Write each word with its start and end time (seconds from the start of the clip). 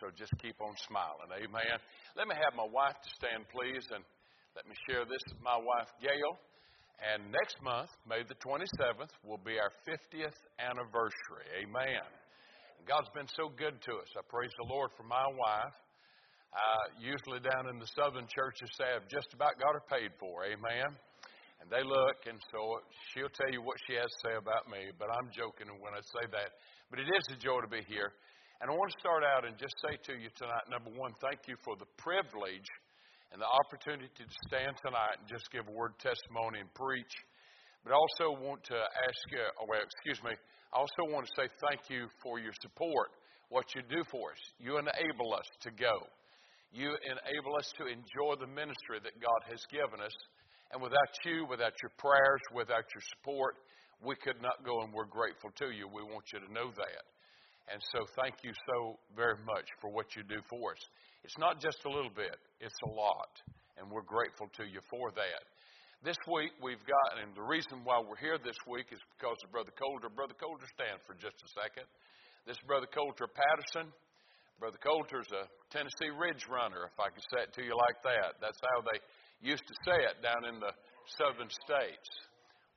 So 0.00 0.12
just 0.12 0.32
keep 0.44 0.60
on 0.60 0.76
smiling. 0.84 1.32
Amen. 1.32 1.76
Let 2.16 2.28
me 2.28 2.36
have 2.36 2.52
my 2.52 2.68
wife 2.68 2.96
to 3.00 3.10
stand, 3.16 3.48
please, 3.48 3.84
and 3.94 4.04
let 4.52 4.68
me 4.68 4.76
share 4.88 5.08
this 5.08 5.20
with 5.32 5.40
my 5.40 5.56
wife, 5.56 5.88
Gail. 6.00 6.32
And 7.00 7.28
next 7.32 7.56
month, 7.60 7.92
May 8.08 8.24
the 8.24 8.36
27th, 8.40 9.12
will 9.24 9.40
be 9.40 9.56
our 9.60 9.72
50th 9.84 10.36
anniversary. 10.60 11.48
Amen. 11.64 12.04
God's 12.88 13.10
been 13.12 13.28
so 13.36 13.48
good 13.52 13.76
to 13.82 13.92
us. 13.98 14.10
I 14.16 14.22
praise 14.28 14.52
the 14.60 14.68
Lord 14.68 14.92
for 14.96 15.04
my 15.04 15.24
wife. 15.24 15.76
Uh, 16.56 16.84
usually 16.96 17.40
down 17.40 17.68
in 17.68 17.76
the 17.76 17.90
southern 17.92 18.24
churches 18.32 18.68
say 18.80 18.88
I've 18.96 19.08
just 19.12 19.28
about 19.36 19.60
got 19.60 19.76
her 19.76 19.84
paid 19.92 20.12
for. 20.16 20.44
Amen. 20.44 20.88
And 21.60 21.68
they 21.68 21.84
look, 21.84 22.18
and 22.28 22.38
so 22.52 22.80
she'll 23.12 23.32
tell 23.32 23.52
you 23.52 23.60
what 23.60 23.76
she 23.88 23.96
has 23.96 24.08
to 24.08 24.20
say 24.28 24.34
about 24.36 24.68
me, 24.68 24.92
but 24.96 25.08
I'm 25.08 25.28
joking 25.32 25.68
when 25.80 25.92
I 25.92 26.00
say 26.00 26.24
that. 26.32 26.56
But 26.88 27.00
it 27.00 27.08
is 27.08 27.24
a 27.32 27.38
joy 27.40 27.60
to 27.60 27.68
be 27.68 27.84
here. 27.88 28.12
And 28.60 28.72
I 28.72 28.74
want 28.74 28.88
to 28.88 28.96
start 29.04 29.20
out 29.20 29.44
and 29.44 29.52
just 29.60 29.76
say 29.84 30.00
to 30.08 30.16
you 30.16 30.32
tonight, 30.32 30.64
number 30.72 30.88
one, 30.96 31.12
thank 31.20 31.44
you 31.44 31.60
for 31.60 31.76
the 31.76 31.84
privilege 32.00 32.64
and 33.28 33.36
the 33.36 33.50
opportunity 33.52 34.08
to 34.08 34.24
stand 34.48 34.72
tonight 34.80 35.20
and 35.20 35.28
just 35.28 35.52
give 35.52 35.68
a 35.68 35.74
word 35.76 35.92
testimony 36.00 36.64
and 36.64 36.72
preach. 36.72 37.12
But 37.84 37.92
I 37.92 38.00
also 38.00 38.32
want 38.40 38.64
to 38.72 38.78
ask 38.80 39.22
you, 39.28 39.44
oh, 39.60 39.68
well, 39.68 39.84
excuse 39.84 40.24
me, 40.24 40.32
I 40.72 40.76
also 40.80 41.04
want 41.12 41.28
to 41.28 41.32
say 41.36 41.52
thank 41.68 41.92
you 41.92 42.08
for 42.24 42.40
your 42.40 42.56
support, 42.64 43.12
what 43.52 43.68
you 43.76 43.84
do 43.92 44.00
for 44.08 44.32
us. 44.32 44.42
You 44.56 44.80
enable 44.80 45.36
us 45.36 45.46
to 45.68 45.70
go. 45.76 46.08
You 46.72 46.96
enable 46.96 47.60
us 47.60 47.68
to 47.76 47.92
enjoy 47.92 48.40
the 48.40 48.48
ministry 48.48 49.04
that 49.04 49.20
God 49.20 49.40
has 49.52 49.60
given 49.68 50.00
us. 50.00 50.16
And 50.72 50.80
without 50.80 51.12
you, 51.28 51.44
without 51.44 51.76
your 51.84 51.92
prayers, 52.00 52.40
without 52.56 52.88
your 52.88 53.04
support, 53.20 53.60
we 54.00 54.16
could 54.16 54.40
not 54.40 54.64
go, 54.64 54.80
and 54.80 54.96
we're 54.96 55.12
grateful 55.12 55.52
to 55.60 55.76
you. 55.76 55.92
We 55.92 56.08
want 56.08 56.24
you 56.32 56.40
to 56.40 56.48
know 56.48 56.72
that. 56.72 57.04
And 57.66 57.82
so 57.92 58.06
thank 58.14 58.46
you 58.46 58.54
so 58.70 58.98
very 59.16 59.38
much 59.42 59.66
for 59.80 59.90
what 59.90 60.14
you 60.14 60.22
do 60.22 60.38
for 60.48 60.72
us. 60.72 60.82
It's 61.26 61.38
not 61.38 61.58
just 61.58 61.82
a 61.84 61.90
little 61.90 62.14
bit, 62.14 62.38
it's 62.62 62.78
a 62.86 62.90
lot. 62.94 63.32
And 63.76 63.90
we're 63.90 64.06
grateful 64.06 64.46
to 64.56 64.64
you 64.64 64.78
for 64.88 65.10
that. 65.18 65.42
This 66.06 66.16
week 66.30 66.54
we've 66.62 66.82
got, 66.86 67.18
and 67.18 67.34
the 67.34 67.42
reason 67.42 67.82
why 67.82 67.98
we're 67.98 68.20
here 68.22 68.38
this 68.38 68.56
week 68.70 68.94
is 68.94 69.02
because 69.18 69.36
of 69.42 69.50
Brother 69.50 69.74
Coulter. 69.74 70.06
Brother 70.06 70.38
Coulter, 70.38 70.70
stand 70.70 71.02
for 71.02 71.18
just 71.18 71.34
a 71.42 71.50
second. 71.58 71.90
This 72.46 72.54
is 72.54 72.62
Brother 72.62 72.86
Coulter 72.86 73.26
Patterson. 73.26 73.90
Brother 74.62 74.78
Coulter's 74.78 75.28
a 75.34 75.50
Tennessee 75.68 76.14
Ridge 76.14 76.46
runner, 76.48 76.88
if 76.88 76.96
I 76.96 77.10
can 77.10 77.20
say 77.34 77.44
it 77.44 77.52
to 77.58 77.62
you 77.66 77.74
like 77.74 77.98
that. 78.06 78.38
That's 78.40 78.62
how 78.62 78.86
they 78.86 79.02
used 79.42 79.66
to 79.66 79.76
say 79.84 79.98
it 80.06 80.22
down 80.22 80.46
in 80.48 80.62
the 80.62 80.72
southern 81.18 81.50
states. 81.50 82.08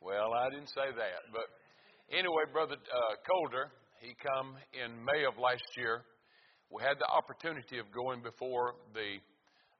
Well, 0.02 0.34
I 0.34 0.50
didn't 0.52 0.74
say 0.74 0.92
that, 0.92 1.22
but 1.32 1.48
anyway, 2.12 2.50
Brother 2.52 2.76
uh, 2.76 3.16
he 4.00 4.16
come 4.16 4.56
in 4.72 4.96
May 5.04 5.28
of 5.28 5.36
last 5.36 5.68
year. 5.76 6.08
We 6.72 6.80
had 6.80 6.96
the 7.00 7.12
opportunity 7.12 7.84
of 7.84 7.92
going 7.92 8.24
before 8.24 8.80
the 8.96 9.20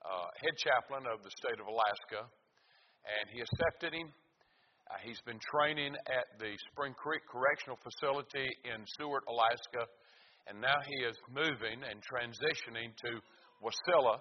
uh, 0.04 0.28
head 0.44 0.56
chaplain 0.60 1.08
of 1.08 1.24
the 1.24 1.32
state 1.40 1.56
of 1.56 1.68
Alaska, 1.72 2.28
and 3.08 3.26
he 3.32 3.40
accepted 3.40 3.96
him. 3.96 4.12
Uh, 4.92 5.00
he's 5.06 5.22
been 5.24 5.40
training 5.40 5.96
at 6.12 6.28
the 6.36 6.52
Spring 6.72 6.92
Creek 7.00 7.24
Correctional 7.32 7.80
Facility 7.80 8.50
in 8.68 8.84
Seward, 9.00 9.24
Alaska, 9.32 9.88
and 10.52 10.60
now 10.60 10.76
he 10.84 11.06
is 11.08 11.16
moving 11.32 11.80
and 11.86 12.04
transitioning 12.04 12.92
to 13.06 13.22
Wasilla, 13.64 14.20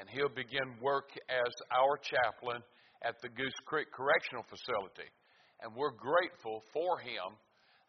and 0.00 0.08
he'll 0.08 0.32
begin 0.32 0.80
work 0.80 1.12
as 1.28 1.52
our 1.76 1.98
chaplain 2.00 2.62
at 3.04 3.20
the 3.20 3.28
Goose 3.28 3.60
Creek 3.68 3.92
Correctional 3.92 4.46
Facility. 4.48 5.10
And 5.60 5.74
we're 5.76 5.96
grateful 5.96 6.62
for 6.72 7.00
him 7.04 7.36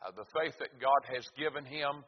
uh, 0.02 0.12
the 0.14 0.28
faith 0.34 0.54
that 0.60 0.78
God 0.80 1.02
has 1.14 1.26
given 1.38 1.66
him 1.66 2.06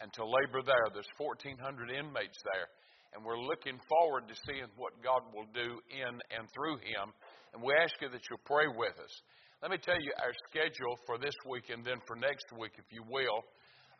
and 0.00 0.12
to 0.16 0.24
labor 0.24 0.64
there. 0.64 0.88
There's 0.92 1.08
1,400 1.20 1.56
inmates 1.90 2.40
there. 2.44 2.68
And 3.12 3.26
we're 3.26 3.40
looking 3.40 3.76
forward 3.90 4.30
to 4.30 4.36
seeing 4.46 4.70
what 4.78 4.94
God 5.02 5.26
will 5.34 5.48
do 5.50 5.82
in 5.90 6.14
and 6.30 6.46
through 6.54 6.78
him. 6.78 7.10
And 7.52 7.62
we 7.62 7.74
ask 7.74 7.92
you 8.00 8.08
that 8.08 8.22
you'll 8.30 8.46
pray 8.46 8.70
with 8.70 8.94
us. 8.96 9.14
Let 9.60 9.70
me 9.70 9.78
tell 9.82 9.98
you 9.98 10.12
our 10.16 10.32
schedule 10.48 10.94
for 11.04 11.18
this 11.18 11.34
week 11.44 11.68
and 11.68 11.84
then 11.84 12.00
for 12.06 12.16
next 12.16 12.48
week, 12.56 12.78
if 12.78 12.88
you 12.88 13.02
will. 13.04 13.44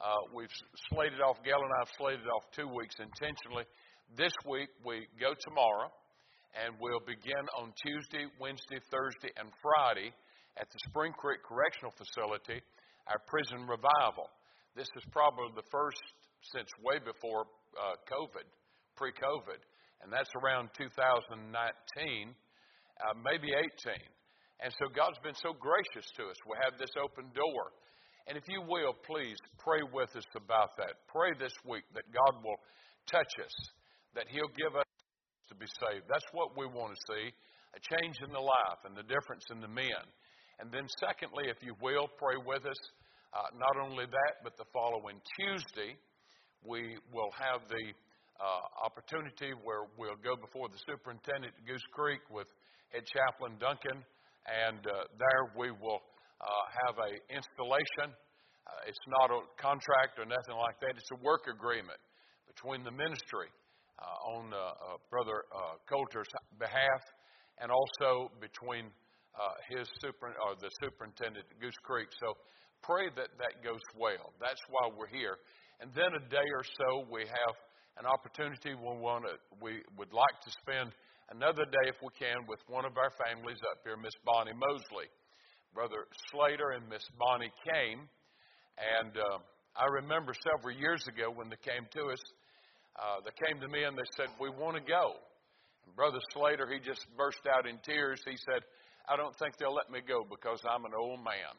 Uh, 0.01 0.33
we've 0.33 0.53
slated 0.89 1.21
off, 1.21 1.37
Gail 1.45 1.61
and 1.61 1.75
I 1.77 1.81
have 1.85 1.93
slated 1.99 2.25
off 2.33 2.49
two 2.57 2.71
weeks 2.71 2.97
intentionally. 2.97 3.69
This 4.17 4.33
week 4.49 4.73
we 4.81 5.05
go 5.21 5.37
tomorrow 5.45 5.93
and 6.57 6.75
we'll 6.81 7.05
begin 7.05 7.45
on 7.59 7.75
Tuesday, 7.77 8.25
Wednesday, 8.41 8.81
Thursday, 8.89 9.31
and 9.37 9.53
Friday 9.61 10.15
at 10.57 10.71
the 10.71 10.81
Spring 10.89 11.13
Creek 11.13 11.45
Correctional 11.45 11.93
Facility 11.95 12.63
our 13.11 13.19
prison 13.27 13.67
revival. 13.67 14.31
This 14.79 14.89
is 14.95 15.05
probably 15.11 15.51
the 15.59 15.67
first 15.69 16.01
since 16.55 16.71
way 16.81 17.03
before 17.03 17.51
uh, 17.75 17.99
COVID, 18.07 18.47
pre 18.95 19.11
COVID, 19.11 19.61
and 20.01 20.09
that's 20.09 20.31
around 20.39 20.71
2019, 20.79 21.51
uh, 21.51 23.15
maybe 23.21 23.51
18. 23.51 23.99
And 24.63 24.71
so 24.79 24.89
God's 24.95 25.19
been 25.21 25.37
so 25.43 25.53
gracious 25.53 26.07
to 26.17 26.31
us. 26.31 26.39
We 26.47 26.57
have 26.63 26.79
this 26.79 26.93
open 26.97 27.29
door. 27.35 27.75
And 28.29 28.37
if 28.39 28.45
you 28.47 28.63
will, 28.63 28.95
please 29.09 29.37
pray 29.59 29.83
with 29.91 30.15
us 30.15 30.29
about 30.37 30.77
that. 30.79 31.03
Pray 31.11 31.35
this 31.35 31.57
week 31.67 31.85
that 31.99 32.07
God 32.13 32.45
will 32.45 32.61
touch 33.11 33.33
us, 33.43 33.57
that 34.15 34.31
He'll 34.31 34.53
give 34.55 34.77
us 34.77 34.87
to 35.49 35.55
be 35.57 35.67
saved. 35.67 36.07
That's 36.07 36.29
what 36.31 36.55
we 36.55 36.69
want 36.69 36.95
to 36.95 37.01
see 37.11 37.35
a 37.75 37.81
change 37.97 38.19
in 38.23 38.31
the 38.31 38.43
life 38.43 38.83
and 38.85 38.95
the 38.95 39.07
difference 39.07 39.47
in 39.51 39.61
the 39.61 39.71
men. 39.71 40.03
And 40.61 40.69
then, 40.69 40.85
secondly, 41.01 41.49
if 41.49 41.57
you 41.65 41.73
will, 41.81 42.05
pray 42.21 42.37
with 42.37 42.69
us 42.69 42.81
uh, 43.33 43.49
not 43.57 43.81
only 43.81 44.05
that, 44.05 44.33
but 44.45 44.59
the 44.61 44.69
following 44.77 45.17
Tuesday, 45.41 45.97
we 46.61 47.01
will 47.09 47.33
have 47.33 47.65
the 47.73 47.87
uh, 48.37 48.85
opportunity 48.85 49.57
where 49.65 49.89
we'll 49.97 50.21
go 50.21 50.37
before 50.37 50.69
the 50.69 50.81
superintendent 50.85 51.57
at 51.57 51.65
Goose 51.65 51.85
Creek 51.97 52.21
with 52.29 52.45
head 52.93 53.09
chaplain 53.09 53.57
Duncan, 53.57 54.05
and 54.45 54.85
uh, 54.85 55.09
there 55.17 55.43
we 55.57 55.73
will 55.73 56.05
uh, 56.45 56.65
have 56.85 56.97
a 57.01 57.11
installation. 57.33 58.13
Uh, 58.13 58.89
it's 58.91 59.07
not 59.09 59.33
a 59.33 59.41
contract 59.57 60.21
or 60.21 60.29
nothing 60.29 60.61
like 60.61 60.77
that. 60.85 60.93
It's 60.93 61.13
a 61.17 61.21
work 61.25 61.49
agreement 61.49 62.01
between 62.45 62.85
the 62.85 62.93
ministry 62.93 63.49
uh, 63.97 64.37
on 64.37 64.53
Brother 65.09 65.49
Coulter's 65.89 66.29
behalf, 66.59 67.03
and 67.61 67.73
also 67.73 68.29
between 68.41 68.93
his 69.69 69.89
super 70.01 70.35
or 70.39 70.57
the 70.61 70.71
superintendent 70.83 71.47
at 71.51 71.59
Goose 71.61 71.79
Creek. 71.83 72.09
So 72.21 72.37
pray 72.83 73.09
that 73.17 73.31
that 73.39 73.65
goes 73.65 73.83
well. 73.97 74.33
That's 74.41 74.61
why 74.69 74.91
we're 74.91 75.11
here. 75.11 75.39
And 75.81 75.91
then 75.95 76.13
a 76.13 76.23
day 76.29 76.49
or 76.57 76.65
so, 76.65 77.09
we 77.09 77.25
have 77.25 77.55
an 77.97 78.07
opportunity 78.07 78.77
we 78.77 78.97
want 79.01 79.25
to, 79.25 79.37
we 79.61 79.81
would 79.97 80.13
like 80.13 80.37
to 80.45 80.51
spend 80.61 80.93
another 81.33 81.65
day, 81.65 81.89
if 81.89 81.97
we 82.03 82.13
can, 82.19 82.45
with 82.49 82.61
one 82.69 82.85
of 82.85 82.99
our 82.99 83.13
families 83.17 83.59
up 83.71 83.81
here, 83.85 83.97
Miss 83.97 84.15
Bonnie 84.25 84.57
Mosley. 84.57 85.09
Brother 85.73 86.11
Slater 86.31 86.75
and 86.75 86.89
Miss 86.89 87.07
Bonnie 87.15 87.53
came, 87.63 88.11
and 88.75 89.15
uh, 89.15 89.39
I 89.79 89.87
remember 90.03 90.35
several 90.35 90.75
years 90.75 91.07
ago 91.07 91.31
when 91.31 91.49
they 91.49 91.61
came 91.63 91.87
to 91.95 92.11
us, 92.11 92.23
uh, 92.99 93.23
they 93.23 93.31
came 93.47 93.63
to 93.63 93.69
me 93.69 93.87
and 93.87 93.95
they 93.97 94.09
said, 94.19 94.35
We 94.41 94.51
want 94.51 94.77
to 94.77 94.83
go. 94.83 95.15
And 95.87 95.95
Brother 95.95 96.19
Slater, 96.35 96.67
he 96.67 96.83
just 96.83 97.07
burst 97.17 97.41
out 97.47 97.71
in 97.71 97.79
tears. 97.87 98.21
He 98.27 98.37
said, 98.51 98.67
I 99.11 99.17
don't 99.19 99.35
think 99.43 99.59
they'll 99.59 99.75
let 99.75 99.91
me 99.91 99.99
go 100.07 100.23
because 100.23 100.63
I'm 100.63 100.87
an 100.87 100.95
old 100.95 101.19
man. 101.19 101.59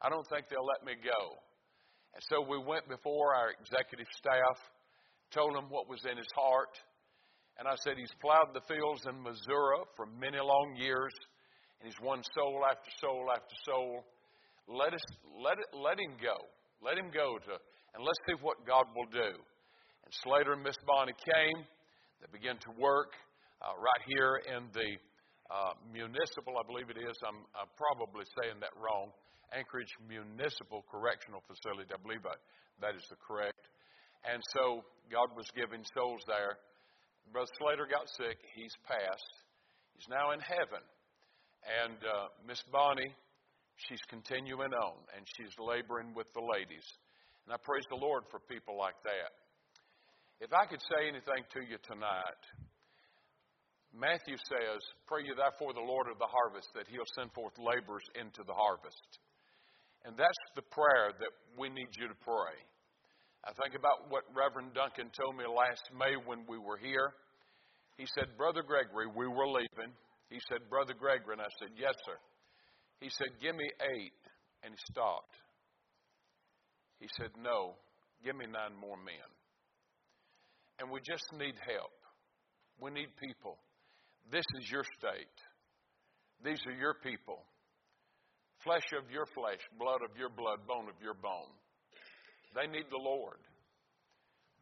I 0.00 0.08
don't 0.08 0.24
think 0.32 0.48
they'll 0.48 0.64
let 0.64 0.80
me 0.88 0.96
go. 0.96 1.36
And 2.16 2.24
so 2.32 2.40
we 2.40 2.56
went 2.56 2.88
before 2.88 3.36
our 3.36 3.52
executive 3.52 4.08
staff, 4.16 4.56
told 5.28 5.52
him 5.52 5.68
what 5.68 5.84
was 5.84 6.00
in 6.08 6.16
his 6.16 6.32
heart. 6.32 6.72
And 7.60 7.68
I 7.68 7.76
said, 7.84 8.00
He's 8.00 8.14
plowed 8.24 8.56
the 8.56 8.64
fields 8.64 9.04
in 9.04 9.20
Missouri 9.20 9.84
for 10.00 10.08
many 10.16 10.40
long 10.40 10.80
years, 10.80 11.12
and 11.76 11.92
he's 11.92 12.00
won 12.00 12.24
soul 12.32 12.64
after 12.64 12.88
soul 13.04 13.28
after 13.36 13.56
soul. 13.68 14.08
Let, 14.64 14.94
us, 14.96 15.04
let, 15.44 15.60
it, 15.60 15.68
let 15.76 16.00
him 16.00 16.16
go. 16.16 16.40
Let 16.80 16.96
him 16.96 17.12
go 17.12 17.36
to, 17.36 17.54
and 17.92 18.00
let's 18.00 18.22
see 18.24 18.38
what 18.40 18.64
God 18.64 18.86
will 18.96 19.10
do. 19.12 19.36
And 19.36 20.12
Slater 20.24 20.56
and 20.56 20.62
Miss 20.62 20.78
Bonnie 20.86 21.12
came. 21.20 21.68
They 22.24 22.32
began 22.32 22.56
to 22.64 22.70
work 22.80 23.12
uh, 23.60 23.76
right 23.76 24.02
here 24.08 24.40
in 24.56 24.70
the 24.72 24.96
uh, 25.48 25.72
municipal, 25.88 26.60
I 26.60 26.64
believe 26.68 26.92
it 26.92 27.00
is. 27.00 27.16
I'm, 27.24 27.44
probably 27.76 28.28
saying 28.36 28.60
that 28.60 28.74
wrong. 28.76 29.12
Anchorage 29.48 29.92
Municipal 30.04 30.84
Correctional 30.92 31.40
Facility. 31.48 31.88
I 31.88 32.00
believe 32.04 32.20
that, 32.28 32.36
that 32.84 32.92
is 32.92 33.04
the 33.08 33.16
correct. 33.16 33.64
And 34.28 34.44
so 34.52 34.84
God 35.08 35.32
was 35.32 35.48
giving 35.56 35.80
souls 35.96 36.20
there. 36.28 36.60
Brother 37.32 37.48
Slater 37.56 37.88
got 37.88 38.04
sick. 38.20 38.36
He's 38.52 38.76
passed. 38.84 39.34
He's 39.96 40.08
now 40.12 40.36
in 40.36 40.40
heaven. 40.44 40.84
And 41.64 41.96
uh, 42.04 42.28
Miss 42.44 42.60
Bonnie, 42.68 43.12
she's 43.88 44.04
continuing 44.12 44.72
on, 44.76 44.96
and 45.16 45.24
she's 45.36 45.52
laboring 45.56 46.12
with 46.12 46.28
the 46.36 46.44
ladies. 46.44 46.84
And 47.48 47.56
I 47.56 47.58
praise 47.64 47.88
the 47.88 47.96
Lord 47.96 48.28
for 48.28 48.40
people 48.52 48.76
like 48.76 49.00
that. 49.08 49.32
If 50.44 50.52
I 50.52 50.68
could 50.68 50.84
say 50.92 51.08
anything 51.08 51.42
to 51.56 51.60
you 51.64 51.80
tonight, 51.82 52.42
Matthew 53.96 54.36
says, 54.36 54.80
Pray 55.08 55.24
you 55.24 55.34
therefore 55.34 55.72
the 55.72 55.84
Lord 55.84 56.08
of 56.12 56.20
the 56.20 56.28
harvest 56.28 56.68
that 56.76 56.88
he'll 56.88 57.08
send 57.16 57.32
forth 57.32 57.56
laborers 57.56 58.04
into 58.14 58.44
the 58.44 58.54
harvest. 58.54 59.08
And 60.04 60.14
that's 60.16 60.44
the 60.54 60.66
prayer 60.70 61.12
that 61.18 61.34
we 61.58 61.68
need 61.68 61.90
you 61.98 62.06
to 62.06 62.18
pray. 62.22 62.56
I 63.46 63.54
think 63.62 63.74
about 63.74 64.10
what 64.10 64.28
Reverend 64.34 64.74
Duncan 64.74 65.10
told 65.14 65.38
me 65.38 65.46
last 65.48 65.82
May 65.94 66.18
when 66.26 66.44
we 66.46 66.58
were 66.58 66.76
here. 66.76 67.14
He 67.96 68.06
said, 68.14 68.36
Brother 68.36 68.62
Gregory, 68.62 69.10
we 69.10 69.26
were 69.26 69.48
leaving. 69.48 69.90
He 70.30 70.38
said, 70.48 70.68
Brother 70.70 70.94
Gregory, 70.94 71.34
and 71.34 71.42
I 71.42 71.50
said, 71.58 71.74
Yes, 71.74 71.94
sir. 72.04 72.18
He 73.00 73.10
said, 73.10 73.40
Give 73.40 73.56
me 73.56 73.66
eight. 73.96 74.14
And 74.62 74.74
he 74.74 74.80
stopped. 74.90 75.34
He 77.00 77.08
said, 77.18 77.30
No, 77.38 77.74
give 78.24 78.36
me 78.36 78.46
nine 78.46 78.74
more 78.78 78.98
men. 78.98 79.28
And 80.78 80.90
we 80.90 81.00
just 81.02 81.26
need 81.34 81.54
help. 81.66 81.94
We 82.78 82.90
need 82.90 83.10
people. 83.18 83.58
This 84.30 84.44
is 84.60 84.70
your 84.70 84.84
state. 84.98 85.36
These 86.44 86.60
are 86.66 86.76
your 86.76 86.94
people. 87.02 87.42
Flesh 88.62 88.86
of 88.98 89.10
your 89.10 89.26
flesh, 89.34 89.62
blood 89.78 90.02
of 90.04 90.12
your 90.18 90.28
blood, 90.28 90.66
bone 90.66 90.90
of 90.90 90.98
your 91.02 91.14
bone. 91.14 91.50
They 92.54 92.66
need 92.66 92.90
the 92.90 93.00
Lord. 93.00 93.40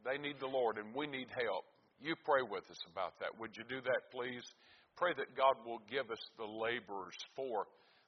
They 0.04 0.18
need 0.18 0.38
the 0.38 0.50
Lord, 0.50 0.78
and 0.78 0.94
we 0.94 1.06
need 1.06 1.28
help. 1.32 1.64
You 1.98 2.14
pray 2.24 2.44
with 2.44 2.68
us 2.70 2.82
about 2.92 3.18
that. 3.18 3.34
Would 3.40 3.56
you 3.56 3.64
do 3.66 3.80
that, 3.80 4.12
please? 4.12 4.44
Pray 4.96 5.16
that 5.16 5.36
God 5.36 5.56
will 5.64 5.80
give 5.90 6.08
us 6.12 6.22
the 6.36 6.46
laborers 6.46 7.16
for 7.34 7.66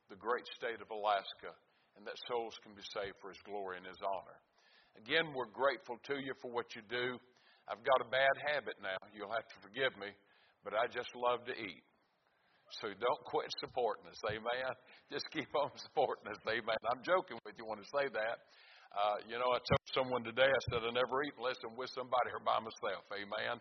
the 0.09 0.17
great 0.17 0.47
state 0.57 0.81
of 0.81 0.89
Alaska 0.93 1.53
and 1.99 2.07
that 2.07 2.15
souls 2.31 2.55
can 2.63 2.73
be 2.79 2.87
saved 2.95 3.19
for 3.19 3.35
His 3.35 3.43
glory 3.43 3.83
and 3.83 3.87
His 3.89 3.99
honor. 4.07 4.39
Again, 5.03 5.35
we're 5.35 5.51
grateful 5.51 5.99
to 6.07 6.17
you 6.23 6.33
for 6.39 6.49
what 6.55 6.71
you 6.79 6.83
do. 6.87 7.19
I've 7.67 7.83
got 7.83 8.01
a 8.01 8.09
bad 8.09 8.35
habit 8.47 8.79
now. 8.79 8.97
You'll 9.11 9.35
have 9.35 9.47
to 9.51 9.59
forgive 9.61 9.93
me, 9.99 10.15
but 10.65 10.75
I 10.75 10.87
just 10.87 11.11
love 11.15 11.45
to 11.47 11.55
eat. 11.55 11.85
So 12.83 12.93
don't 12.93 13.23
quit 13.25 13.49
supporting 13.65 14.05
us, 14.13 14.21
amen. 14.29 14.77
Just 15.13 15.25
keep 15.33 15.49
on 15.57 15.73
supporting 15.81 16.29
us, 16.29 16.37
amen. 16.45 16.77
I'm 16.93 17.01
joking 17.01 17.41
with 17.49 17.57
you 17.57 17.65
when 17.65 17.81
I 17.81 17.87
say 17.89 18.13
that. 18.13 18.37
Uh, 18.93 19.17
you 19.25 19.41
know, 19.41 19.49
I 19.53 19.61
told 19.65 19.85
someone 19.97 20.25
today, 20.25 20.49
I 20.49 20.63
said, 20.69 20.85
I 20.85 20.93
never 20.93 21.25
eat 21.25 21.37
unless 21.37 21.61
I'm 21.65 21.77
with 21.77 21.89
somebody 21.97 22.29
or 22.33 22.41
by 22.41 22.61
myself. 22.61 23.09
Amen. 23.13 23.57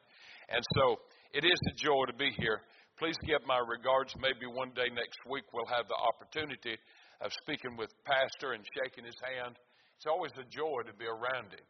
And 0.52 0.64
so 0.76 1.00
it 1.32 1.48
is 1.48 1.60
a 1.72 1.76
joy 1.76 2.08
to 2.08 2.16
be 2.16 2.32
here. 2.36 2.64
Please 3.00 3.16
give 3.28 3.44
my 3.48 3.60
regards. 3.60 4.16
Maybe 4.20 4.48
one 4.48 4.72
day 4.76 4.92
next 4.92 5.20
week 5.28 5.48
we'll 5.52 5.68
have 5.72 5.88
the 5.88 6.00
opportunity 6.00 6.80
of 7.20 7.32
speaking 7.44 7.76
with 7.76 7.92
Pastor 8.08 8.56
and 8.56 8.64
shaking 8.76 9.04
his 9.04 9.20
hand. 9.24 9.56
It's 10.00 10.08
always 10.08 10.32
a 10.40 10.48
joy 10.48 10.84
to 10.88 10.96
be 10.96 11.06
around 11.06 11.52
him. 11.52 11.66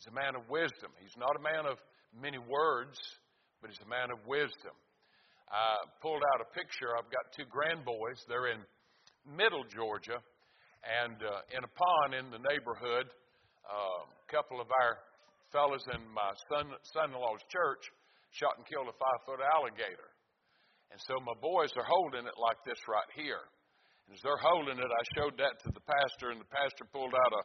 He's 0.00 0.08
a 0.08 0.16
man 0.16 0.34
of 0.34 0.48
wisdom. 0.48 0.90
He's 0.98 1.14
not 1.16 1.36
a 1.36 1.42
man 1.42 1.68
of 1.68 1.78
many 2.14 2.38
words, 2.38 2.98
but 3.62 3.70
he's 3.70 3.80
a 3.80 3.88
man 3.88 4.10
of 4.10 4.18
wisdom. 4.26 4.74
I 5.46 5.86
pulled 6.02 6.26
out 6.34 6.42
a 6.42 6.48
picture. 6.50 6.98
I've 6.98 7.08
got 7.14 7.30
two 7.32 7.46
grandboys. 7.46 8.18
They're 8.26 8.50
in 8.50 8.66
middle 9.22 9.62
Georgia 9.70 10.18
and 10.82 11.14
uh, 11.22 11.54
in 11.54 11.62
a 11.62 11.70
pond 11.70 12.18
in 12.18 12.26
the 12.34 12.42
neighborhood, 12.42 13.06
uh, 13.62 14.02
a 14.02 14.26
couple 14.26 14.58
of 14.58 14.66
our 14.66 14.98
fellows 15.54 15.84
in 15.94 16.02
my 16.10 16.34
son, 16.50 16.74
son-in-law's 16.90 17.44
church 17.54 17.84
shot 18.34 18.58
and 18.58 18.66
killed 18.66 18.90
a 18.90 18.96
five-foot 18.96 19.38
alligator. 19.44 20.10
And 20.90 20.98
so 21.06 21.20
my 21.22 21.36
boys 21.38 21.70
are 21.78 21.86
holding 21.86 22.26
it 22.26 22.36
like 22.40 22.58
this 22.66 22.80
right 22.88 23.06
here. 23.14 23.44
And 24.08 24.16
as 24.16 24.20
they're 24.24 24.40
holding 24.40 24.80
it, 24.80 24.90
I 24.90 25.02
showed 25.14 25.38
that 25.38 25.60
to 25.62 25.70
the 25.70 25.84
pastor, 25.84 26.34
and 26.34 26.40
the 26.40 26.50
pastor 26.50 26.88
pulled 26.90 27.14
out 27.14 27.32
a, 27.32 27.42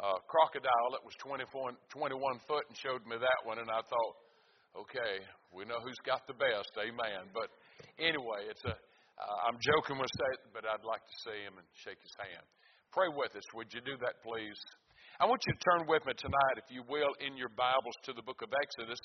a 0.00 0.08
crocodile 0.30 0.90
that 0.96 1.04
was 1.04 1.14
24, 1.20 1.76
21 1.92 2.48
foot 2.48 2.64
and 2.70 2.74
showed 2.78 3.04
me 3.04 3.18
that 3.20 3.40
one. 3.44 3.60
And 3.60 3.68
I 3.68 3.82
thought, 3.84 4.14
okay, 4.76 5.24
we 5.50 5.64
know 5.66 5.82
who's 5.82 5.98
got 6.06 6.26
the 6.26 6.36
best, 6.38 6.70
amen. 6.78 7.30
But 7.34 7.50
anyway, 7.98 8.46
it's 8.46 8.62
a, 8.64 8.74
uh, 8.74 9.38
I'm 9.48 9.58
joking 9.58 9.98
with 9.98 10.12
that, 10.22 10.38
but 10.54 10.62
I'd 10.64 10.86
like 10.86 11.02
to 11.02 11.16
see 11.26 11.38
him 11.42 11.58
and 11.58 11.66
shake 11.82 11.98
his 12.00 12.14
hand. 12.16 12.46
Pray 12.94 13.10
with 13.10 13.34
us. 13.34 13.46
Would 13.54 13.70
you 13.74 13.82
do 13.82 13.98
that, 14.02 14.22
please? 14.22 14.58
I 15.20 15.26
want 15.26 15.42
you 15.46 15.52
to 15.52 15.62
turn 15.62 15.82
with 15.86 16.02
me 16.06 16.14
tonight, 16.16 16.56
if 16.56 16.68
you 16.72 16.82
will, 16.88 17.12
in 17.20 17.36
your 17.36 17.52
Bibles 17.52 17.94
to 18.08 18.12
the 18.14 18.22
book 18.22 18.40
of 18.42 18.48
Exodus, 18.50 18.98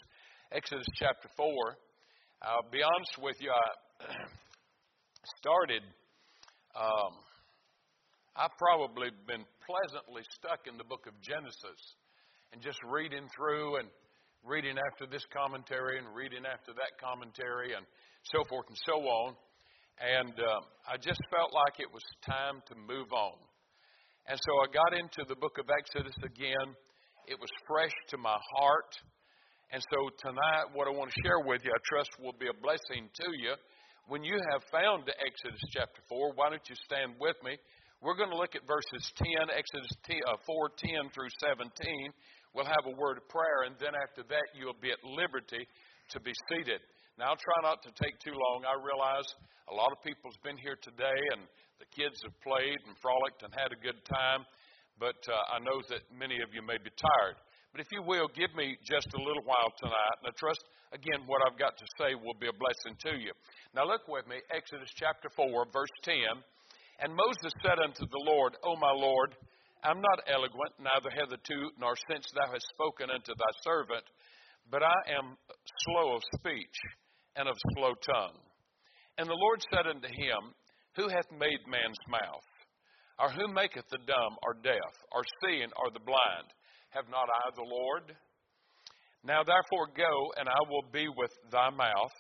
Exodus 0.54 0.88
chapter 0.96 1.28
4. 1.36 1.44
I'll 2.46 2.72
be 2.72 2.82
honest 2.82 3.16
with 3.20 3.36
you, 3.42 3.52
I 3.52 3.68
started, 5.42 5.84
um, 6.78 7.14
I've 8.38 8.56
probably 8.58 9.10
been 9.28 9.44
pleasantly 9.66 10.24
stuck 10.40 10.68
in 10.70 10.78
the 10.78 10.88
book 10.88 11.04
of 11.08 11.14
Genesis 11.22 11.82
and 12.54 12.62
just 12.62 12.80
reading 12.88 13.28
through 13.36 13.84
and 13.84 13.90
reading 14.46 14.78
after 14.78 15.10
this 15.10 15.26
commentary 15.34 15.98
and 15.98 16.06
reading 16.14 16.46
after 16.46 16.70
that 16.78 16.94
commentary 17.02 17.74
and 17.74 17.82
so 18.30 18.46
forth 18.46 18.70
and 18.70 18.78
so 18.86 19.02
on. 19.02 19.34
And 19.98 20.38
um, 20.38 20.64
I 20.86 21.02
just 21.02 21.20
felt 21.34 21.50
like 21.50 21.82
it 21.82 21.90
was 21.90 22.06
time 22.22 22.62
to 22.70 22.76
move 22.78 23.10
on. 23.10 23.42
And 24.30 24.38
so 24.38 24.52
I 24.62 24.68
got 24.70 24.94
into 24.94 25.26
the 25.26 25.38
book 25.38 25.58
of 25.58 25.66
Exodus 25.70 26.18
again. 26.22 26.78
It 27.26 27.42
was 27.42 27.50
fresh 27.66 27.94
to 28.14 28.18
my 28.18 28.38
heart. 28.58 28.92
And 29.74 29.82
so 29.82 30.14
tonight, 30.22 30.70
what 30.78 30.86
I 30.86 30.94
want 30.94 31.10
to 31.10 31.22
share 31.26 31.42
with 31.42 31.66
you, 31.66 31.74
I 31.74 31.82
trust 31.90 32.14
will 32.22 32.38
be 32.38 32.46
a 32.46 32.58
blessing 32.62 33.10
to 33.26 33.28
you. 33.34 33.58
When 34.06 34.22
you 34.22 34.38
have 34.54 34.62
found 34.70 35.10
Exodus 35.10 35.62
chapter 35.74 36.06
4, 36.06 36.38
why 36.38 36.54
don't 36.54 36.62
you 36.70 36.78
stand 36.86 37.18
with 37.18 37.38
me? 37.42 37.58
We're 37.98 38.14
going 38.14 38.30
to 38.30 38.38
look 38.38 38.54
at 38.54 38.68
verses 38.70 39.02
10, 39.18 39.50
Exodus 39.50 39.90
10, 40.06 40.22
uh, 40.30 40.38
4, 40.46 40.70
10 40.78 41.10
through 41.10 41.34
17. 41.42 41.66
We'll 42.56 42.72
have 42.72 42.88
a 42.88 42.96
word 42.96 43.20
of 43.20 43.28
prayer, 43.28 43.68
and 43.68 43.76
then 43.84 43.92
after 44.00 44.24
that, 44.32 44.48
you'll 44.56 44.80
be 44.80 44.88
at 44.88 45.04
liberty 45.04 45.68
to 46.16 46.18
be 46.24 46.32
seated. 46.48 46.80
Now, 47.20 47.36
I'll 47.36 47.44
try 47.44 47.60
not 47.68 47.84
to 47.84 47.92
take 48.00 48.16
too 48.24 48.32
long. 48.32 48.64
I 48.64 48.80
realize 48.80 49.28
a 49.68 49.76
lot 49.76 49.92
of 49.92 50.00
people's 50.08 50.40
been 50.40 50.56
here 50.56 50.80
today, 50.80 51.20
and 51.36 51.52
the 51.84 51.90
kids 51.92 52.16
have 52.24 52.32
played 52.40 52.80
and 52.88 52.96
frolicked 53.04 53.44
and 53.44 53.52
had 53.52 53.76
a 53.76 53.80
good 53.84 54.00
time, 54.08 54.48
but 54.96 55.20
uh, 55.28 55.36
I 55.52 55.60
know 55.68 55.84
that 55.92 56.08
many 56.16 56.40
of 56.40 56.56
you 56.56 56.64
may 56.64 56.80
be 56.80 56.96
tired. 56.96 57.36
But 57.76 57.84
if 57.84 57.92
you 57.92 58.00
will, 58.00 58.32
give 58.32 58.56
me 58.56 58.80
just 58.88 59.12
a 59.12 59.20
little 59.20 59.44
while 59.44 59.76
tonight, 59.76 60.16
and 60.24 60.32
I 60.32 60.34
trust, 60.40 60.64
again, 60.96 61.28
what 61.28 61.44
I've 61.44 61.60
got 61.60 61.76
to 61.76 61.88
say 62.00 62.16
will 62.16 62.40
be 62.40 62.48
a 62.48 62.56
blessing 62.56 62.96
to 63.12 63.20
you. 63.20 63.36
Now, 63.76 63.84
look 63.84 64.08
with 64.08 64.32
me, 64.32 64.40
Exodus 64.48 64.88
chapter 64.96 65.28
4, 65.28 65.44
verse 65.76 65.96
10. 66.08 66.40
And 67.04 67.12
Moses 67.12 67.52
said 67.60 67.84
unto 67.84 68.08
the 68.08 68.24
Lord, 68.24 68.56
O 68.64 68.80
my 68.80 68.96
Lord, 68.96 69.36
I'm 69.86 70.02
not 70.02 70.26
eloquent, 70.26 70.74
neither 70.82 71.14
hitherto, 71.14 71.70
nor 71.78 71.94
since 72.10 72.26
thou 72.34 72.52
hast 72.52 72.66
spoken 72.74 73.14
unto 73.14 73.38
thy 73.38 73.54
servant, 73.62 74.04
but 74.72 74.82
I 74.82 74.98
am 75.14 75.38
slow 75.86 76.16
of 76.18 76.24
speech 76.42 76.78
and 77.36 77.48
of 77.48 77.56
slow 77.78 77.94
tongue. 78.02 78.42
And 79.20 79.30
the 79.30 79.38
Lord 79.38 79.62
said 79.70 79.86
unto 79.86 80.08
him, 80.10 80.58
who 80.96 81.08
hath 81.08 81.30
made 81.32 81.62
man's 81.70 82.02
mouth? 82.10 82.50
Or 83.20 83.30
who 83.30 83.48
maketh 83.54 83.86
the 83.92 84.02
dumb 84.08 84.36
or 84.44 84.58
deaf, 84.64 84.94
or 85.14 85.24
seeing 85.44 85.70
or 85.78 85.92
the 85.94 86.04
blind? 86.04 86.50
Have 86.90 87.08
not 87.08 87.30
I 87.30 87.54
the 87.56 87.70
Lord? 87.70 88.16
Now 89.24 89.44
therefore 89.44 89.94
go, 89.96 90.34
and 90.38 90.50
I 90.50 90.62
will 90.68 90.90
be 90.92 91.08
with 91.08 91.32
thy 91.52 91.70
mouth, 91.70 92.16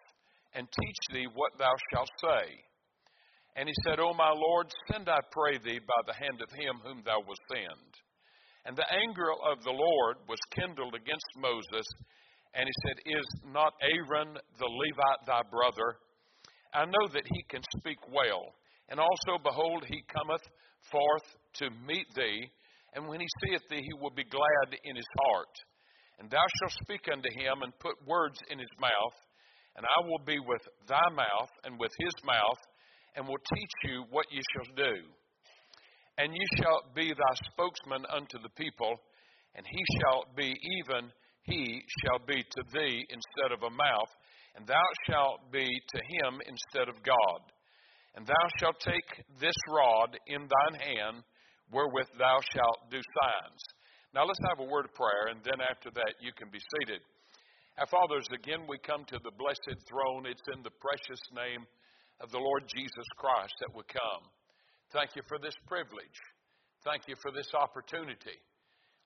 and 0.53 0.67
teach 0.69 1.01
thee 1.11 1.27
what 1.33 1.57
thou 1.57 1.73
shalt 1.91 2.09
say. 2.21 2.61
And 3.55 3.69
he 3.69 3.75
said, 3.87 3.99
O 3.99 4.13
my 4.13 4.31
Lord, 4.35 4.67
send, 4.91 5.07
I 5.07 5.19
pray 5.31 5.57
thee, 5.57 5.79
by 5.79 6.01
the 6.05 6.19
hand 6.19 6.41
of 6.41 6.51
him 6.51 6.81
whom 6.83 7.01
thou 7.05 7.23
wilt 7.25 7.39
send. 7.51 7.91
And 8.65 8.75
the 8.75 8.91
anger 8.91 9.31
of 9.31 9.63
the 9.63 9.71
Lord 9.71 10.17
was 10.27 10.39
kindled 10.51 10.95
against 10.95 11.29
Moses, 11.37 11.85
and 12.53 12.67
he 12.67 12.75
said, 12.83 12.97
Is 13.05 13.27
not 13.47 13.73
Aaron 13.81 14.35
the 14.59 14.67
Levite 14.67 15.23
thy 15.25 15.41
brother? 15.49 15.99
I 16.73 16.83
know 16.83 17.07
that 17.13 17.27
he 17.31 17.43
can 17.47 17.61
speak 17.77 17.99
well. 18.11 18.51
And 18.89 18.99
also, 18.99 19.41
behold, 19.41 19.85
he 19.87 20.03
cometh 20.11 20.43
forth 20.91 21.27
to 21.63 21.69
meet 21.87 22.07
thee, 22.15 22.51
and 22.93 23.07
when 23.07 23.19
he 23.19 23.27
seeth 23.43 23.61
thee, 23.69 23.81
he 23.81 23.93
will 23.99 24.11
be 24.11 24.25
glad 24.27 24.75
in 24.83 24.95
his 24.95 25.07
heart. 25.23 25.55
And 26.19 26.29
thou 26.29 26.43
shalt 26.59 26.75
speak 26.83 27.07
unto 27.11 27.29
him, 27.31 27.61
and 27.63 27.79
put 27.79 27.95
words 28.07 28.39
in 28.49 28.59
his 28.59 28.71
mouth, 28.79 29.17
and 29.75 29.85
I 29.85 30.07
will 30.07 30.23
be 30.25 30.39
with 30.39 30.61
thy 30.87 31.07
mouth 31.11 31.51
and 31.63 31.79
with 31.79 31.91
his 31.99 32.13
mouth, 32.23 32.59
and 33.15 33.27
will 33.27 33.41
teach 33.53 33.75
you 33.85 34.05
what 34.09 34.25
ye 34.31 34.41
shall 34.53 34.75
do. 34.75 34.95
And 36.17 36.33
ye 36.33 36.45
shall 36.57 36.81
be 36.95 37.09
thy 37.09 37.33
spokesman 37.51 38.05
unto 38.09 38.39
the 38.39 38.53
people, 38.55 38.95
and 39.55 39.65
he 39.65 39.83
shall 39.99 40.25
be 40.35 40.53
even 40.79 41.11
he 41.45 41.81
shall 42.01 42.19
be 42.25 42.41
to 42.41 42.63
thee 42.73 43.05
instead 43.09 43.51
of 43.53 43.61
a 43.61 43.69
mouth, 43.69 44.11
and 44.55 44.65
thou 44.65 44.87
shalt 45.07 45.51
be 45.51 45.67
to 45.67 45.99
him 46.17 46.41
instead 46.47 46.89
of 46.89 47.03
God. 47.03 47.41
And 48.15 48.25
thou 48.25 48.45
shalt 48.57 48.79
take 48.79 49.25
this 49.39 49.55
rod 49.69 50.17
in 50.25 50.47
thine 50.47 50.79
hand, 50.79 51.23
wherewith 51.71 52.07
thou 52.17 52.39
shalt 52.53 52.89
do 52.89 52.97
signs. 52.97 53.61
Now 54.13 54.25
let's 54.25 54.41
have 54.49 54.59
a 54.59 54.71
word 54.71 54.85
of 54.85 54.95
prayer, 54.95 55.29
and 55.29 55.43
then 55.43 55.61
after 55.69 55.91
that 55.91 56.15
you 56.19 56.31
can 56.33 56.49
be 56.49 56.63
seated. 56.79 57.01
Our 57.77 57.87
fathers, 57.87 58.25
again 58.33 58.65
we 58.67 58.79
come 58.79 59.03
to 59.05 59.19
the 59.21 59.35
blessed 59.37 59.77
throne. 59.85 60.25
It's 60.25 60.47
in 60.55 60.63
the 60.63 60.73
precious 60.79 61.21
name 61.35 61.67
of 62.21 62.31
the 62.31 62.39
Lord 62.39 62.63
Jesus 62.67 63.07
Christ 63.17 63.53
that 63.59 63.75
we 63.75 63.83
come. 63.87 64.23
Thank 64.91 65.15
you 65.15 65.23
for 65.27 65.37
this 65.39 65.55
privilege. 65.67 66.19
Thank 66.83 67.07
you 67.07 67.15
for 67.21 67.31
this 67.31 67.49
opportunity. 67.53 68.37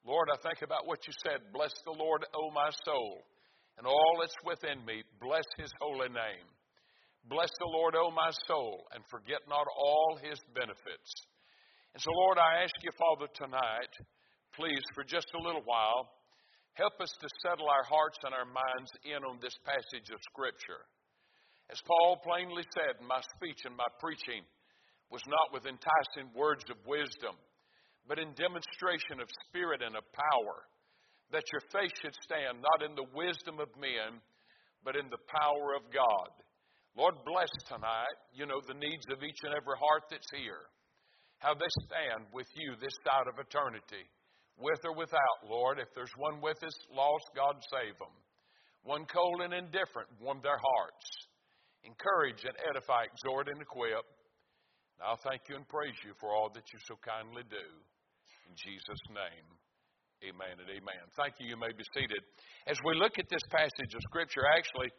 Lord, 0.05 0.29
I 0.31 0.37
think 0.41 0.61
about 0.61 0.87
what 0.87 1.05
you 1.07 1.13
said. 1.23 1.51
Bless 1.53 1.73
the 1.85 1.95
Lord, 1.95 2.25
O 2.35 2.51
my 2.51 2.69
soul, 2.85 3.23
and 3.77 3.87
all 3.87 4.13
that's 4.19 4.35
within 4.43 4.83
me. 4.85 5.03
Bless 5.19 5.45
his 5.57 5.71
holy 5.79 6.09
name. 6.09 6.47
Bless 7.25 7.51
the 7.59 7.71
Lord, 7.71 7.95
O 7.95 8.11
my 8.11 8.31
soul, 8.47 8.87
and 8.93 9.03
forget 9.09 9.43
not 9.47 9.67
all 9.67 10.19
his 10.21 10.39
benefits. 10.55 11.11
And 11.93 12.01
so, 12.01 12.11
Lord, 12.11 12.37
I 12.37 12.63
ask 12.63 12.75
you, 12.83 12.91
Father, 12.95 13.27
tonight, 13.35 13.93
please, 14.55 14.83
for 14.95 15.03
just 15.03 15.27
a 15.35 15.43
little 15.43 15.63
while, 15.65 16.07
Help 16.79 16.95
us 17.03 17.11
to 17.19 17.27
settle 17.43 17.67
our 17.67 17.83
hearts 17.83 18.15
and 18.23 18.31
our 18.31 18.47
minds 18.47 18.91
in 19.03 19.19
on 19.27 19.35
this 19.43 19.55
passage 19.67 20.07
of 20.15 20.19
Scripture. 20.31 20.87
As 21.69 21.81
Paul 21.85 22.17
plainly 22.25 22.65
said, 22.73 22.97
my 23.05 23.21
speech 23.37 23.61
and 23.65 23.77
my 23.77 23.85
preaching 24.01 24.41
was 25.13 25.21
not 25.29 25.53
with 25.53 25.69
enticing 25.69 26.33
words 26.33 26.65
of 26.69 26.81
wisdom, 26.85 27.37
but 28.09 28.17
in 28.17 28.33
demonstration 28.33 29.21
of 29.21 29.29
spirit 29.45 29.85
and 29.85 29.93
of 29.93 30.05
power, 30.13 30.65
that 31.29 31.45
your 31.53 31.61
faith 31.69 31.93
should 32.01 32.17
stand 32.25 32.57
not 32.57 32.81
in 32.81 32.97
the 32.97 33.05
wisdom 33.13 33.61
of 33.61 33.69
men, 33.77 34.17
but 34.81 34.97
in 34.97 35.05
the 35.13 35.21
power 35.29 35.77
of 35.77 35.85
God. 35.93 36.33
Lord, 36.97 37.21
bless 37.21 37.53
tonight, 37.69 38.17
you 38.33 38.49
know, 38.49 38.61
the 38.65 38.73
needs 38.73 39.05
of 39.13 39.21
each 39.21 39.37
and 39.45 39.53
every 39.53 39.77
heart 39.77 40.09
that's 40.09 40.33
here. 40.33 40.65
How 41.37 41.53
they 41.53 41.69
stand 41.85 42.33
with 42.33 42.49
you 42.57 42.73
this 42.81 42.97
side 43.05 43.29
of 43.29 43.37
eternity, 43.37 44.09
with 44.57 44.81
or 44.83 44.97
without, 44.97 45.39
Lord. 45.45 45.77
If 45.77 45.93
there's 45.93 46.11
one 46.17 46.41
with 46.41 46.57
us 46.65 46.75
lost, 46.91 47.29
God 47.37 47.55
save 47.71 47.95
them. 48.01 48.11
One 48.83 49.05
cold 49.05 49.45
and 49.45 49.53
indifferent, 49.53 50.09
warm 50.19 50.41
their 50.41 50.57
hearts. 50.57 51.28
Encourage 51.83 52.43
and 52.43 52.55
edify, 52.67 53.07
exhort 53.07 53.47
and 53.47 53.61
equip. 53.61 54.03
Now, 54.99 55.15
I 55.15 55.17
thank 55.23 55.47
you 55.47 55.55
and 55.55 55.67
praise 55.67 55.95
you 56.03 56.11
for 56.19 56.35
all 56.35 56.51
that 56.51 56.67
you 56.75 56.79
so 56.83 56.99
kindly 56.99 57.47
do. 57.47 57.67
In 58.47 58.53
Jesus' 58.59 59.05
name, 59.15 59.47
amen 60.27 60.59
and 60.59 60.67
amen. 60.67 61.03
Thank 61.15 61.39
you. 61.39 61.47
You 61.47 61.55
may 61.55 61.71
be 61.71 61.87
seated. 61.95 62.19
As 62.67 62.75
we 62.83 62.99
look 62.99 63.15
at 63.15 63.31
this 63.31 63.45
passage 63.47 63.93
of 63.95 64.01
Scripture, 64.11 64.43
actually, 64.51 64.91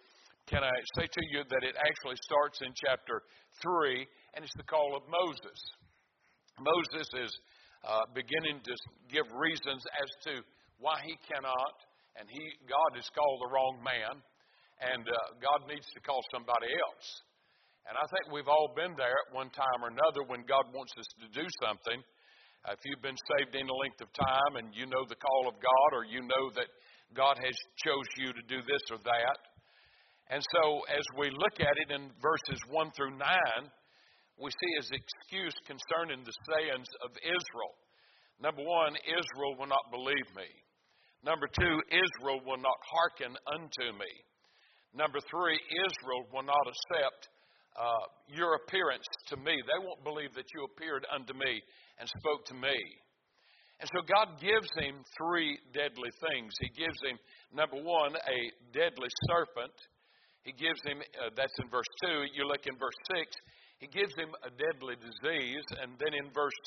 can 0.49 0.65
I 0.65 0.73
say 0.97 1.05
to 1.05 1.23
you 1.29 1.45
that 1.45 1.63
it 1.69 1.77
actually 1.77 2.17
starts 2.25 2.65
in 2.65 2.73
chapter 2.73 3.21
3, 3.61 4.07
and 4.35 4.41
it's 4.41 4.57
the 4.57 4.65
call 4.65 4.97
of 4.97 5.05
Moses. 5.05 5.59
Moses 6.57 7.09
is 7.29 7.33
uh, 7.85 8.09
beginning 8.17 8.61
to 8.65 8.75
give 9.13 9.29
reasons 9.37 9.85
as 10.01 10.11
to 10.29 10.33
why 10.81 11.01
he 11.05 11.17
cannot, 11.29 11.77
and 12.17 12.29
he 12.29 12.43
God 12.65 12.97
has 12.97 13.09
called 13.13 13.41
the 13.45 13.53
wrong 13.53 13.81
man, 13.85 14.21
and 14.81 15.05
uh, 15.05 15.17
God 15.41 15.69
needs 15.69 15.87
to 15.93 16.01
call 16.01 16.25
somebody 16.33 16.69
else. 16.69 17.07
And 17.89 17.97
I 17.97 18.05
think 18.09 18.33
we've 18.33 18.49
all 18.49 18.73
been 18.77 18.97
there 18.97 19.17
at 19.25 19.37
one 19.37 19.49
time 19.53 19.81
or 19.81 19.89
another 19.89 20.25
when 20.29 20.45
God 20.45 20.69
wants 20.73 20.93
us 20.97 21.09
to 21.25 21.29
do 21.33 21.47
something. 21.65 22.01
Uh, 22.65 22.77
if 22.77 22.81
you've 22.85 23.05
been 23.05 23.19
saved 23.37 23.57
any 23.57 23.69
length 23.69 24.01
of 24.05 24.13
time 24.13 24.61
and 24.61 24.73
you 24.77 24.85
know 24.85 25.05
the 25.09 25.17
call 25.17 25.49
of 25.49 25.57
God, 25.57 25.91
or 25.97 26.05
you 26.05 26.21
know 26.21 26.53
that 26.57 26.69
God 27.17 27.41
has 27.41 27.57
chose 27.81 28.09
you 28.21 28.33
to 28.37 28.45
do 28.49 28.61
this 28.65 28.85
or 28.93 29.01
that, 29.05 29.39
and 30.31 30.43
so, 30.55 30.87
as 30.87 31.03
we 31.19 31.27
look 31.35 31.59
at 31.59 31.75
it 31.75 31.91
in 31.91 32.07
verses 32.23 32.63
1 32.71 32.93
through 32.95 33.19
9, 33.19 33.27
we 34.39 34.51
see 34.51 34.73
his 34.79 34.91
excuse 34.95 35.55
concerning 35.67 36.23
the 36.23 36.37
sayings 36.47 36.87
of 37.03 37.11
Israel. 37.19 37.75
Number 38.39 38.63
one, 38.63 38.95
Israel 39.05 39.59
will 39.59 39.67
not 39.67 39.91
believe 39.91 40.31
me. 40.39 40.47
Number 41.27 41.51
two, 41.51 41.83
Israel 41.91 42.41
will 42.47 42.63
not 42.63 42.79
hearken 42.89 43.37
unto 43.53 43.91
me. 43.99 44.13
Number 44.95 45.19
three, 45.31 45.55
Israel 45.55 46.27
will 46.33 46.43
not 46.43 46.67
accept 46.67 47.29
uh, 47.79 48.05
your 48.27 48.59
appearance 48.59 49.07
to 49.29 49.37
me. 49.37 49.55
They 49.55 49.79
won't 49.79 50.03
believe 50.03 50.35
that 50.35 50.51
you 50.55 50.67
appeared 50.67 51.07
unto 51.15 51.33
me 51.35 51.63
and 51.99 52.09
spoke 52.09 52.45
to 52.47 52.55
me. 52.55 52.79
And 53.81 53.89
so 53.97 54.05
God 54.05 54.37
gives 54.43 54.69
him 54.77 55.01
three 55.17 55.57
deadly 55.73 56.13
things. 56.21 56.53
He 56.61 56.69
gives 56.77 57.01
him, 57.01 57.17
number 57.55 57.81
one, 57.81 58.13
a 58.13 58.39
deadly 58.77 59.09
serpent. 59.31 59.73
He 60.45 60.53
gives 60.53 60.81
him, 60.85 61.01
uh, 61.17 61.33
that's 61.33 61.57
in 61.63 61.69
verse 61.73 61.89
2. 62.05 62.29
You 62.37 62.45
look 62.45 62.67
in 62.69 62.77
verse 62.77 62.99
6, 63.17 63.25
he 63.81 63.89
gives 63.89 64.13
him 64.21 64.29
a 64.45 64.53
deadly 64.53 65.01
disease. 65.01 65.65
And 65.81 65.97
then 65.97 66.13
in 66.13 66.29
verse 66.37 66.61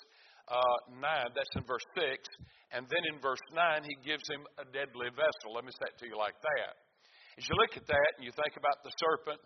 uh, 0.50 0.98
9, 0.98 1.38
that's 1.38 1.54
in 1.54 1.66
verse 1.70 1.86
6. 1.94 2.18
And 2.74 2.90
then 2.90 3.04
in 3.14 3.22
verse 3.22 3.44
9, 3.54 3.86
he 3.86 3.94
gives 4.02 4.26
him 4.26 4.42
a 4.58 4.66
deadly 4.74 5.14
vessel. 5.14 5.54
Let 5.54 5.70
me 5.70 5.74
say 5.78 5.94
it 5.94 5.98
to 6.02 6.10
you 6.10 6.18
like 6.18 6.40
that. 6.42 6.83
As 7.38 7.44
you 7.50 7.56
look 7.58 7.74
at 7.74 7.88
that 7.90 8.12
and 8.18 8.24
you 8.24 8.34
think 8.34 8.54
about 8.58 8.82
the 8.86 8.94
serpent, 9.02 9.42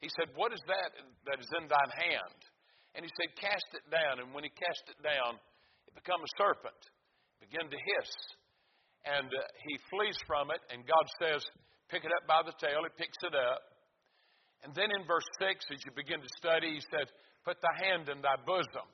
he 0.00 0.08
said, 0.16 0.32
What 0.36 0.52
is 0.52 0.60
that 0.68 0.90
that 1.28 1.40
is 1.40 1.48
in 1.60 1.68
thine 1.68 1.92
hand? 1.96 2.40
And 2.96 3.04
he 3.04 3.12
said, 3.16 3.32
Cast 3.36 3.68
it 3.76 3.86
down. 3.88 4.20
And 4.20 4.32
when 4.32 4.44
he 4.44 4.52
cast 4.52 4.84
it 4.88 5.00
down, 5.00 5.40
it 5.88 5.94
became 5.96 6.20
a 6.20 6.32
serpent, 6.36 6.80
it 7.40 7.48
began 7.48 7.68
to 7.68 7.78
hiss. 7.78 8.12
And 9.08 9.32
uh, 9.32 9.40
he 9.64 9.80
flees 9.88 10.16
from 10.28 10.52
it, 10.52 10.60
and 10.68 10.84
God 10.84 11.06
says, 11.16 11.40
Pick 11.88 12.04
it 12.04 12.12
up 12.12 12.28
by 12.28 12.44
the 12.44 12.56
tail. 12.60 12.84
He 12.84 12.92
picks 13.00 13.18
it 13.24 13.32
up. 13.32 13.60
And 14.62 14.76
then 14.76 14.92
in 14.92 15.08
verse 15.08 15.26
6, 15.40 15.72
as 15.72 15.80
you 15.88 15.92
begin 15.96 16.20
to 16.20 16.30
study, 16.36 16.76
he 16.76 16.84
said, 16.92 17.08
Put 17.44 17.56
thy 17.64 17.74
hand 17.80 18.12
in 18.12 18.20
thy 18.20 18.36
bosom. 18.44 18.88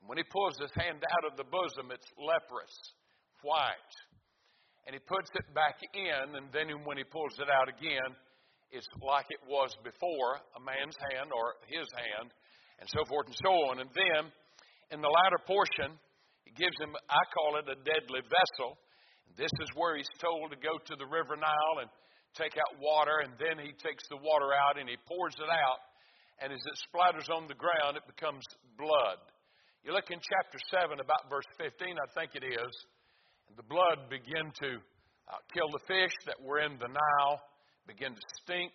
And 0.00 0.08
when 0.08 0.16
he 0.16 0.24
pulls 0.32 0.56
his 0.56 0.72
hand 0.72 1.04
out 1.04 1.24
of 1.28 1.36
the 1.36 1.44
bosom, 1.44 1.92
it's 1.92 2.08
leprous, 2.16 2.74
white. 3.44 3.94
And 4.84 4.92
he 4.92 5.00
puts 5.00 5.32
it 5.32 5.48
back 5.56 5.80
in, 5.80 6.36
and 6.36 6.52
then 6.52 6.68
when 6.84 7.00
he 7.00 7.08
pulls 7.08 7.32
it 7.40 7.48
out 7.48 7.72
again, 7.72 8.12
it's 8.68 8.88
like 9.00 9.24
it 9.32 9.40
was 9.48 9.72
before 9.80 10.42
a 10.56 10.60
man's 10.60 10.98
hand 11.08 11.32
or 11.32 11.56
his 11.64 11.88
hand, 11.96 12.28
and 12.80 12.86
so 12.90 13.00
forth 13.08 13.30
and 13.30 13.38
so 13.40 13.52
on. 13.72 13.80
And 13.80 13.88
then 13.96 14.28
in 14.92 15.00
the 15.00 15.08
latter 15.08 15.40
portion, 15.46 15.96
he 16.44 16.52
gives 16.52 16.76
him, 16.76 16.92
I 17.08 17.22
call 17.32 17.56
it 17.56 17.70
a 17.70 17.80
deadly 17.80 18.20
vessel. 18.28 18.76
This 19.40 19.52
is 19.62 19.72
where 19.72 19.96
he's 19.96 20.10
told 20.20 20.52
to 20.52 20.58
go 20.60 20.76
to 20.76 20.94
the 21.00 21.08
river 21.08 21.38
Nile 21.38 21.80
and 21.80 21.88
take 22.36 22.58
out 22.58 22.76
water, 22.82 23.24
and 23.24 23.32
then 23.40 23.56
he 23.62 23.72
takes 23.80 24.04
the 24.10 24.20
water 24.20 24.52
out 24.52 24.76
and 24.76 24.90
he 24.90 25.00
pours 25.08 25.34
it 25.38 25.48
out. 25.48 25.80
And 26.42 26.50
as 26.52 26.60
it 26.60 26.76
splatters 26.90 27.30
on 27.30 27.46
the 27.46 27.56
ground, 27.56 27.96
it 27.96 28.04
becomes 28.10 28.42
blood. 28.76 29.22
You 29.86 29.94
look 29.94 30.10
in 30.10 30.18
chapter 30.18 30.58
7, 30.82 30.98
about 30.98 31.30
verse 31.30 31.46
15, 31.62 31.94
I 31.94 32.08
think 32.18 32.34
it 32.34 32.42
is, 32.42 32.74
and 33.48 33.56
the 33.56 33.66
blood 33.66 34.10
began 34.10 34.52
to 34.60 34.70
uh, 35.28 35.40
kill 35.52 35.68
the 35.72 35.84
fish 35.86 36.12
that 36.26 36.36
were 36.40 36.60
in 36.60 36.76
the 36.78 36.88
Nile, 36.88 37.36
begin 37.86 38.14
to 38.14 38.24
stink, 38.44 38.72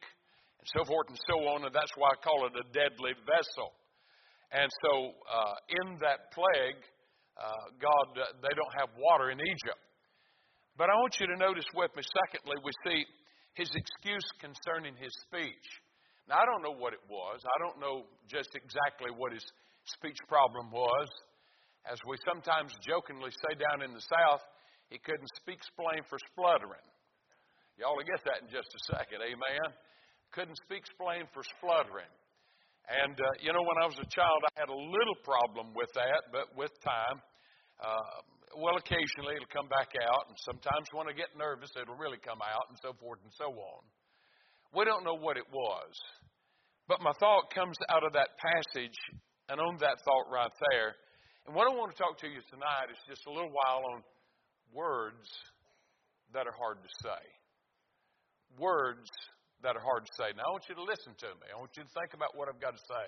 and 0.60 0.68
so 0.76 0.84
forth 0.86 1.08
and 1.10 1.20
so 1.30 1.38
on, 1.56 1.66
and 1.66 1.74
that's 1.74 1.94
why 1.96 2.10
I 2.12 2.18
call 2.20 2.46
it 2.48 2.54
a 2.58 2.66
deadly 2.74 3.14
vessel. 3.26 3.74
And 4.52 4.70
so, 4.82 5.14
uh, 5.30 5.56
in 5.84 6.02
that 6.02 6.34
plague, 6.34 6.82
uh, 7.38 7.66
God, 7.78 8.08
uh, 8.18 8.34
they 8.42 8.54
don't 8.58 8.76
have 8.82 8.90
water 8.98 9.30
in 9.30 9.40
Egypt. 9.40 9.82
But 10.76 10.90
I 10.90 10.96
want 10.98 11.16
you 11.20 11.28
to 11.28 11.38
notice 11.38 11.68
with 11.76 11.94
me, 11.96 12.02
secondly, 12.02 12.58
we 12.64 12.74
see 12.82 13.06
his 13.54 13.70
excuse 13.76 14.26
concerning 14.40 14.96
his 14.98 15.12
speech. 15.28 15.68
Now, 16.28 16.42
I 16.42 16.46
don't 16.46 16.64
know 16.64 16.76
what 16.76 16.94
it 16.94 17.04
was. 17.10 17.42
I 17.46 17.58
don't 17.62 17.80
know 17.82 18.10
just 18.30 18.54
exactly 18.56 19.12
what 19.12 19.34
his 19.34 19.46
speech 19.86 20.18
problem 20.28 20.72
was. 20.72 21.10
As 21.90 21.98
we 22.06 22.18
sometimes 22.26 22.76
jokingly 22.86 23.32
say 23.32 23.54
down 23.58 23.82
in 23.82 23.94
the 23.94 24.04
South, 24.04 24.44
he 24.90 24.98
couldn't 24.98 25.30
speak 25.38 25.62
splain 25.64 26.02
for 26.10 26.18
spluttering. 26.34 26.86
Y'all 27.78 27.96
will 27.96 28.10
get 28.10 28.20
that 28.26 28.44
in 28.44 28.50
just 28.52 28.68
a 28.68 28.82
second, 28.98 29.24
amen? 29.24 29.70
Couldn't 30.36 30.58
speak 30.66 30.84
splain 30.90 31.30
for 31.32 31.46
spluttering. 31.58 32.12
And, 32.90 33.14
uh, 33.14 33.34
you 33.40 33.54
know, 33.54 33.62
when 33.62 33.78
I 33.80 33.86
was 33.86 34.02
a 34.02 34.10
child, 34.10 34.42
I 34.50 34.66
had 34.66 34.70
a 34.74 34.76
little 34.76 35.20
problem 35.22 35.78
with 35.78 35.94
that, 35.94 36.34
but 36.34 36.50
with 36.58 36.74
time, 36.82 37.22
uh, 37.80 38.26
well, 38.58 38.76
occasionally 38.82 39.38
it'll 39.38 39.54
come 39.54 39.70
back 39.70 39.94
out, 39.94 40.26
and 40.28 40.36
sometimes 40.42 40.90
when 40.92 41.06
I 41.06 41.14
get 41.14 41.38
nervous, 41.38 41.70
it'll 41.78 41.96
really 42.02 42.18
come 42.18 42.42
out, 42.42 42.66
and 42.74 42.78
so 42.82 42.98
forth 42.98 43.22
and 43.22 43.32
so 43.38 43.54
on. 43.54 43.82
We 44.74 44.90
don't 44.90 45.06
know 45.06 45.16
what 45.16 45.38
it 45.38 45.46
was. 45.54 45.94
But 46.90 47.06
my 47.06 47.14
thought 47.22 47.54
comes 47.54 47.78
out 47.94 48.02
of 48.02 48.14
that 48.18 48.34
passage, 48.42 48.98
and 49.48 49.62
on 49.62 49.78
that 49.86 50.02
thought 50.02 50.28
right 50.34 50.54
there. 50.74 50.98
And 51.46 51.54
what 51.54 51.70
I 51.70 51.74
want 51.74 51.94
to 51.94 51.98
talk 51.98 52.18
to 52.26 52.30
you 52.30 52.42
tonight 52.50 52.90
is 52.90 52.98
just 53.06 53.26
a 53.30 53.32
little 53.32 53.54
while 53.54 53.86
on 53.94 54.02
words 54.74 55.28
that 56.34 56.46
are 56.46 56.56
hard 56.58 56.78
to 56.84 56.92
say. 57.02 57.24
Words 58.58 59.10
that 59.64 59.76
are 59.76 59.84
hard 59.84 60.06
to 60.06 60.14
say. 60.16 60.32
Now, 60.38 60.48
I 60.48 60.52
want 60.56 60.66
you 60.70 60.76
to 60.76 60.86
listen 60.86 61.14
to 61.26 61.30
me. 61.42 61.48
I 61.52 61.58
want 61.60 61.74
you 61.76 61.84
to 61.84 61.94
think 61.94 62.14
about 62.14 62.38
what 62.38 62.48
I've 62.48 62.62
got 62.62 62.78
to 62.78 62.86
say. 62.88 63.08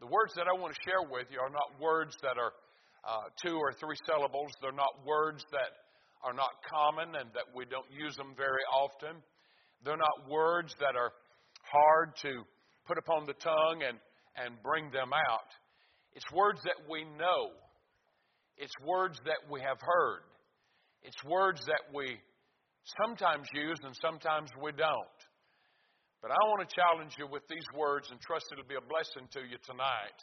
The 0.00 0.06
words 0.06 0.32
that 0.38 0.46
I 0.46 0.54
want 0.54 0.74
to 0.74 0.80
share 0.86 1.02
with 1.02 1.26
you 1.30 1.42
are 1.42 1.50
not 1.50 1.74
words 1.82 2.14
that 2.22 2.38
are 2.38 2.54
uh, 3.02 3.26
two 3.42 3.58
or 3.58 3.74
three 3.74 3.98
syllables. 4.06 4.54
They're 4.62 4.76
not 4.76 4.94
words 5.04 5.42
that 5.50 5.74
are 6.22 6.34
not 6.34 6.50
common 6.66 7.14
and 7.18 7.30
that 7.34 7.46
we 7.54 7.66
don't 7.66 7.86
use 7.90 8.14
them 8.16 8.34
very 8.36 8.62
often. 8.70 9.18
They're 9.84 9.98
not 9.98 10.30
words 10.30 10.74
that 10.80 10.94
are 10.94 11.12
hard 11.62 12.14
to 12.22 12.42
put 12.86 12.98
upon 12.98 13.26
the 13.26 13.34
tongue 13.34 13.82
and, 13.86 13.98
and 14.38 14.54
bring 14.62 14.90
them 14.90 15.12
out. 15.12 15.50
It's 16.14 16.26
words 16.32 16.60
that 16.64 16.78
we 16.90 17.04
know. 17.04 17.54
It's 18.56 18.74
words 18.82 19.18
that 19.26 19.38
we 19.50 19.60
have 19.60 19.78
heard. 19.80 20.27
It's 21.02 21.22
words 21.24 21.60
that 21.66 21.94
we 21.94 22.18
sometimes 23.02 23.46
use 23.52 23.78
and 23.84 23.94
sometimes 24.00 24.50
we 24.60 24.72
don't. 24.72 25.20
But 26.22 26.34
I 26.34 26.40
want 26.50 26.66
to 26.66 26.70
challenge 26.74 27.14
you 27.14 27.30
with 27.30 27.46
these 27.46 27.66
words 27.78 28.10
and 28.10 28.18
trust 28.20 28.50
it'll 28.50 28.66
be 28.66 28.74
a 28.74 28.90
blessing 28.90 29.30
to 29.38 29.40
you 29.46 29.58
tonight. 29.62 30.18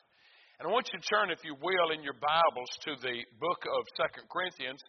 And 0.60 0.68
I 0.68 0.72
want 0.72 0.88
you 0.92 1.00
to 1.00 1.08
turn, 1.08 1.32
if 1.32 1.44
you 1.44 1.56
will, 1.56 1.92
in 1.92 2.04
your 2.04 2.16
Bibles 2.20 2.72
to 2.88 2.96
the 3.00 3.24
book 3.40 3.62
of 3.64 3.82
Second 4.00 4.28
Corinthians, 4.32 4.80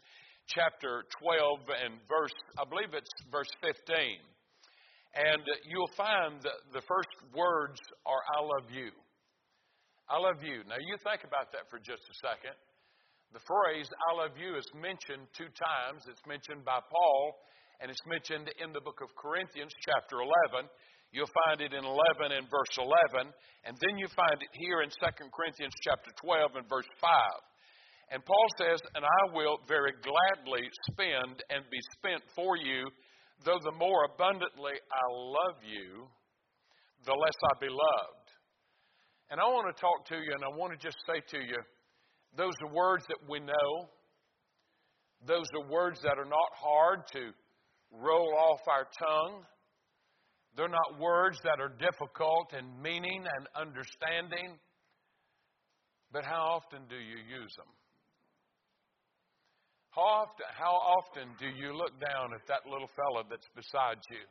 chapter 0.51 1.07
12 1.23 1.67
and 1.75 1.99
verse, 2.07 2.35
I 2.59 2.67
believe 2.67 2.95
it's 2.95 3.11
verse 3.31 3.51
15. 3.63 3.75
And 5.15 5.43
you'll 5.67 5.91
find 5.97 6.43
the 6.43 6.85
first 6.87 7.11
words 7.35 7.79
are, 8.07 8.23
I 8.35 8.41
love 8.43 8.71
you. 8.71 8.91
I 10.07 10.19
love 10.23 10.43
you. 10.43 10.63
Now, 10.71 10.79
you 10.79 10.95
think 11.03 11.27
about 11.27 11.51
that 11.51 11.67
for 11.67 11.83
just 11.83 12.03
a 12.07 12.17
second. 12.23 12.55
The 13.35 13.43
phrase, 13.43 13.91
I 13.91 14.11
love 14.23 14.39
you, 14.39 14.55
is 14.55 14.67
mentioned 14.75 15.27
two 15.35 15.51
times. 15.51 16.07
It's 16.07 16.23
mentioned 16.27 16.63
by 16.63 16.79
Paul, 16.79 17.35
and 17.83 17.91
it's 17.91 18.07
mentioned 18.07 18.55
in 18.63 18.71
the 18.71 18.81
book 18.81 19.03
of 19.03 19.11
Corinthians, 19.19 19.75
chapter 19.83 20.23
11. 20.23 20.71
You'll 21.11 21.31
find 21.47 21.61
it 21.61 21.75
in 21.75 21.83
11 21.83 22.33
and 22.35 22.47
verse 22.47 22.75
11, 22.79 23.33
and 23.67 23.75
then 23.83 23.99
you 23.99 24.07
find 24.15 24.39
it 24.39 24.53
here 24.55 24.83
in 24.83 24.91
2 24.91 25.31
Corinthians 25.35 25.75
chapter 25.83 26.11
12 26.23 26.63
and 26.63 26.67
verse 26.71 26.89
5. 27.03 27.11
And 28.15 28.23
Paul 28.23 28.49
says, 28.59 28.79
And 28.95 29.03
I 29.03 29.23
will 29.35 29.59
very 29.67 29.93
gladly 30.03 30.71
spend 30.93 31.43
and 31.51 31.67
be 31.71 31.83
spent 31.99 32.23
for 32.35 32.55
you, 32.55 32.87
though 33.43 33.59
the 33.63 33.75
more 33.75 34.07
abundantly 34.07 34.79
I 34.79 35.07
love 35.11 35.59
you, 35.67 36.07
the 37.05 37.15
less 37.15 37.39
I 37.43 37.55
be 37.59 37.71
loved. 37.71 38.27
And 39.31 39.41
I 39.41 39.47
want 39.51 39.67
to 39.75 39.81
talk 39.81 40.07
to 40.15 40.17
you, 40.17 40.31
and 40.31 40.45
I 40.47 40.53
want 40.55 40.71
to 40.71 40.79
just 40.79 40.99
say 41.07 41.19
to 41.35 41.43
you, 41.43 41.59
those 42.37 42.53
are 42.63 42.73
words 42.73 43.05
that 43.09 43.19
we 43.29 43.41
know. 43.41 43.89
Those 45.27 45.47
are 45.55 45.71
words 45.71 46.01
that 46.03 46.19
are 46.19 46.29
not 46.29 46.53
hard 46.55 47.01
to 47.13 47.33
roll 47.91 48.35
off 48.37 48.61
our 48.69 48.87
tongue. 48.99 49.43
They're 50.57 50.69
not 50.69 51.01
words 51.01 51.39
that 51.45 51.61
are 51.61 51.73
difficult 51.81 52.53
in 52.53 52.81
meaning 52.83 53.25
and 53.25 53.47
understanding. 53.57 54.59
But 56.13 56.25
how 56.25 56.61
often 56.61 56.87
do 56.89 56.97
you 56.97 57.17
use 57.17 57.53
them? 57.57 57.69
How 59.91 60.29
often, 60.29 60.47
how 60.53 60.77
often 60.77 61.29
do 61.41 61.49
you 61.49 61.73
look 61.73 61.99
down 62.01 62.33
at 62.37 62.47
that 62.49 62.69
little 62.71 62.89
fella 62.93 63.25
that's 63.29 63.49
beside 63.57 63.97
you? 64.11 64.25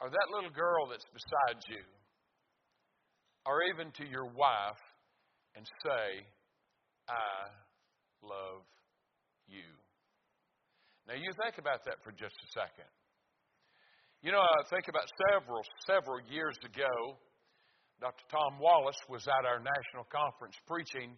Or 0.00 0.10
that 0.10 0.28
little 0.34 0.50
girl 0.50 0.90
that's 0.90 1.06
beside 1.14 1.62
you? 1.70 1.82
Or 3.46 3.62
even 3.62 3.90
to 3.98 4.04
your 4.06 4.26
wife 4.26 4.82
and 5.54 5.66
say, 5.82 6.26
I 7.08 7.48
love 8.22 8.68
you. 9.48 9.64
Now 11.08 11.16
you 11.16 11.32
think 11.40 11.56
about 11.56 11.84
that 11.88 12.04
for 12.04 12.12
just 12.12 12.36
a 12.36 12.48
second. 12.52 12.88
You 14.20 14.34
know, 14.34 14.44
I 14.44 14.60
think 14.68 14.90
about 14.92 15.08
several, 15.30 15.62
several 15.88 16.20
years 16.28 16.58
ago, 16.60 17.16
Dr. 18.02 18.26
Tom 18.28 18.60
Wallace 18.60 18.98
was 19.08 19.24
at 19.24 19.46
our 19.48 19.62
national 19.62 20.04
conference 20.12 20.58
preaching, 20.68 21.16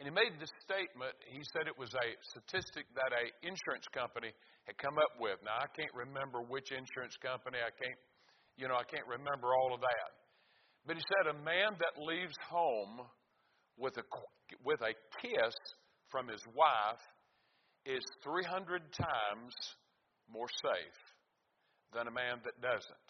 and 0.00 0.04
he 0.08 0.12
made 0.14 0.34
this 0.40 0.50
statement. 0.64 1.12
He 1.28 1.44
said 1.52 1.68
it 1.68 1.76
was 1.76 1.92
a 1.92 2.08
statistic 2.32 2.88
that 2.96 3.12
a 3.12 3.24
insurance 3.44 3.84
company 3.92 4.32
had 4.64 4.78
come 4.78 4.96
up 4.96 5.18
with. 5.20 5.38
Now 5.44 5.60
I 5.60 5.68
can't 5.76 5.92
remember 5.92 6.40
which 6.42 6.72
insurance 6.72 7.18
company. 7.20 7.60
I 7.60 7.74
can't, 7.74 8.00
you 8.56 8.66
know, 8.66 8.78
I 8.78 8.86
can't 8.88 9.06
remember 9.06 9.52
all 9.52 9.74
of 9.76 9.82
that. 9.84 10.10
But 10.86 10.96
he 10.98 11.02
said 11.06 11.36
a 11.36 11.38
man 11.44 11.78
that 11.78 12.00
leaves 12.00 12.34
home 12.50 13.06
with 13.78 13.94
a 13.98 14.06
with 14.64 14.80
a 14.80 14.94
kiss 15.20 15.54
from 16.10 16.28
his 16.28 16.42
wife 16.54 17.02
is 17.84 18.04
300 18.22 18.82
times 18.92 19.54
more 20.30 20.48
safe 20.62 21.00
than 21.92 22.06
a 22.06 22.14
man 22.14 22.40
that 22.44 22.56
doesn't. 22.60 23.08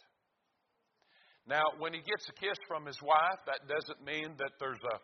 Now, 1.47 1.75
when 1.79 1.93
he 1.93 2.01
gets 2.01 2.29
a 2.31 2.37
kiss 2.39 2.59
from 2.69 2.87
his 2.87 2.99
wife, 3.03 3.41
that 3.47 3.67
doesn't 3.67 4.01
mean 4.07 4.39
that 4.39 4.55
there's 4.63 4.83
a, 4.83 4.97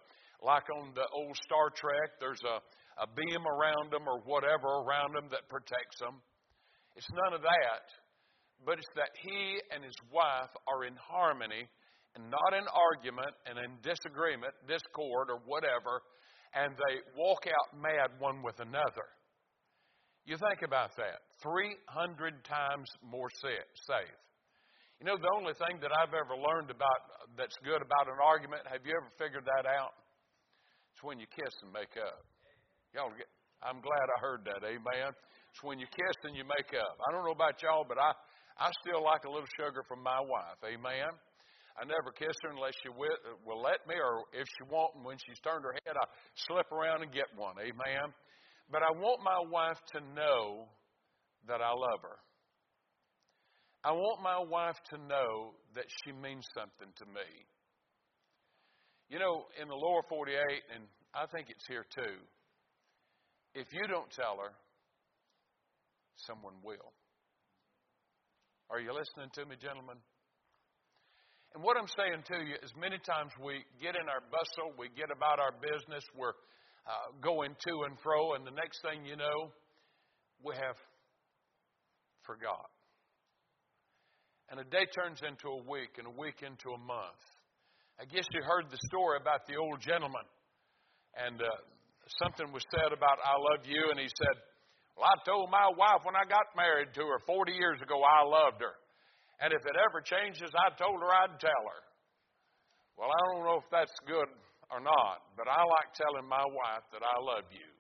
like 0.45 0.67
on 0.71 0.95
the 0.95 1.07
old 1.11 1.35
Star 1.43 1.71
Trek, 1.75 2.19
there's 2.23 2.43
a, 2.47 2.63
a 3.03 3.07
beam 3.11 3.43
around 3.43 3.91
them 3.91 4.07
or 4.07 4.23
whatever 4.23 4.87
around 4.87 5.19
them 5.19 5.27
that 5.35 5.51
protects 5.51 5.99
them. 5.99 6.23
It's 6.95 7.11
none 7.27 7.35
of 7.35 7.43
that. 7.43 7.85
But 8.67 8.79
it's 8.79 8.95
that 8.95 9.15
he 9.23 9.63
and 9.71 9.83
his 9.83 9.95
wife 10.11 10.51
are 10.67 10.87
in 10.87 10.95
harmony 10.99 11.67
and 12.15 12.31
not 12.31 12.55
in 12.55 12.67
argument 12.71 13.35
and 13.47 13.59
in 13.59 13.79
disagreement, 13.83 14.55
discord, 14.67 15.31
or 15.31 15.39
whatever, 15.47 16.03
and 16.59 16.75
they 16.75 16.99
walk 17.15 17.47
out 17.47 17.79
mad 17.79 18.11
one 18.19 18.43
with 18.43 18.59
another. 18.59 19.07
You 20.27 20.37
think 20.37 20.67
about 20.67 20.93
that 20.99 21.23
300 21.43 22.45
times 22.45 22.91
more 23.01 23.31
safe. 23.31 24.19
You 24.99 25.07
know, 25.07 25.15
the 25.15 25.31
only 25.39 25.55
thing 25.55 25.79
that 25.79 25.95
I've 25.95 26.11
ever 26.11 26.35
learned 26.35 26.75
about 26.75 27.31
that's 27.39 27.55
good 27.63 27.79
about 27.79 28.11
an 28.11 28.19
argument, 28.19 28.67
have 28.67 28.83
you 28.83 28.99
ever 28.99 29.07
figured 29.15 29.47
that 29.47 29.71
out? 29.71 29.95
It's 30.93 31.03
when 31.07 31.23
you 31.23 31.31
kiss 31.31 31.55
and 31.63 31.71
make 31.71 31.95
up. 31.95 32.27
Y'all 32.91 33.15
get, 33.15 33.31
I'm 33.63 33.79
glad 33.79 34.07
I 34.11 34.19
heard 34.19 34.43
that, 34.51 34.67
amen. 34.67 35.15
It's 35.55 35.63
when 35.63 35.79
you 35.79 35.87
kiss 35.87 36.19
and 36.27 36.35
you 36.35 36.43
make 36.43 36.75
up. 36.75 36.99
I 36.99 37.15
don't 37.15 37.23
know 37.23 37.37
about 37.37 37.63
y'all, 37.63 37.87
but 37.87 38.03
I, 38.03 38.11
I 38.59 38.75
still 38.83 39.07
like 39.07 39.23
a 39.23 39.31
little 39.31 39.49
sugar 39.55 39.87
from 39.87 40.03
my 40.03 40.19
wife, 40.19 40.59
amen. 40.67 41.15
I 41.79 41.87
never 41.87 42.11
kiss 42.11 42.35
her 42.43 42.51
unless 42.51 42.75
she 42.83 42.91
will, 42.91 43.63
let 43.63 43.87
me, 43.87 43.95
or 43.95 44.27
if 44.35 44.47
she 44.51 44.67
won't, 44.69 44.97
and 44.97 45.05
when 45.05 45.17
she's 45.23 45.39
turned 45.41 45.63
her 45.63 45.73
head, 45.87 45.95
I 45.95 46.07
slip 46.51 46.67
around 46.73 47.03
and 47.03 47.13
get 47.13 47.31
one. 47.37 47.55
Amen. 47.61 48.11
But 48.71 48.83
I 48.83 48.91
want 48.91 49.23
my 49.23 49.39
wife 49.49 49.79
to 49.95 50.01
know 50.15 50.67
that 51.47 51.61
I 51.63 51.71
love 51.71 52.03
her. 52.03 52.19
I 53.85 53.93
want 53.93 54.21
my 54.21 54.43
wife 54.43 54.77
to 54.91 54.99
know 54.99 55.55
that 55.77 55.87
she 56.03 56.11
means 56.11 56.45
something 56.53 56.93
to 56.99 57.07
me. 57.07 57.31
You 59.09 59.21
know, 59.21 59.47
in 59.63 59.69
the 59.69 59.75
lower 59.75 60.03
48, 60.09 60.35
and 60.75 60.85
I 61.15 61.27
think 61.31 61.47
it's 61.49 61.65
here 61.67 61.87
too, 61.95 62.19
if 63.55 63.73
you 63.73 63.87
don't 63.89 64.11
tell 64.11 64.37
her, 64.43 64.53
someone 66.27 66.55
will. 66.65 66.93
Are 68.69 68.81
you 68.81 68.93
listening 68.93 69.31
to 69.35 69.47
me, 69.47 69.57
gentlemen? 69.57 69.97
And 71.55 71.65
what 71.65 71.77
I'm 71.77 71.89
saying 71.97 72.23
to 72.29 72.45
you 72.45 72.57
is 72.63 72.73
many 72.77 72.99
times 73.01 73.33
we 73.41 73.65
get 73.81 73.97
in 73.97 74.05
our 74.09 74.21
bustle, 74.29 74.77
we 74.77 74.93
get 74.93 75.09
about 75.09 75.41
our 75.41 75.53
business, 75.57 76.05
we're 76.13 76.37
uh, 76.85 77.13
going 77.21 77.57
to 77.57 77.75
and 77.89 77.97
fro, 78.01 78.35
and 78.35 78.47
the 78.47 78.53
next 78.53 78.81
thing 78.85 79.05
you 79.05 79.17
know, 79.17 79.53
we 80.45 80.55
have 80.55 80.77
forgot. 82.25 82.69
And 84.49 84.61
a 84.61 84.65
day 84.65 84.85
turns 84.97 85.21
into 85.21 85.49
a 85.53 85.63
week, 85.69 86.01
and 86.01 86.09
a 86.09 86.17
week 86.17 86.41
into 86.41 86.73
a 86.73 86.81
month. 86.81 87.25
I 88.01 88.09
guess 88.09 88.25
you 88.33 88.41
heard 88.41 88.71
the 88.71 88.81
story 88.89 89.21
about 89.21 89.45
the 89.45 89.57
old 89.61 89.81
gentleman, 89.81 90.25
and 91.17 91.37
uh, 91.37 91.49
something 92.25 92.49
was 92.53 92.65
said 92.73 92.93
about 92.93 93.21
"I 93.21 93.37
love 93.37 93.69
you," 93.69 93.93
and 93.93 94.01
he 94.01 94.09
said, 94.09 94.37
"Well, 94.97 95.05
I 95.05 95.17
told 95.29 95.51
my 95.51 95.69
wife 95.77 96.05
when 96.05 96.17
I 96.17 96.25
got 96.25 96.49
married 96.57 96.95
to 96.95 97.05
her 97.05 97.21
40 97.27 97.53
years 97.53 97.81
ago 97.83 98.01
I 98.01 98.25
loved 98.25 98.65
her, 98.65 98.77
and 99.41 99.53
if 99.53 99.63
it 99.65 99.77
ever 99.77 100.01
changes, 100.01 100.51
I 100.55 100.71
told 100.77 101.01
her 101.01 101.11
I'd 101.13 101.39
tell 101.41 101.65
her." 101.71 101.83
Well, 102.97 103.11
I 103.11 103.21
don't 103.31 103.45
know 103.47 103.59
if 103.63 103.69
that's 103.71 103.95
good 104.07 104.29
or 104.71 104.81
not, 104.81 105.23
but 105.37 105.47
I 105.47 105.63
like 105.63 105.95
telling 105.95 106.27
my 106.27 106.45
wife 106.45 106.85
that 106.93 107.03
I 107.03 107.17
love 107.23 107.47
you. 107.51 107.71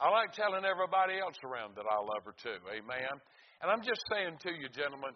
I 0.00 0.10
like 0.10 0.32
telling 0.34 0.64
everybody 0.64 1.18
else 1.22 1.38
around 1.46 1.76
that 1.76 1.86
I 1.86 1.98
love 2.02 2.26
her 2.26 2.34
too. 2.42 2.58
Amen. 2.66 3.14
And 3.62 3.70
I'm 3.70 3.82
just 3.86 4.02
saying 4.10 4.36
to 4.42 4.50
you, 4.50 4.66
gentlemen, 4.74 5.14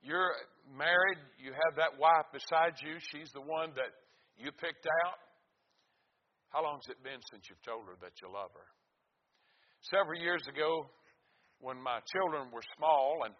you're 0.00 0.32
married, 0.72 1.20
you 1.36 1.52
have 1.52 1.76
that 1.76 1.98
wife 2.00 2.24
beside 2.32 2.80
you, 2.80 2.96
she's 3.12 3.28
the 3.36 3.44
one 3.44 3.76
that 3.76 3.92
you 4.40 4.48
picked 4.52 4.88
out. 5.04 5.20
How 6.48 6.64
long's 6.64 6.88
it 6.88 6.96
been 7.04 7.20
since 7.28 7.44
you've 7.50 7.60
told 7.60 7.84
her 7.86 8.00
that 8.00 8.16
you 8.22 8.32
love 8.32 8.48
her? 8.56 8.68
Several 9.92 10.16
years 10.16 10.40
ago, 10.48 10.88
when 11.60 11.76
my 11.76 12.00
children 12.12 12.48
were 12.48 12.64
small, 12.76 13.20
and 13.24 13.34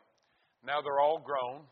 now 0.66 0.82
they're 0.82 1.00
all 1.00 1.22
grown, 1.22 1.62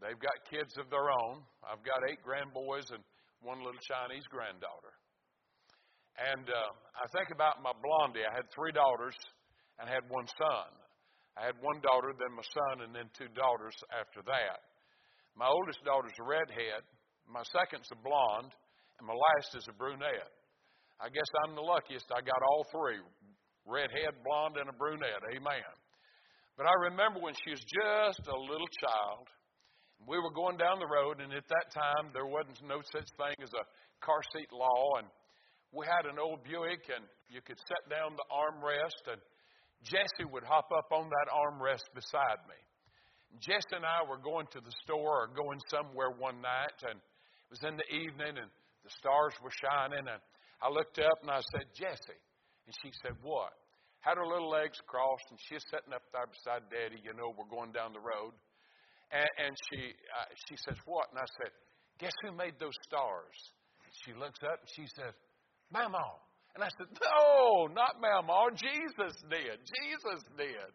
they've 0.00 0.18
got 0.18 0.36
kids 0.48 0.74
of 0.80 0.88
their 0.88 1.12
own. 1.12 1.44
I've 1.60 1.84
got 1.84 2.00
eight 2.08 2.24
grandboys 2.24 2.88
and 2.90 3.04
one 3.44 3.60
little 3.60 3.78
Chinese 3.84 4.26
granddaughter. 4.32 4.96
And 6.18 6.50
uh, 6.50 6.72
I 6.98 7.06
think 7.14 7.30
about 7.30 7.62
my 7.62 7.70
blondie. 7.78 8.26
I 8.26 8.34
had 8.34 8.50
three 8.50 8.74
daughters 8.74 9.14
and 9.78 9.86
had 9.86 10.02
one 10.10 10.26
son. 10.26 10.68
I 11.38 11.46
had 11.46 11.54
one 11.62 11.78
daughter, 11.78 12.10
then 12.18 12.34
my 12.34 12.42
son, 12.42 12.82
and 12.82 12.90
then 12.90 13.06
two 13.14 13.30
daughters 13.30 13.76
after 13.94 14.26
that. 14.26 14.58
My 15.38 15.46
oldest 15.46 15.78
daughter's 15.86 16.18
a 16.18 16.26
redhead. 16.26 16.82
My 17.30 17.46
second's 17.54 17.86
a 17.94 17.98
blonde, 18.02 18.50
and 18.98 19.06
my 19.06 19.14
last 19.14 19.54
is 19.54 19.70
a 19.70 19.76
brunette. 19.78 20.34
I 20.98 21.06
guess 21.06 21.30
I'm 21.46 21.54
the 21.54 21.62
luckiest. 21.62 22.10
I 22.10 22.18
got 22.26 22.42
all 22.42 22.66
three 22.74 22.98
redhead, 23.62 24.18
blonde, 24.26 24.58
and 24.58 24.66
a 24.66 24.74
brunette. 24.74 25.22
Amen. 25.30 25.70
But 26.58 26.66
I 26.66 26.90
remember 26.90 27.22
when 27.22 27.38
she 27.38 27.54
was 27.54 27.62
just 27.62 28.26
a 28.26 28.34
little 28.34 28.66
child, 28.82 29.30
we 30.10 30.18
were 30.18 30.34
going 30.34 30.58
down 30.58 30.82
the 30.82 30.90
road, 30.90 31.22
and 31.22 31.30
at 31.30 31.46
that 31.46 31.70
time 31.70 32.10
there 32.10 32.26
wasn't 32.26 32.58
no 32.66 32.82
such 32.82 33.06
thing 33.14 33.38
as 33.38 33.54
a 33.54 33.62
car 34.02 34.18
seat 34.34 34.50
law, 34.50 34.98
and 34.98 35.06
we 35.70 35.86
had 35.86 36.10
an 36.10 36.18
old 36.18 36.42
Buick, 36.42 36.82
and 36.90 37.06
you 37.30 37.38
could 37.46 37.62
set 37.62 37.86
down 37.86 38.18
the 38.18 38.26
armrest, 38.26 39.06
and 39.06 39.22
Jesse 39.86 40.26
would 40.26 40.42
hop 40.42 40.66
up 40.74 40.90
on 40.90 41.06
that 41.06 41.28
armrest 41.30 41.86
beside 41.94 42.42
me. 42.50 42.58
Jesse 43.38 43.78
and 43.78 43.86
I 43.86 44.02
were 44.02 44.18
going 44.18 44.50
to 44.50 44.58
the 44.58 44.74
store 44.82 45.30
or 45.30 45.30
going 45.30 45.62
somewhere 45.70 46.10
one 46.10 46.42
night, 46.42 46.74
and 46.82 46.98
it 46.98 47.50
was 47.54 47.62
in 47.62 47.78
the 47.78 47.86
evening, 47.94 48.34
and 48.34 48.50
the 48.82 48.92
stars 48.98 49.38
were 49.38 49.54
shining, 49.54 50.10
and 50.10 50.22
I 50.58 50.66
looked 50.74 50.98
up 50.98 51.22
and 51.22 51.30
I 51.30 51.38
said, 51.54 51.70
Jesse. 51.70 52.18
And 52.66 52.74
she 52.82 52.90
said, 52.98 53.14
What? 53.22 53.54
Had 54.08 54.16
her 54.16 54.24
little 54.24 54.48
legs 54.48 54.80
crossed, 54.88 55.28
and 55.28 55.36
she's 55.36 55.60
sitting 55.68 55.92
up 55.92 56.00
there 56.16 56.24
beside 56.24 56.64
Daddy. 56.72 56.96
You 57.04 57.12
know, 57.12 57.28
we're 57.36 57.52
going 57.52 57.76
down 57.76 57.92
the 57.92 58.00
road. 58.00 58.32
And, 59.12 59.28
and 59.36 59.52
she, 59.68 59.92
uh, 60.16 60.32
she 60.48 60.56
says, 60.64 60.80
What? 60.88 61.12
And 61.12 61.20
I 61.20 61.28
said, 61.36 61.52
Guess 62.00 62.16
who 62.24 62.32
made 62.32 62.56
those 62.56 62.72
stars? 62.88 63.36
She 64.08 64.16
looks 64.16 64.40
up 64.48 64.64
and 64.64 64.70
she 64.72 64.88
says, 64.96 65.12
Mama. 65.68 66.00
And 66.56 66.64
I 66.64 66.72
said, 66.80 66.88
No, 66.88 67.68
not 67.68 68.00
Mama. 68.00 68.48
Jesus 68.56 69.12
did. 69.28 69.60
Jesus 69.60 70.20
did. 70.40 70.72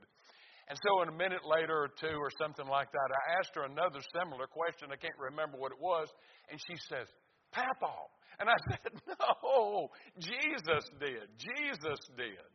And 0.69 0.77
so, 0.77 1.01
in 1.01 1.09
a 1.09 1.17
minute 1.17 1.41
later 1.41 1.89
or 1.89 1.91
two, 1.97 2.13
or 2.21 2.29
something 2.37 2.69
like 2.69 2.93
that, 2.93 3.09
I 3.09 3.41
asked 3.41 3.57
her 3.57 3.65
another 3.65 3.97
similar 4.13 4.45
question. 4.45 4.93
I 4.93 5.01
can't 5.01 5.17
remember 5.17 5.57
what 5.57 5.73
it 5.73 5.81
was. 5.81 6.05
And 6.53 6.61
she 6.69 6.77
says, 6.85 7.09
Papa. 7.49 7.97
And 8.37 8.45
I 8.45 8.57
said, 8.69 8.93
No, 9.09 9.89
Jesus 10.21 10.85
did. 11.01 11.33
Jesus 11.41 11.97
did. 12.13 12.45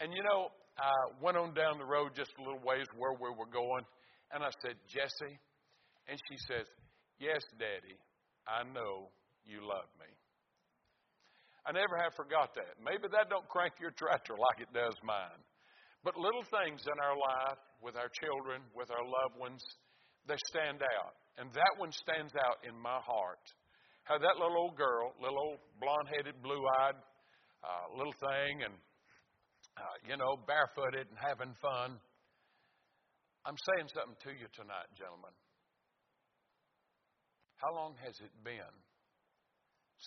And 0.00 0.12
you 0.12 0.22
know, 0.22 0.50
I 0.78 0.90
went 1.22 1.36
on 1.36 1.54
down 1.54 1.78
the 1.78 1.86
road 1.86 2.12
just 2.16 2.34
a 2.38 2.42
little 2.42 2.62
ways 2.66 2.86
where 2.98 3.14
we 3.14 3.30
were 3.30 3.46
going, 3.46 3.84
and 4.34 4.42
I 4.42 4.50
said, 4.62 4.74
Jesse. 4.90 5.38
And 6.08 6.18
she 6.28 6.36
says, 6.50 6.66
Yes, 7.18 7.40
Daddy, 7.56 7.96
I 8.44 8.66
know 8.66 9.08
you 9.46 9.62
love 9.62 9.88
me. 9.96 10.10
I 11.64 11.72
never 11.72 11.96
have 11.96 12.12
forgot 12.12 12.52
that. 12.58 12.76
Maybe 12.82 13.08
that 13.08 13.32
don't 13.32 13.48
crank 13.48 13.80
your 13.80 13.94
tractor 13.96 14.36
like 14.36 14.60
it 14.60 14.68
does 14.74 14.92
mine. 15.00 15.40
But 16.04 16.20
little 16.20 16.44
things 16.44 16.84
in 16.84 16.98
our 17.00 17.16
life, 17.16 17.62
with 17.80 17.96
our 17.96 18.12
children, 18.12 18.60
with 18.76 18.92
our 18.92 19.00
loved 19.00 19.40
ones, 19.40 19.64
they 20.28 20.36
stand 20.52 20.84
out. 20.84 21.16
And 21.40 21.48
that 21.56 21.72
one 21.80 21.88
stands 21.92 22.36
out 22.36 22.60
in 22.68 22.76
my 22.76 23.00
heart. 23.00 23.40
How 24.04 24.20
that 24.20 24.36
little 24.36 24.68
old 24.68 24.76
girl, 24.76 25.16
little 25.16 25.40
old 25.40 25.60
blonde 25.80 26.12
headed, 26.12 26.36
blue 26.44 26.60
eyed 26.84 27.00
uh, 27.64 27.96
little 27.96 28.12
thing, 28.20 28.68
and, 28.68 28.74
uh, 29.76 29.96
you 30.08 30.16
know, 30.16 30.38
barefooted 30.46 31.06
and 31.10 31.18
having 31.18 31.54
fun. 31.60 31.98
I'm 33.44 33.58
saying 33.74 33.90
something 33.92 34.16
to 34.24 34.32
you 34.32 34.48
tonight, 34.56 34.88
gentlemen. 34.96 35.34
How 37.60 37.74
long 37.74 37.94
has 38.04 38.16
it 38.20 38.32
been 38.44 38.74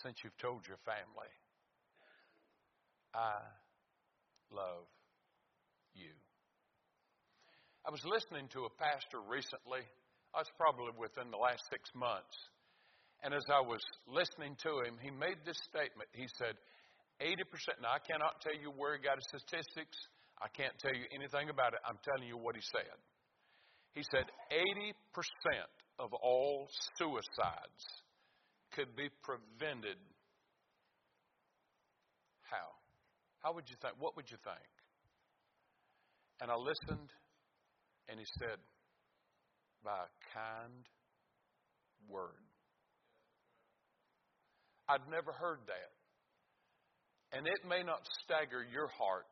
since 0.03 0.17
you've 0.23 0.38
told 0.38 0.65
your 0.67 0.77
family, 0.86 1.32
I 3.15 3.34
love 4.53 4.86
you. 5.97 6.13
I 7.86 7.89
was 7.89 8.03
listening 8.06 8.45
to 8.53 8.69
a 8.69 8.77
pastor 8.77 9.23
recently. 9.25 9.82
I 10.36 10.43
was 10.43 10.51
probably 10.60 10.93
within 10.99 11.32
the 11.32 11.39
last 11.39 11.63
six 11.71 11.89
months. 11.95 12.36
And 13.25 13.34
as 13.34 13.47
I 13.49 13.63
was 13.65 13.82
listening 14.06 14.53
to 14.62 14.86
him, 14.86 15.01
he 15.01 15.10
made 15.10 15.41
this 15.41 15.58
statement. 15.65 16.06
He 16.13 16.30
said, 16.38 16.53
80%. 17.21 17.82
Now, 17.82 17.97
I 17.97 18.01
cannot 18.03 18.41
tell 18.41 18.53
you 18.53 18.69
where 18.75 18.97
he 18.97 19.01
got 19.01 19.17
his 19.17 19.25
statistics. 19.30 19.97
I 20.38 20.47
can't 20.53 20.77
tell 20.77 20.93
you 20.93 21.10
anything 21.10 21.49
about 21.49 21.73
it. 21.73 21.82
I'm 21.82 21.97
telling 22.06 22.30
you 22.30 22.38
what 22.38 22.56
he 22.56 22.62
said. 22.62 22.93
He 23.93 24.03
said 24.13 24.30
80% 24.53 24.93
of 25.97 26.13
all 26.13 26.69
suicides 26.97 27.84
could 28.75 28.93
be 28.95 29.10
prevented. 29.25 29.97
How? 32.45 32.77
How 33.41 33.53
would 33.53 33.65
you 33.67 33.75
think? 33.82 33.95
What 33.97 34.15
would 34.15 34.30
you 34.30 34.38
think? 34.45 34.69
And 36.39 36.51
I 36.51 36.56
listened, 36.56 37.10
and 38.10 38.19
he 38.19 38.25
said, 38.38 38.62
by 39.84 39.97
a 39.97 40.12
kind 40.38 40.86
word. 42.08 42.45
I'd 44.88 45.10
never 45.10 45.32
heard 45.34 45.60
that. 45.65 45.96
And 47.33 47.45
it 47.45 47.67
may 47.67 47.83
not 47.83 48.07
stagger 48.23 48.63
your 48.63 48.87
heart, 48.87 49.31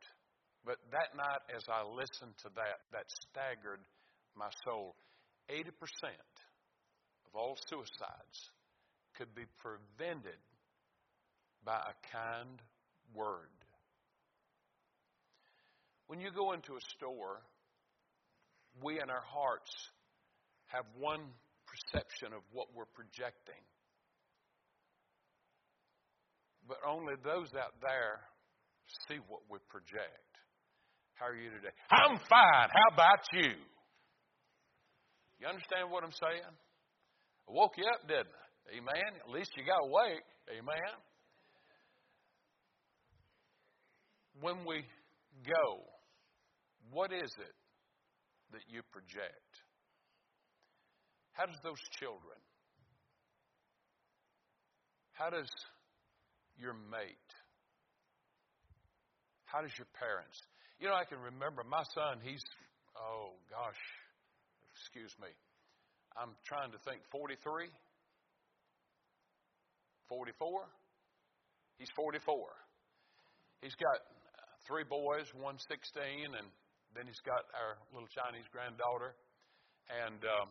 but 0.65 0.77
that 0.91 1.15
night 1.15 1.43
as 1.55 1.63
I 1.69 1.87
listened 1.87 2.35
to 2.43 2.49
that, 2.55 2.83
that 2.91 3.07
staggered 3.31 3.79
my 4.35 4.49
soul. 4.65 4.95
80% 5.49 5.71
of 7.27 7.35
all 7.35 7.55
suicides 7.69 8.37
could 9.17 9.33
be 9.35 9.45
prevented 9.59 10.41
by 11.63 11.77
a 11.77 11.95
kind 12.11 12.61
word. 13.13 13.53
When 16.07 16.19
you 16.19 16.29
go 16.35 16.51
into 16.51 16.73
a 16.73 16.83
store, 16.97 17.41
we 18.83 18.99
in 19.01 19.09
our 19.09 19.23
hearts 19.25 19.71
have 20.67 20.85
one 20.99 21.21
perception 21.65 22.33
of 22.33 22.41
what 22.51 22.67
we're 22.75 22.91
projecting. 22.93 23.61
But 26.67 26.77
only 26.87 27.13
those 27.23 27.53
out 27.53 27.73
there 27.81 28.21
see 29.07 29.19
what 29.29 29.41
we 29.49 29.59
project. 29.69 30.29
How 31.15 31.27
are 31.27 31.35
you 31.37 31.49
today? 31.49 31.73
I'm 31.91 32.17
fine. 32.29 32.69
How 32.69 32.87
about 32.93 33.23
you? 33.33 33.53
You 35.39 35.47
understand 35.47 35.89
what 35.89 36.03
I'm 36.03 36.15
saying? 36.15 36.53
I 37.47 37.51
woke 37.51 37.77
you 37.77 37.85
up, 37.85 38.07
didn't 38.07 38.33
I? 38.33 38.77
Amen. 38.77 39.11
At 39.21 39.29
least 39.29 39.51
you 39.55 39.63
got 39.63 39.85
awake. 39.85 40.25
Amen. 40.49 40.93
When 44.41 44.65
we 44.65 44.83
go 45.45 45.85
what 46.91 47.11
is 47.11 47.31
it 47.39 47.55
that 48.51 48.61
you 48.69 48.81
project? 48.91 49.51
How 51.33 51.45
does 51.45 51.59
those 51.63 51.81
children, 51.99 52.39
how 55.11 55.29
does 55.29 55.49
your 56.59 56.73
mate, 56.91 57.29
how 59.45 59.61
does 59.61 59.71
your 59.77 59.87
parents? 59.95 60.37
You 60.79 60.87
know, 60.87 60.95
I 60.95 61.05
can 61.05 61.19
remember 61.19 61.63
my 61.63 61.83
son, 61.95 62.19
he's, 62.23 62.43
oh 62.97 63.35
gosh, 63.49 63.79
excuse 64.75 65.13
me, 65.21 65.31
I'm 66.15 66.35
trying 66.47 66.71
to 66.71 66.79
think, 66.83 67.01
43? 67.11 67.67
44? 70.07 70.67
He's 71.77 71.91
44. 71.95 72.37
He's 73.61 73.75
got 73.75 73.99
three 74.67 74.83
boys, 74.87 75.27
one 75.35 75.57
16, 75.59 76.35
and 76.35 76.47
then 76.95 77.03
he's 77.07 77.19
got 77.27 77.43
our 77.51 77.75
little 77.91 78.07
Chinese 78.07 78.47
granddaughter. 78.51 79.15
And, 79.91 80.19
um, 80.23 80.47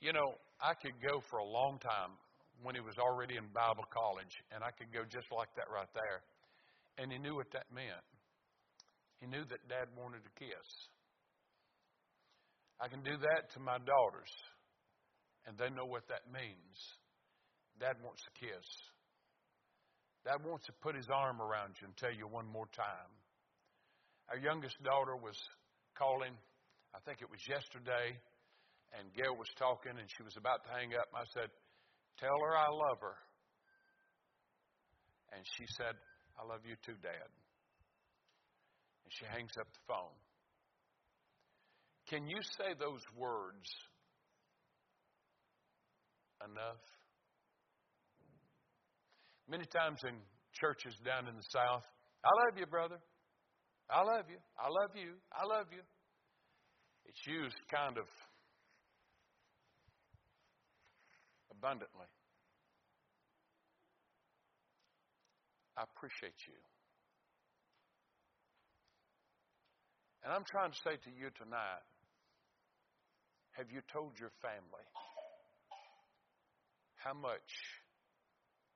you 0.00 0.12
know, 0.12 0.36
I 0.60 0.76
could 0.76 0.96
go 1.00 1.24
for 1.30 1.40
a 1.40 1.48
long 1.48 1.80
time 1.80 2.12
when 2.62 2.74
he 2.74 2.80
was 2.80 2.98
already 2.98 3.36
in 3.36 3.48
Bible 3.52 3.84
college, 3.88 4.34
and 4.52 4.62
I 4.62 4.70
could 4.70 4.92
go 4.92 5.04
just 5.08 5.28
like 5.32 5.48
that 5.56 5.68
right 5.72 5.90
there. 5.94 6.20
And 6.98 7.10
he 7.10 7.18
knew 7.18 7.36
what 7.36 7.50
that 7.52 7.68
meant. 7.72 8.04
He 9.20 9.26
knew 9.26 9.44
that 9.48 9.68
dad 9.68 9.88
wanted 9.96 10.24
a 10.24 10.34
kiss. 10.36 10.68
I 12.80 12.88
can 12.88 13.04
do 13.04 13.16
that 13.16 13.52
to 13.52 13.60
my 13.60 13.76
daughters, 13.76 14.32
and 15.44 15.56
they 15.56 15.68
know 15.68 15.84
what 15.84 16.08
that 16.08 16.24
means. 16.32 16.76
Dad 17.76 17.96
wants 18.04 18.24
a 18.24 18.32
kiss. 18.40 18.66
Dad 20.24 20.44
wants 20.44 20.64
to 20.68 20.72
put 20.84 20.96
his 20.96 21.08
arm 21.08 21.40
around 21.40 21.76
you 21.80 21.88
and 21.88 21.96
tell 21.96 22.12
you 22.12 22.28
one 22.28 22.48
more 22.48 22.68
time. 22.76 23.12
Our 24.28 24.40
youngest 24.40 24.76
daughter 24.84 25.16
was 25.16 25.36
calling, 25.96 26.32
I 26.92 27.00
think 27.04 27.20
it 27.20 27.28
was 27.28 27.40
yesterday, 27.48 28.16
and 28.96 29.08
Gail 29.16 29.36
was 29.36 29.48
talking, 29.56 29.92
and 29.96 30.08
she 30.16 30.22
was 30.24 30.36
about 30.36 30.64
to 30.64 30.70
hang 30.72 30.92
up. 30.96 31.08
And 31.12 31.20
I 31.20 31.26
said, 31.32 31.48
Tell 32.18 32.38
her 32.44 32.56
I 32.56 32.68
love 32.68 32.98
her. 33.00 33.16
And 35.32 35.42
she 35.56 35.64
said, 35.78 35.94
I 36.38 36.46
love 36.46 36.60
you 36.66 36.74
too, 36.84 36.98
Dad. 37.02 37.30
And 39.04 39.10
she 39.12 39.24
hangs 39.26 39.52
up 39.58 39.68
the 39.72 39.84
phone. 39.86 40.16
Can 42.08 42.26
you 42.26 42.40
say 42.58 42.74
those 42.78 43.02
words 43.16 43.68
enough? 46.42 46.82
Many 49.48 49.64
times 49.66 50.00
in 50.02 50.18
churches 50.58 50.94
down 51.04 51.28
in 51.28 51.36
the 51.36 51.48
South, 51.50 51.86
I 52.24 52.30
love 52.46 52.58
you, 52.58 52.66
brother. 52.66 52.98
I 53.90 54.02
love 54.02 54.26
you. 54.30 54.38
I 54.58 54.68
love 54.68 54.94
you. 54.94 55.14
I 55.32 55.42
love 55.46 55.66
you. 55.72 55.82
It's 57.06 57.26
used 57.26 57.56
kind 57.70 57.98
of 57.98 58.06
abundantly. 61.60 62.08
I 65.76 65.82
appreciate 65.84 66.40
you. 66.48 66.56
And 70.24 70.32
I'm 70.32 70.44
trying 70.44 70.70
to 70.70 70.78
say 70.78 70.96
to 70.96 71.10
you 71.10 71.28
tonight 71.36 71.84
have 73.52 73.66
you 73.70 73.80
told 73.92 74.18
your 74.18 74.30
family 74.40 74.86
how 76.96 77.12
much 77.12 77.52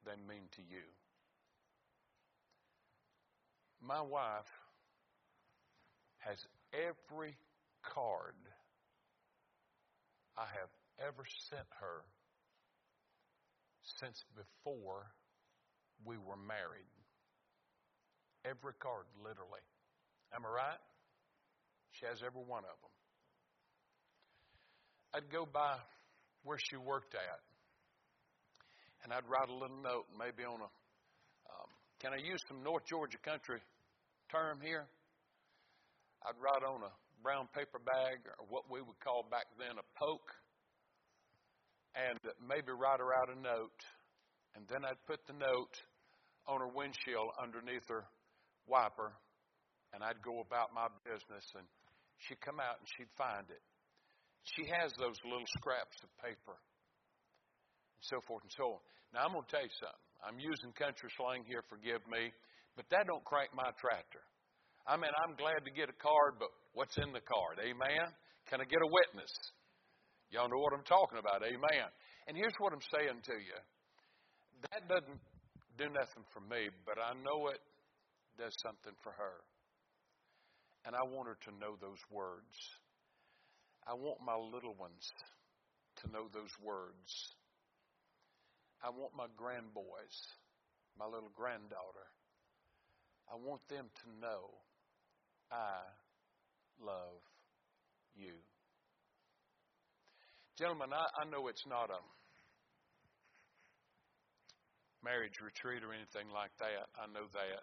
they 0.04 0.16
mean 0.28 0.44
to 0.56 0.62
you? 0.62 0.84
My 3.80 4.00
wife 4.00 4.52
has 6.18 6.36
every 6.72 7.36
card 7.82 8.34
I 10.36 10.44
have 10.60 10.72
ever 10.98 11.24
sent 11.48 11.68
her 11.80 12.04
since 14.00 14.24
before 14.34 15.06
we 16.04 16.16
were 16.16 16.36
married. 16.36 16.88
Every 18.44 18.74
card, 18.80 19.06
literally. 19.20 19.64
Am 20.34 20.44
I 20.44 20.50
right? 20.50 20.82
She 21.92 22.06
has 22.06 22.20
every 22.26 22.42
one 22.42 22.64
of 22.64 22.76
them. 22.82 22.94
I'd 25.14 25.30
go 25.30 25.46
by 25.46 25.78
where 26.42 26.58
she 26.58 26.76
worked 26.76 27.14
at, 27.14 27.40
and 29.04 29.12
I'd 29.12 29.24
write 29.30 29.48
a 29.48 29.54
little 29.54 29.80
note, 29.80 30.10
maybe 30.18 30.42
on 30.42 30.58
a. 30.58 30.70
Um, 31.46 31.70
can 32.02 32.12
I 32.12 32.20
use 32.20 32.42
some 32.48 32.64
North 32.64 32.84
Georgia 32.84 33.18
country 33.22 33.62
term 34.28 34.58
here? 34.60 34.84
I'd 36.26 36.40
write 36.42 36.66
on 36.66 36.82
a 36.82 36.92
brown 37.22 37.48
paper 37.54 37.78
bag, 37.78 38.26
or 38.26 38.44
what 38.50 38.68
we 38.68 38.82
would 38.82 38.98
call 39.00 39.24
back 39.30 39.46
then 39.56 39.78
a 39.78 39.86
poke, 39.96 40.28
and 41.94 42.18
maybe 42.42 42.74
write 42.74 42.98
her 42.98 43.14
out 43.14 43.30
a 43.30 43.38
note. 43.38 43.80
And 44.54 44.66
then 44.70 44.84
I'd 44.86 45.00
put 45.06 45.22
the 45.26 45.34
note 45.34 45.74
on 46.46 46.60
her 46.60 46.70
windshield 46.70 47.30
underneath 47.40 47.86
her 47.88 48.06
wiper, 48.66 49.14
and 49.92 50.02
I'd 50.02 50.20
go 50.22 50.42
about 50.42 50.74
my 50.74 50.86
business, 51.02 51.44
and 51.56 51.66
she'd 52.26 52.40
come 52.42 52.60
out 52.60 52.78
and 52.78 52.86
she'd 52.98 53.10
find 53.18 53.46
it. 53.50 53.62
She 54.56 54.68
has 54.68 54.92
those 55.00 55.16
little 55.24 55.48
scraps 55.56 55.96
of 56.04 56.10
paper, 56.20 56.54
and 56.54 58.04
so 58.04 58.20
forth 58.28 58.44
and 58.44 58.52
so 58.52 58.78
on. 58.78 58.82
Now 59.16 59.24
I'm 59.24 59.32
going 59.32 59.46
to 59.46 59.50
tell 59.50 59.64
you 59.64 59.76
something. 59.80 60.04
I'm 60.20 60.38
using 60.40 60.72
country 60.76 61.08
slang 61.16 61.44
here, 61.48 61.64
forgive 61.68 62.04
me, 62.08 62.32
but 62.76 62.84
that 62.92 63.08
don't 63.08 63.24
crank 63.24 63.52
my 63.56 63.70
tractor. 63.80 64.24
I 64.84 65.00
mean, 65.00 65.12
I'm 65.24 65.32
glad 65.40 65.64
to 65.64 65.72
get 65.72 65.88
a 65.88 65.96
card, 65.96 66.36
but 66.36 66.52
what's 66.76 66.96
in 67.00 67.08
the 67.16 67.24
card? 67.24 67.56
Amen? 67.64 68.04
Can 68.52 68.60
I 68.60 68.68
get 68.68 68.84
a 68.84 68.90
witness? 68.90 69.32
Y'all 70.34 70.50
know 70.50 70.58
what 70.58 70.74
I'm 70.74 70.82
talking 70.82 71.22
about. 71.22 71.46
Amen. 71.46 71.86
And 72.26 72.34
here's 72.34 72.58
what 72.58 72.74
I'm 72.74 72.82
saying 72.90 73.22
to 73.30 73.38
you. 73.38 73.54
That 74.66 74.82
doesn't 74.90 75.22
do 75.78 75.86
nothing 75.94 76.26
for 76.34 76.42
me, 76.42 76.74
but 76.82 76.98
I 76.98 77.14
know 77.22 77.46
it 77.54 77.62
does 78.34 78.50
something 78.58 78.98
for 79.06 79.14
her. 79.14 79.38
And 80.82 80.98
I 80.98 81.06
want 81.06 81.30
her 81.30 81.38
to 81.46 81.52
know 81.62 81.78
those 81.78 82.02
words. 82.10 82.50
I 83.86 83.94
want 83.94 84.18
my 84.26 84.34
little 84.34 84.74
ones 84.74 85.06
to 86.02 86.10
know 86.10 86.26
those 86.34 86.50
words. 86.58 87.10
I 88.82 88.90
want 88.90 89.14
my 89.14 89.30
grandboys, 89.38 90.18
my 90.98 91.06
little 91.06 91.30
granddaughter, 91.30 92.10
I 93.30 93.36
want 93.36 93.62
them 93.70 93.86
to 93.86 94.06
know 94.20 94.50
I 95.50 95.78
love 96.82 97.22
you. 98.14 98.34
Gentlemen, 100.56 100.94
I, 100.94 101.02
I 101.18 101.24
know 101.26 101.48
it's 101.48 101.66
not 101.66 101.90
a 101.90 101.98
marriage 105.02 105.42
retreat 105.42 105.82
or 105.82 105.90
anything 105.90 106.30
like 106.30 106.54
that. 106.62 106.86
I 106.94 107.10
know 107.10 107.26
that. 107.26 107.62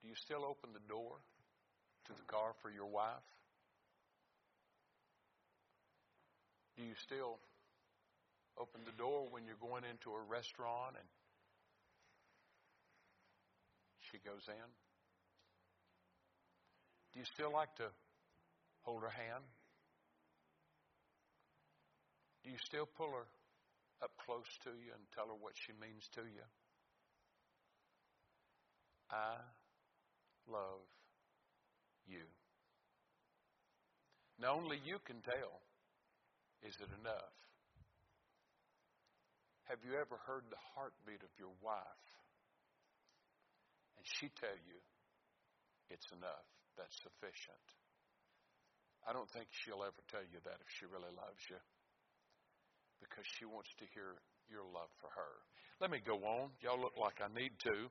Do 0.00 0.06
you 0.06 0.14
still 0.14 0.46
open 0.46 0.70
the 0.70 0.86
door 0.86 1.18
to 2.06 2.12
the 2.14 2.22
car 2.30 2.54
for 2.62 2.70
your 2.70 2.86
wife? 2.86 3.26
Do 6.78 6.84
you 6.84 6.94
still 7.02 7.42
open 8.54 8.86
the 8.86 8.94
door 8.94 9.26
when 9.30 9.42
you're 9.42 9.58
going 9.58 9.82
into 9.82 10.14
a 10.14 10.22
restaurant 10.22 10.94
and 10.94 11.08
she 14.06 14.22
goes 14.22 14.46
in? 14.46 14.68
Do 17.12 17.18
you 17.18 17.26
still 17.26 17.50
like 17.50 17.74
to 17.82 17.90
hold 18.86 19.02
her 19.02 19.10
hand? 19.10 19.42
Do 22.46 22.54
you 22.54 22.62
still 22.62 22.86
pull 22.86 23.10
her 23.10 23.26
up 24.06 24.14
close 24.22 24.46
to 24.62 24.70
you 24.70 24.94
and 24.94 25.02
tell 25.10 25.26
her 25.26 25.34
what 25.34 25.58
she 25.58 25.74
means 25.82 26.06
to 26.14 26.22
you? 26.22 26.46
I 29.10 29.34
love 30.46 30.86
you. 32.06 32.22
Now, 34.38 34.54
only 34.62 34.78
you 34.78 35.02
can 35.02 35.18
tell. 35.26 35.58
Is 36.62 36.78
it 36.78 36.86
enough? 37.02 37.34
Have 39.66 39.82
you 39.82 39.98
ever 39.98 40.14
heard 40.30 40.46
the 40.46 40.62
heartbeat 40.78 41.26
of 41.26 41.34
your 41.42 41.50
wife? 41.58 42.06
And 43.98 44.06
she 44.06 44.30
tell 44.38 44.54
you 44.54 44.78
it's 45.90 46.06
enough, 46.14 46.46
that's 46.78 46.94
sufficient. 47.02 47.66
I 49.02 49.10
don't 49.10 49.30
think 49.34 49.50
she'll 49.50 49.82
ever 49.82 50.02
tell 50.06 50.22
you 50.22 50.38
that 50.46 50.62
if 50.62 50.70
she 50.78 50.86
really 50.86 51.10
loves 51.10 51.42
you 51.50 51.58
because 53.00 53.24
she 53.38 53.44
wants 53.44 53.70
to 53.78 53.84
hear 53.94 54.16
your 54.48 54.64
love 54.70 54.90
for 55.00 55.10
her. 55.12 55.34
Let 55.80 55.90
me 55.90 56.00
go 56.00 56.16
on. 56.24 56.50
Y'all 56.62 56.80
look 56.80 56.96
like 56.96 57.20
I 57.20 57.28
need 57.32 57.52
to. 57.68 57.90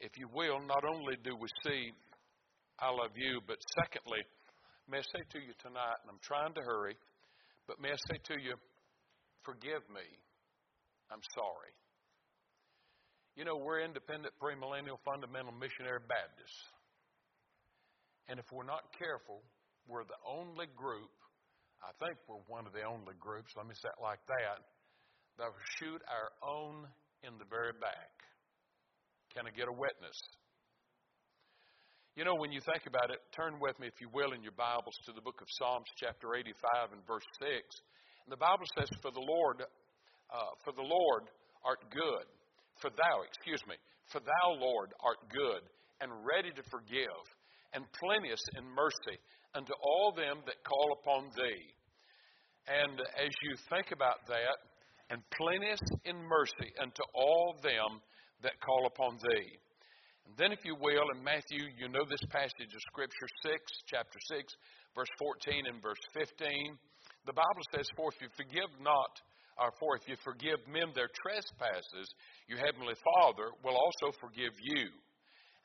If 0.00 0.18
you 0.18 0.28
will, 0.32 0.58
not 0.62 0.84
only 0.86 1.18
do 1.22 1.34
we 1.34 1.48
see 1.66 1.92
I 2.78 2.90
love 2.94 3.10
you, 3.18 3.42
but 3.42 3.58
secondly, 3.82 4.22
may 4.86 5.02
I 5.02 5.06
say 5.10 5.22
to 5.34 5.38
you 5.42 5.50
tonight, 5.58 5.98
and 6.02 6.14
I'm 6.14 6.22
trying 6.22 6.54
to 6.54 6.62
hurry, 6.62 6.94
but 7.66 7.82
may 7.82 7.90
I 7.90 7.98
say 8.06 8.22
to 8.30 8.36
you, 8.38 8.54
forgive 9.42 9.82
me. 9.90 10.06
I'm 11.10 11.22
sorry. 11.34 11.74
You 13.34 13.44
know, 13.44 13.58
we're 13.58 13.82
independent, 13.82 14.34
premillennial, 14.38 15.02
fundamental 15.02 15.50
missionary 15.58 16.02
Baptists. 16.06 16.62
And 18.30 18.38
if 18.38 18.46
we're 18.52 18.66
not 18.66 18.86
careful, 18.94 19.42
we're 19.88 20.06
the 20.06 20.20
only 20.22 20.66
group, 20.76 21.10
I 21.82 21.92
think 22.02 22.18
we're 22.26 22.42
one 22.50 22.66
of 22.66 22.72
the 22.72 22.82
only 22.82 23.14
groups, 23.18 23.54
let 23.56 23.66
me 23.66 23.74
say 23.78 23.88
it 23.88 24.02
like 24.02 24.22
that, 24.26 24.58
that 25.38 25.48
will 25.50 25.68
shoot 25.78 26.02
our 26.10 26.30
own 26.42 26.86
in 27.22 27.38
the 27.38 27.46
very 27.46 27.74
back. 27.78 28.12
Can 29.34 29.46
I 29.46 29.52
get 29.54 29.70
a 29.70 29.74
witness? 29.74 30.18
You 32.18 32.26
know, 32.26 32.34
when 32.34 32.50
you 32.50 32.58
think 32.66 32.90
about 32.90 33.14
it, 33.14 33.22
turn 33.30 33.62
with 33.62 33.78
me, 33.78 33.86
if 33.86 34.02
you 34.02 34.10
will, 34.10 34.34
in 34.34 34.42
your 34.42 34.56
Bibles 34.58 34.98
to 35.06 35.14
the 35.14 35.22
book 35.22 35.38
of 35.38 35.46
Psalms, 35.54 35.86
chapter 36.02 36.34
85 36.34 36.98
and 36.98 37.02
verse 37.06 37.26
6. 37.38 37.46
And 38.26 38.34
the 38.34 38.42
Bible 38.42 38.66
says, 38.74 38.90
For 38.98 39.14
the 39.14 39.22
Lord, 39.22 39.62
uh, 39.62 40.52
for 40.66 40.74
the 40.74 40.82
Lord 40.82 41.30
art 41.62 41.86
good 41.94 42.26
for 42.80 42.90
thou, 42.94 43.22
excuse 43.26 43.62
me, 43.66 43.74
for 44.10 44.22
thou, 44.22 44.46
Lord, 44.58 44.94
art 45.02 45.18
good 45.30 45.62
and 46.00 46.10
ready 46.22 46.54
to 46.54 46.62
forgive, 46.70 47.22
and 47.74 47.84
plenteous 47.98 48.40
in 48.56 48.64
mercy 48.70 49.18
unto 49.58 49.74
all 49.82 50.14
them 50.14 50.38
that 50.46 50.62
call 50.62 50.94
upon 51.02 51.34
thee. 51.34 51.66
And 52.70 53.00
as 53.18 53.32
you 53.42 53.58
think 53.68 53.90
about 53.90 54.22
that, 54.30 54.56
and 55.10 55.18
plenteous 55.34 55.80
in 56.04 56.16
mercy 56.22 56.70
unto 56.78 57.02
all 57.14 57.56
them 57.62 57.98
that 58.42 58.60
call 58.60 58.86
upon 58.86 59.18
thee. 59.18 59.50
And 60.28 60.36
then, 60.36 60.52
if 60.52 60.60
you 60.68 60.76
will, 60.76 61.08
in 61.16 61.24
Matthew, 61.24 61.64
you 61.80 61.88
know 61.88 62.04
this 62.04 62.22
passage 62.28 62.68
of 62.68 62.82
Scripture 62.92 63.30
6, 63.42 63.56
chapter 63.88 64.20
6, 64.36 64.52
verse 64.94 65.08
14 65.18 65.64
and 65.72 65.80
verse 65.80 66.04
15. 66.12 66.76
The 67.24 67.32
Bible 67.32 67.64
says, 67.72 67.88
For 67.96 68.12
if 68.12 68.20
you 68.20 68.28
forgive 68.36 68.68
not 68.84 69.16
or 69.58 69.74
for 69.80 69.96
if 69.96 70.06
you 70.06 70.14
forgive 70.22 70.62
men 70.70 70.94
their 70.94 71.10
trespasses, 71.10 72.06
your 72.46 72.62
heavenly 72.62 72.94
Father 72.94 73.50
will 73.64 73.74
also 73.74 74.14
forgive 74.20 74.54
you. 74.62 74.92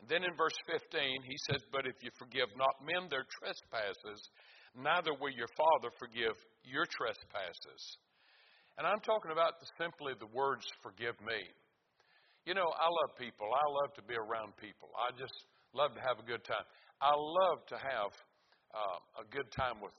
Then 0.10 0.24
in 0.24 0.36
verse 0.36 0.56
15, 0.68 1.24
he 1.24 1.38
says, 1.50 1.62
But 1.72 1.88
if 1.88 1.96
you 2.04 2.12
forgive 2.20 2.52
not 2.58 2.76
men 2.84 3.08
their 3.10 3.26
trespasses, 3.40 4.20
neither 4.76 5.14
will 5.16 5.32
your 5.32 5.50
Father 5.56 5.94
forgive 6.00 6.36
your 6.64 6.86
trespasses. 6.90 7.82
And 8.78 8.88
I'm 8.88 9.00
talking 9.06 9.32
about 9.32 9.62
simply 9.78 10.18
the 10.18 10.30
words, 10.34 10.66
forgive 10.82 11.14
me. 11.22 11.40
You 12.44 12.58
know, 12.58 12.68
I 12.68 12.88
love 12.90 13.16
people. 13.16 13.48
I 13.48 13.66
love 13.70 13.96
to 13.96 14.04
be 14.04 14.18
around 14.18 14.58
people. 14.60 14.92
I 15.00 15.16
just 15.16 15.36
love 15.72 15.96
to 15.96 16.02
have 16.04 16.20
a 16.20 16.28
good 16.28 16.44
time. 16.44 16.66
I 17.00 17.14
love 17.16 17.64
to 17.72 17.78
have 17.80 18.12
uh, 18.74 19.24
a 19.24 19.26
good 19.32 19.48
time 19.56 19.80
with 19.80 19.96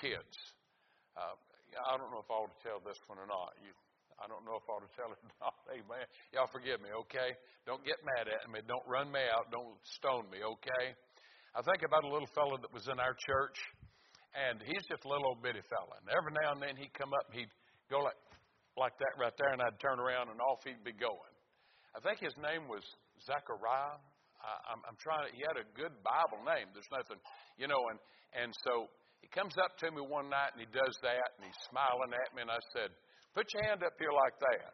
kids. 0.00 0.36
Uh, 1.18 1.36
I 1.90 1.98
don't 1.98 2.08
know 2.14 2.22
if 2.22 2.30
I 2.30 2.38
ought 2.38 2.54
to 2.54 2.62
tell 2.62 2.80
this 2.80 2.96
one 3.10 3.18
or 3.18 3.26
not. 3.26 3.58
You, 3.60 3.74
I 4.22 4.30
don't 4.30 4.46
know 4.46 4.56
if 4.58 4.64
I 4.66 4.78
ought 4.78 4.86
to 4.86 4.94
tell 4.94 5.10
it 5.10 5.18
or 5.18 5.34
not. 5.42 5.58
Amen. 5.70 6.06
Y'all 6.30 6.50
forgive 6.50 6.78
me, 6.80 6.90
okay? 7.06 7.34
Don't 7.66 7.82
get 7.82 7.98
mad 8.04 8.30
at 8.30 8.46
me. 8.46 8.62
Don't 8.66 8.84
run 8.86 9.10
me 9.10 9.22
out. 9.32 9.50
Don't 9.50 9.74
stone 9.98 10.30
me, 10.30 10.42
okay? 10.42 10.94
I 11.54 11.62
think 11.62 11.86
about 11.86 12.02
a 12.06 12.10
little 12.10 12.30
fellow 12.34 12.58
that 12.58 12.70
was 12.74 12.86
in 12.90 12.98
our 12.98 13.14
church, 13.14 13.58
and 14.34 14.62
he's 14.62 14.82
just 14.90 15.06
a 15.06 15.08
little 15.08 15.34
old 15.34 15.42
bitty 15.42 15.62
fella. 15.70 15.98
And 16.02 16.10
every 16.10 16.34
now 16.34 16.54
and 16.54 16.60
then 16.62 16.74
he'd 16.74 16.94
come 16.94 17.14
up 17.14 17.30
and 17.30 17.38
he'd 17.42 17.54
go 17.90 18.02
like, 18.02 18.18
like 18.74 18.94
that 18.98 19.14
right 19.18 19.34
there, 19.38 19.54
and 19.54 19.62
I'd 19.62 19.78
turn 19.78 20.02
around 20.02 20.34
and 20.34 20.42
off 20.42 20.62
he'd 20.66 20.82
be 20.82 20.94
going. 20.94 21.34
I 21.94 22.02
think 22.02 22.18
his 22.18 22.34
name 22.42 22.66
was 22.66 22.82
Zechariah. 23.22 24.02
I, 24.42 24.52
I'm, 24.74 24.82
I'm 24.82 24.98
trying 24.98 25.26
to, 25.26 25.30
he 25.30 25.46
had 25.46 25.58
a 25.58 25.66
good 25.78 25.94
Bible 26.02 26.42
name. 26.42 26.74
There's 26.74 26.90
nothing, 26.90 27.22
you 27.54 27.70
know, 27.70 27.78
and, 27.94 27.98
and 28.34 28.50
so 28.66 28.90
he 29.22 29.30
comes 29.30 29.54
up 29.56 29.78
to 29.80 29.94
me 29.94 30.02
one 30.02 30.28
night 30.28 30.52
and 30.52 30.60
he 30.60 30.68
does 30.68 30.94
that 31.00 31.38
and 31.38 31.46
he's 31.46 31.60
smiling 31.70 32.12
at 32.12 32.28
me 32.36 32.42
and 32.44 32.52
I 32.52 32.60
said, 32.76 32.90
Put 33.34 33.50
your 33.52 33.66
hand 33.66 33.82
up 33.82 33.98
here 33.98 34.14
like 34.14 34.38
that. 34.38 34.72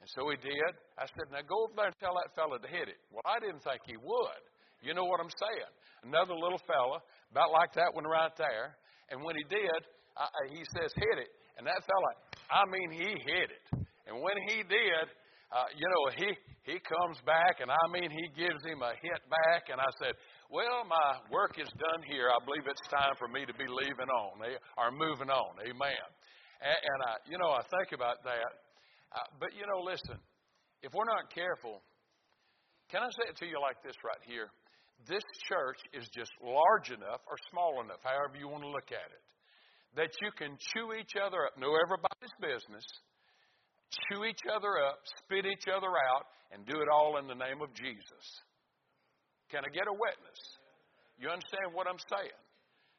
And 0.00 0.08
so 0.14 0.30
he 0.30 0.38
did. 0.38 0.72
I 0.94 1.10
said, 1.10 1.26
Now 1.34 1.42
go 1.42 1.66
over 1.66 1.74
there 1.74 1.90
and 1.90 1.98
tell 1.98 2.14
that 2.14 2.30
fella 2.38 2.62
to 2.62 2.68
hit 2.70 2.86
it. 2.86 3.02
Well, 3.10 3.26
I 3.26 3.42
didn't 3.42 3.66
think 3.66 3.82
he 3.84 3.98
would. 3.98 4.42
You 4.80 4.94
know 4.94 5.04
what 5.04 5.18
I'm 5.18 5.32
saying? 5.34 5.72
Another 6.06 6.38
little 6.38 6.60
fella, 6.62 7.02
about 7.34 7.50
like 7.50 7.74
that 7.74 7.90
one 7.92 8.06
right 8.06 8.30
there. 8.38 8.78
And 9.10 9.24
when 9.26 9.34
he 9.34 9.44
did, 9.50 9.80
I, 10.14 10.30
he 10.54 10.62
says, 10.78 10.94
Hit 10.94 11.18
it. 11.26 11.32
And 11.58 11.66
that 11.66 11.80
fella, 11.82 12.10
I 12.52 12.62
mean, 12.68 12.88
he 12.92 13.10
hit 13.16 13.48
it. 13.50 13.64
And 14.06 14.22
when 14.22 14.36
he 14.46 14.62
did, 14.62 15.06
uh, 15.50 15.66
you 15.74 15.86
know, 15.88 16.04
he, 16.14 16.28
he 16.68 16.76
comes 16.84 17.18
back, 17.24 17.64
and 17.64 17.70
I 17.70 17.84
mean, 17.90 18.10
he 18.10 18.26
gives 18.36 18.60
him 18.62 18.82
a 18.82 18.92
hit 19.00 19.22
back. 19.30 19.72
And 19.72 19.80
I 19.80 19.90
said, 20.02 20.14
well, 20.50 20.84
my 20.86 21.18
work 21.32 21.58
is 21.58 21.70
done 21.80 22.02
here. 22.06 22.30
I 22.30 22.38
believe 22.44 22.62
it's 22.68 22.86
time 22.92 23.14
for 23.18 23.26
me 23.26 23.46
to 23.46 23.54
be 23.54 23.66
leaving 23.66 24.10
on 24.10 24.44
eh, 24.46 24.58
or 24.78 24.92
moving 24.92 25.30
on. 25.30 25.58
Amen. 25.64 26.06
And, 26.60 26.78
and 26.78 26.98
I, 27.04 27.12
you 27.28 27.38
know, 27.38 27.50
I 27.50 27.62
think 27.66 27.92
about 27.92 28.22
that. 28.24 28.52
Uh, 29.12 29.26
but 29.40 29.54
you 29.54 29.64
know, 29.66 29.82
listen, 29.84 30.18
if 30.82 30.92
we're 30.92 31.08
not 31.08 31.32
careful, 31.32 31.82
can 32.90 33.02
I 33.02 33.10
say 33.10 33.30
it 33.30 33.36
to 33.42 33.46
you 33.46 33.58
like 33.60 33.82
this 33.82 33.96
right 34.04 34.20
here? 34.26 34.50
this 35.04 35.24
church 35.44 35.76
is 35.92 36.08
just 36.08 36.32
large 36.40 36.88
enough 36.88 37.20
or 37.28 37.36
small 37.52 37.84
enough, 37.84 38.00
however 38.00 38.40
you 38.40 38.48
want 38.48 38.64
to 38.64 38.72
look 38.72 38.88
at 38.88 39.10
it, 39.12 39.24
that 40.00 40.12
you 40.24 40.32
can 40.32 40.56
chew 40.72 40.96
each 40.96 41.12
other 41.20 41.44
up, 41.44 41.60
know 41.60 41.76
everybody's 41.76 42.32
business, 42.40 42.84
chew 44.08 44.24
each 44.24 44.40
other 44.48 44.80
up, 44.80 45.04
spit 45.20 45.44
each 45.44 45.68
other 45.68 45.92
out, 45.92 46.24
and 46.50 46.64
do 46.64 46.80
it 46.80 46.88
all 46.88 47.20
in 47.20 47.28
the 47.28 47.36
name 47.36 47.60
of 47.60 47.68
Jesus. 47.76 48.24
Can 49.52 49.62
I 49.62 49.70
get 49.70 49.84
a 49.84 49.92
witness? 49.92 50.40
You 51.20 51.28
understand 51.28 51.76
what 51.76 51.86
I'm 51.86 52.00
saying? 52.08 52.40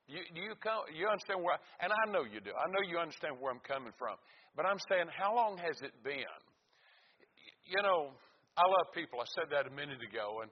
You, 0.07 0.23
you, 0.31 0.55
come, 0.63 0.87
you 0.95 1.07
understand 1.11 1.43
where, 1.43 1.59
and 1.83 1.91
I 1.91 2.03
know 2.11 2.23
you 2.23 2.39
do. 2.39 2.55
I 2.55 2.71
know 2.71 2.79
you 2.87 2.95
understand 2.95 3.35
where 3.43 3.51
I'm 3.51 3.63
coming 3.67 3.91
from. 3.99 4.15
But 4.55 4.65
I'm 4.65 4.79
saying, 4.87 5.11
how 5.11 5.35
long 5.35 5.59
has 5.59 5.83
it 5.83 5.91
been? 6.01 6.39
You 7.67 7.83
know, 7.83 8.15
I 8.55 8.63
love 8.63 8.87
people. 8.95 9.19
I 9.19 9.27
said 9.35 9.51
that 9.51 9.67
a 9.67 9.73
minute 9.75 9.99
ago, 9.99 10.41
and 10.41 10.49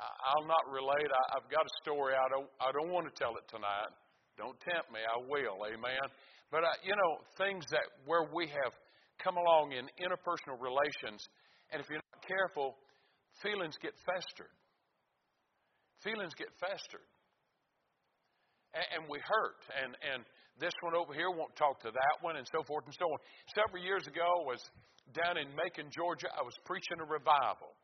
I'll 0.00 0.48
not 0.48 0.64
relate. 0.72 1.06
I, 1.06 1.22
I've 1.38 1.48
got 1.52 1.62
a 1.62 1.74
story. 1.84 2.18
I 2.18 2.26
don't. 2.26 2.50
I 2.58 2.72
don't 2.74 2.90
want 2.90 3.06
to 3.06 3.14
tell 3.14 3.36
it 3.38 3.46
tonight. 3.46 3.92
Don't 4.34 4.58
tempt 4.58 4.90
me. 4.90 4.98
I 4.98 5.22
will. 5.22 5.62
Amen. 5.62 6.06
But 6.50 6.66
uh, 6.66 6.74
you 6.82 6.96
know, 6.96 7.22
things 7.38 7.62
that 7.70 7.86
where 8.08 8.26
we 8.34 8.50
have 8.50 8.74
come 9.22 9.38
along 9.38 9.70
in 9.76 9.86
interpersonal 10.02 10.58
relations, 10.58 11.22
and 11.70 11.78
if 11.78 11.86
you're 11.86 12.02
not 12.02 12.22
careful, 12.26 12.74
feelings 13.38 13.78
get 13.78 13.94
festered. 14.02 14.50
Feelings 16.02 16.34
get 16.34 16.50
festered, 16.58 17.06
and, 18.74 18.86
and 18.98 19.02
we 19.08 19.22
hurt. 19.22 19.62
And 19.78 19.96
and 20.02 20.26
this 20.60 20.74
one 20.82 20.94
over 20.94 21.14
here 21.14 21.30
won't 21.30 21.54
talk 21.56 21.80
to 21.82 21.90
that 21.90 22.16
one, 22.22 22.36
and 22.36 22.46
so 22.46 22.62
forth 22.62 22.86
and 22.86 22.94
so 22.94 23.06
on. 23.10 23.18
Several 23.54 23.82
years 23.82 24.06
ago, 24.06 24.22
I 24.22 24.44
was 24.46 24.62
down 25.14 25.38
in 25.38 25.50
Macon, 25.54 25.90
Georgia. 25.90 26.30
I 26.30 26.42
was 26.42 26.54
preaching 26.64 27.02
a 27.02 27.06
revival. 27.06 27.74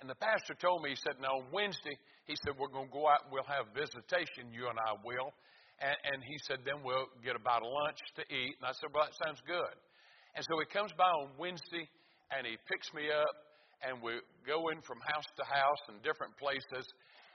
And 0.00 0.06
the 0.06 0.14
pastor 0.14 0.54
told 0.54 0.86
me, 0.86 0.94
he 0.94 1.00
said, 1.00 1.18
now 1.18 1.42
Wednesday, 1.50 1.98
he 2.30 2.38
said, 2.46 2.54
we're 2.54 2.70
going 2.70 2.86
to 2.86 2.94
go 2.94 3.10
out 3.10 3.26
and 3.26 3.34
we'll 3.34 3.50
have 3.50 3.66
visitation, 3.74 4.54
you 4.54 4.70
and 4.70 4.78
I 4.78 4.94
will. 5.02 5.34
And, 5.82 5.96
and 6.14 6.18
he 6.22 6.38
said, 6.46 6.62
then 6.62 6.86
we'll 6.86 7.10
get 7.26 7.34
about 7.34 7.66
a 7.66 7.70
lunch 7.70 7.98
to 8.14 8.22
eat. 8.30 8.54
And 8.62 8.66
I 8.68 8.70
said, 8.78 8.94
well, 8.94 9.10
that 9.10 9.16
sounds 9.18 9.42
good. 9.42 9.74
And 10.38 10.46
so 10.46 10.54
he 10.62 10.70
comes 10.70 10.94
by 10.94 11.10
on 11.10 11.34
Wednesday 11.34 11.90
and 12.30 12.46
he 12.46 12.54
picks 12.70 12.94
me 12.94 13.10
up 13.10 13.34
and 13.82 13.98
we 13.98 14.22
go 14.46 14.70
in 14.70 14.78
from 14.86 15.02
house 15.02 15.26
to 15.34 15.44
house 15.46 15.82
in 15.90 15.98
different 16.06 16.34
places. 16.38 16.86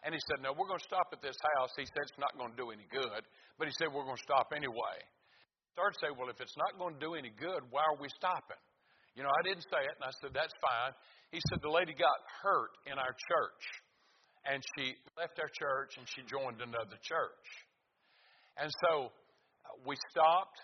And 0.04 0.12
he 0.12 0.20
said, 0.28 0.44
no, 0.44 0.52
we're 0.52 0.68
going 0.68 0.84
to 0.84 0.89
stop 0.92 1.08
at 1.16 1.24
this 1.24 1.39
house. 1.56 1.72
He 1.80 1.88
said, 1.88 2.04
it's 2.04 2.20
not 2.20 2.36
going 2.36 2.52
to 2.52 2.60
do 2.60 2.76
any 2.76 2.84
good. 2.92 3.24
But 3.56 3.72
he 3.72 3.74
said, 3.80 3.88
we're 3.88 4.04
going 4.04 4.20
to 4.20 4.28
stop 4.28 4.52
anyway. 4.52 5.00
To 5.74 5.82
say, 6.04 6.12
well, 6.13 6.30
if 6.30 6.38
it's 6.44 6.60
not 6.60 6.78
going 6.78 7.00
to 7.00 7.02
do 7.02 7.16
any 7.16 7.32
good, 7.34 7.66
why 7.72 7.82
are 7.88 7.98
we 7.98 8.12
stopping? 8.20 8.60
You 9.16 9.24
know, 9.26 9.32
I 9.32 9.42
didn't 9.42 9.66
say 9.70 9.82
it, 9.82 9.96
and 9.98 10.06
I 10.06 10.13
said, 10.22 10.36
that's 10.36 10.54
fine. 10.62 10.94
He 11.34 11.42
said 11.50 11.62
the 11.66 11.74
lady 11.74 11.98
got 11.98 12.13
hurt 12.46 12.74
in 12.86 12.98
our 13.02 13.13
church, 13.13 13.63
and 14.46 14.62
she 14.76 14.94
left 15.18 15.39
our 15.39 15.50
church 15.50 15.96
and 15.98 16.06
she 16.06 16.22
joined 16.28 16.60
another 16.60 17.00
church. 17.02 17.48
And 18.60 18.70
so 18.86 19.10
uh, 19.10 19.74
we 19.88 19.96
stopped. 20.12 20.60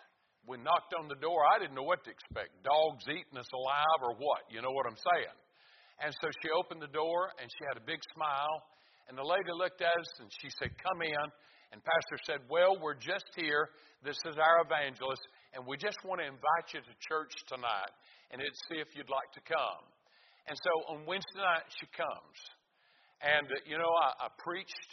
We 0.46 0.58
knocked 0.62 0.94
on 0.98 1.08
the 1.08 1.18
door. 1.18 1.46
I 1.46 1.58
didn't 1.58 1.74
know 1.74 1.86
what 1.88 2.04
to 2.06 2.12
expect 2.12 2.54
dogs 2.66 3.06
eating 3.08 3.38
us 3.38 3.50
alive 3.54 4.00
or 4.02 4.14
what. 4.18 4.50
You 4.50 4.62
know 4.62 4.72
what 4.72 4.86
I'm 4.86 5.00
saying? 5.14 5.38
And 6.02 6.12
so 6.22 6.30
she 6.42 6.50
opened 6.50 6.82
the 6.82 6.92
door 6.92 7.32
and 7.38 7.48
she 7.48 7.64
had 7.70 7.78
a 7.78 7.86
big 7.86 8.00
smile. 8.16 8.56
And 9.10 9.18
the 9.18 9.26
lady 9.26 9.50
looked 9.50 9.82
at 9.82 9.98
us 9.98 10.12
and 10.22 10.30
she 10.30 10.54
said, 10.62 10.70
Come 10.78 11.02
in. 11.02 11.28
And 11.74 11.82
Pastor 11.82 12.18
said, 12.30 12.40
Well, 12.46 12.78
we're 12.78 12.98
just 12.98 13.26
here. 13.34 13.74
This 14.06 14.22
is 14.30 14.38
our 14.38 14.62
evangelist. 14.62 15.26
And 15.58 15.66
we 15.66 15.82
just 15.82 15.98
want 16.06 16.22
to 16.22 16.30
invite 16.30 16.78
you 16.78 16.82
to 16.86 16.94
church 17.02 17.34
tonight 17.50 17.94
and 18.30 18.38
see 18.70 18.78
if 18.78 18.94
you'd 18.94 19.10
like 19.10 19.34
to 19.34 19.42
come. 19.42 19.84
And 20.46 20.54
so 20.54 20.94
on 20.94 21.10
Wednesday 21.10 21.42
night, 21.42 21.66
she 21.82 21.90
comes. 21.90 22.38
And, 23.22 23.50
uh, 23.50 23.66
you 23.66 23.78
know, 23.82 23.90
I, 23.90 24.26
I 24.26 24.28
preached, 24.38 24.92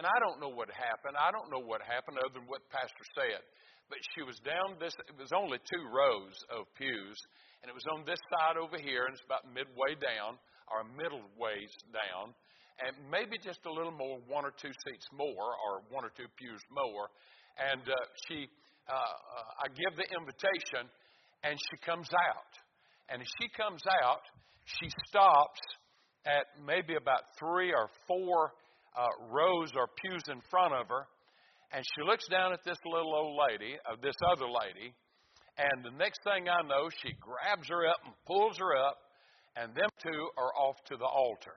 and 0.00 0.08
I 0.08 0.16
don't 0.24 0.40
know 0.40 0.50
what 0.50 0.72
happened. 0.72 1.14
I 1.14 1.30
don't 1.30 1.52
know 1.52 1.62
what 1.62 1.84
happened 1.84 2.18
other 2.18 2.40
than 2.40 2.48
what 2.48 2.64
Pastor 2.72 3.04
said. 3.14 3.44
But 3.92 4.00
she 4.16 4.24
was 4.24 4.40
down 4.40 4.80
this, 4.80 4.96
it 5.06 5.16
was 5.20 5.30
only 5.36 5.60
two 5.68 5.84
rows 5.92 6.34
of 6.48 6.64
pews, 6.74 7.20
and 7.60 7.68
it 7.68 7.76
was 7.76 7.84
on 7.92 8.08
this 8.08 8.20
side 8.32 8.56
over 8.56 8.80
here, 8.80 9.04
and 9.04 9.12
it's 9.12 9.24
about 9.28 9.44
midway 9.52 9.92
down, 10.00 10.40
or 10.72 10.88
middle 10.96 11.22
ways 11.36 11.68
down, 11.92 12.32
and 12.82 12.94
maybe 13.10 13.38
just 13.38 13.60
a 13.66 13.72
little 13.72 13.94
more, 13.94 14.18
one 14.26 14.44
or 14.44 14.52
two 14.58 14.72
seats 14.86 15.06
more, 15.14 15.54
or 15.54 15.82
one 15.90 16.04
or 16.04 16.10
two 16.16 16.26
pews 16.38 16.62
more. 16.70 17.06
And 17.54 17.82
uh, 17.86 17.94
she, 18.26 18.48
uh, 18.88 18.94
uh, 18.94 19.62
I 19.62 19.66
give 19.70 19.94
the 19.94 20.08
invitation, 20.10 20.90
and 21.44 21.54
she 21.54 21.76
comes 21.86 22.10
out. 22.10 22.52
And 23.08 23.22
as 23.22 23.28
she 23.38 23.46
comes 23.54 23.82
out, 24.02 24.24
she 24.64 24.88
stops 25.06 25.60
at 26.26 26.46
maybe 26.64 26.96
about 26.96 27.22
three 27.38 27.70
or 27.70 27.88
four 28.08 28.52
uh, 28.96 29.06
rows 29.30 29.70
or 29.76 29.86
pews 30.02 30.24
in 30.32 30.40
front 30.50 30.72
of 30.74 30.88
her, 30.88 31.06
and 31.72 31.84
she 31.84 32.02
looks 32.02 32.26
down 32.28 32.52
at 32.52 32.64
this 32.64 32.78
little 32.86 33.14
old 33.14 33.38
lady, 33.50 33.76
uh, 33.86 33.96
this 34.02 34.16
other 34.32 34.46
lady, 34.46 34.94
and 35.58 35.84
the 35.84 35.94
next 35.96 36.22
thing 36.24 36.48
I 36.48 36.66
know, 36.66 36.90
she 37.02 37.14
grabs 37.20 37.68
her 37.68 37.86
up 37.86 38.00
and 38.04 38.14
pulls 38.26 38.58
her 38.58 38.74
up, 38.76 38.98
and 39.56 39.74
them 39.74 39.90
two 40.02 40.22
are 40.36 40.50
off 40.58 40.76
to 40.90 40.96
the 40.96 41.06
altar. 41.06 41.54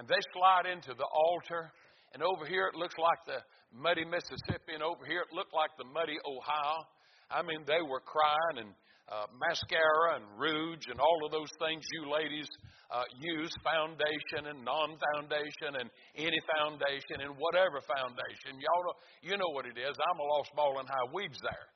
And 0.00 0.08
they 0.08 0.16
slide 0.32 0.64
into 0.64 0.96
the 0.96 1.04
altar, 1.04 1.68
and 2.16 2.24
over 2.24 2.48
here 2.48 2.72
it 2.72 2.74
looks 2.74 2.96
like 2.96 3.20
the 3.28 3.44
muddy 3.68 4.08
Mississippi, 4.08 4.72
and 4.72 4.80
over 4.80 5.04
here 5.04 5.28
it 5.28 5.36
looked 5.36 5.52
like 5.52 5.76
the 5.76 5.84
muddy 5.92 6.16
Ohio. 6.24 6.88
I 7.28 7.44
mean, 7.44 7.68
they 7.68 7.84
were 7.84 8.00
crying 8.00 8.64
and 8.64 8.72
uh, 9.12 9.28
mascara 9.36 10.16
and 10.16 10.24
rouge 10.40 10.88
and 10.88 10.96
all 11.04 11.20
of 11.28 11.36
those 11.36 11.52
things 11.60 11.84
you 11.92 12.08
ladies 12.08 12.48
uh, 12.88 13.04
use, 13.12 13.52
foundation 13.60 14.48
and 14.48 14.64
non-foundation 14.64 15.84
and 15.84 15.92
any 16.16 16.40
foundation 16.48 17.20
and 17.20 17.36
whatever 17.36 17.84
foundation. 17.84 18.56
Y'all 18.56 18.84
know, 18.88 18.96
you 19.20 19.36
know 19.36 19.52
what 19.52 19.68
it 19.68 19.76
is. 19.76 19.92
I'm 20.00 20.16
a 20.16 20.24
lost 20.24 20.48
ball 20.56 20.80
in 20.80 20.88
high 20.88 21.12
weeds 21.12 21.36
there. 21.44 21.68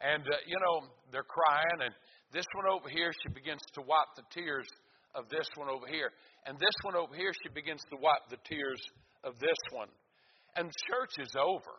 And, 0.00 0.24
uh, 0.24 0.40
you 0.48 0.56
know, 0.64 0.88
they're 1.12 1.28
crying 1.28 1.84
and 1.84 1.92
this 2.32 2.48
one 2.56 2.72
over 2.72 2.88
here, 2.88 3.12
she 3.12 3.28
begins 3.36 3.60
to 3.76 3.84
wipe 3.84 4.16
the 4.16 4.24
tears 4.32 4.64
of 5.16 5.28
this 5.32 5.48
one 5.56 5.68
over 5.68 5.88
here. 5.88 6.12
And 6.46 6.58
this 6.58 6.74
one 6.82 6.94
over 6.94 7.14
here, 7.14 7.34
she 7.42 7.50
begins 7.50 7.82
to 7.90 7.98
wipe 7.98 8.30
the 8.30 8.38
tears 8.46 8.80
of 9.24 9.38
this 9.38 9.58
one. 9.74 9.90
And 10.54 10.70
church 10.88 11.18
is 11.18 11.34
over. 11.34 11.74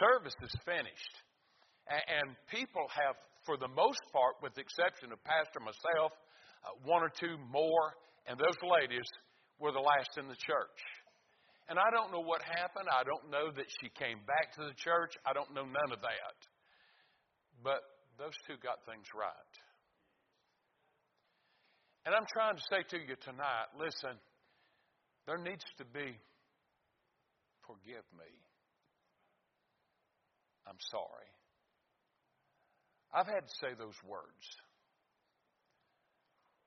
Service 0.00 0.34
is 0.42 0.54
finished. 0.64 1.14
And 1.86 2.34
people 2.50 2.88
have 2.90 3.14
for 3.46 3.54
the 3.56 3.70
most 3.70 4.02
part, 4.10 4.42
with 4.42 4.58
the 4.58 4.60
exception 4.60 5.14
of 5.14 5.22
Pastor 5.22 5.62
myself, 5.62 6.10
uh, 6.66 6.74
one 6.82 7.06
or 7.06 7.12
two 7.14 7.38
more, 7.46 7.94
and 8.26 8.34
those 8.34 8.58
ladies 8.66 9.06
were 9.62 9.70
the 9.70 9.80
last 9.80 10.18
in 10.18 10.26
the 10.26 10.34
church. 10.34 10.80
And 11.70 11.78
I 11.78 11.86
don't 11.94 12.10
know 12.10 12.22
what 12.26 12.42
happened. 12.42 12.90
I 12.90 13.06
don't 13.06 13.30
know 13.30 13.54
that 13.54 13.70
she 13.78 13.88
came 13.94 14.18
back 14.26 14.50
to 14.58 14.66
the 14.66 14.74
church. 14.74 15.14
I 15.22 15.32
don't 15.32 15.54
know 15.54 15.62
none 15.62 15.90
of 15.94 16.02
that. 16.02 16.36
But 17.62 17.82
those 18.18 18.34
two 18.46 18.58
got 18.58 18.82
things 18.82 19.06
right. 19.14 19.54
And 22.06 22.14
I'm 22.14 22.26
trying 22.30 22.54
to 22.54 22.62
say 22.70 22.86
to 22.94 22.98
you 23.02 23.18
tonight 23.18 23.74
listen, 23.74 24.14
there 25.26 25.42
needs 25.42 25.66
to 25.78 25.84
be, 25.84 26.14
forgive 27.66 28.06
me. 28.14 28.30
I'm 30.70 30.78
sorry. 30.78 31.30
I've 33.10 33.26
had 33.26 33.42
to 33.42 33.54
say 33.58 33.74
those 33.74 33.98
words. 34.06 34.46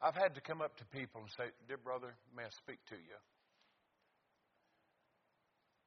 I've 0.04 0.16
had 0.16 0.36
to 0.36 0.42
come 0.44 0.60
up 0.60 0.76
to 0.80 0.86
people 0.92 1.24
and 1.24 1.32
say, 1.40 1.52
Dear 1.68 1.80
brother, 1.80 2.16
may 2.36 2.44
I 2.44 2.52
speak 2.60 2.84
to 2.92 2.96
you? 3.00 3.20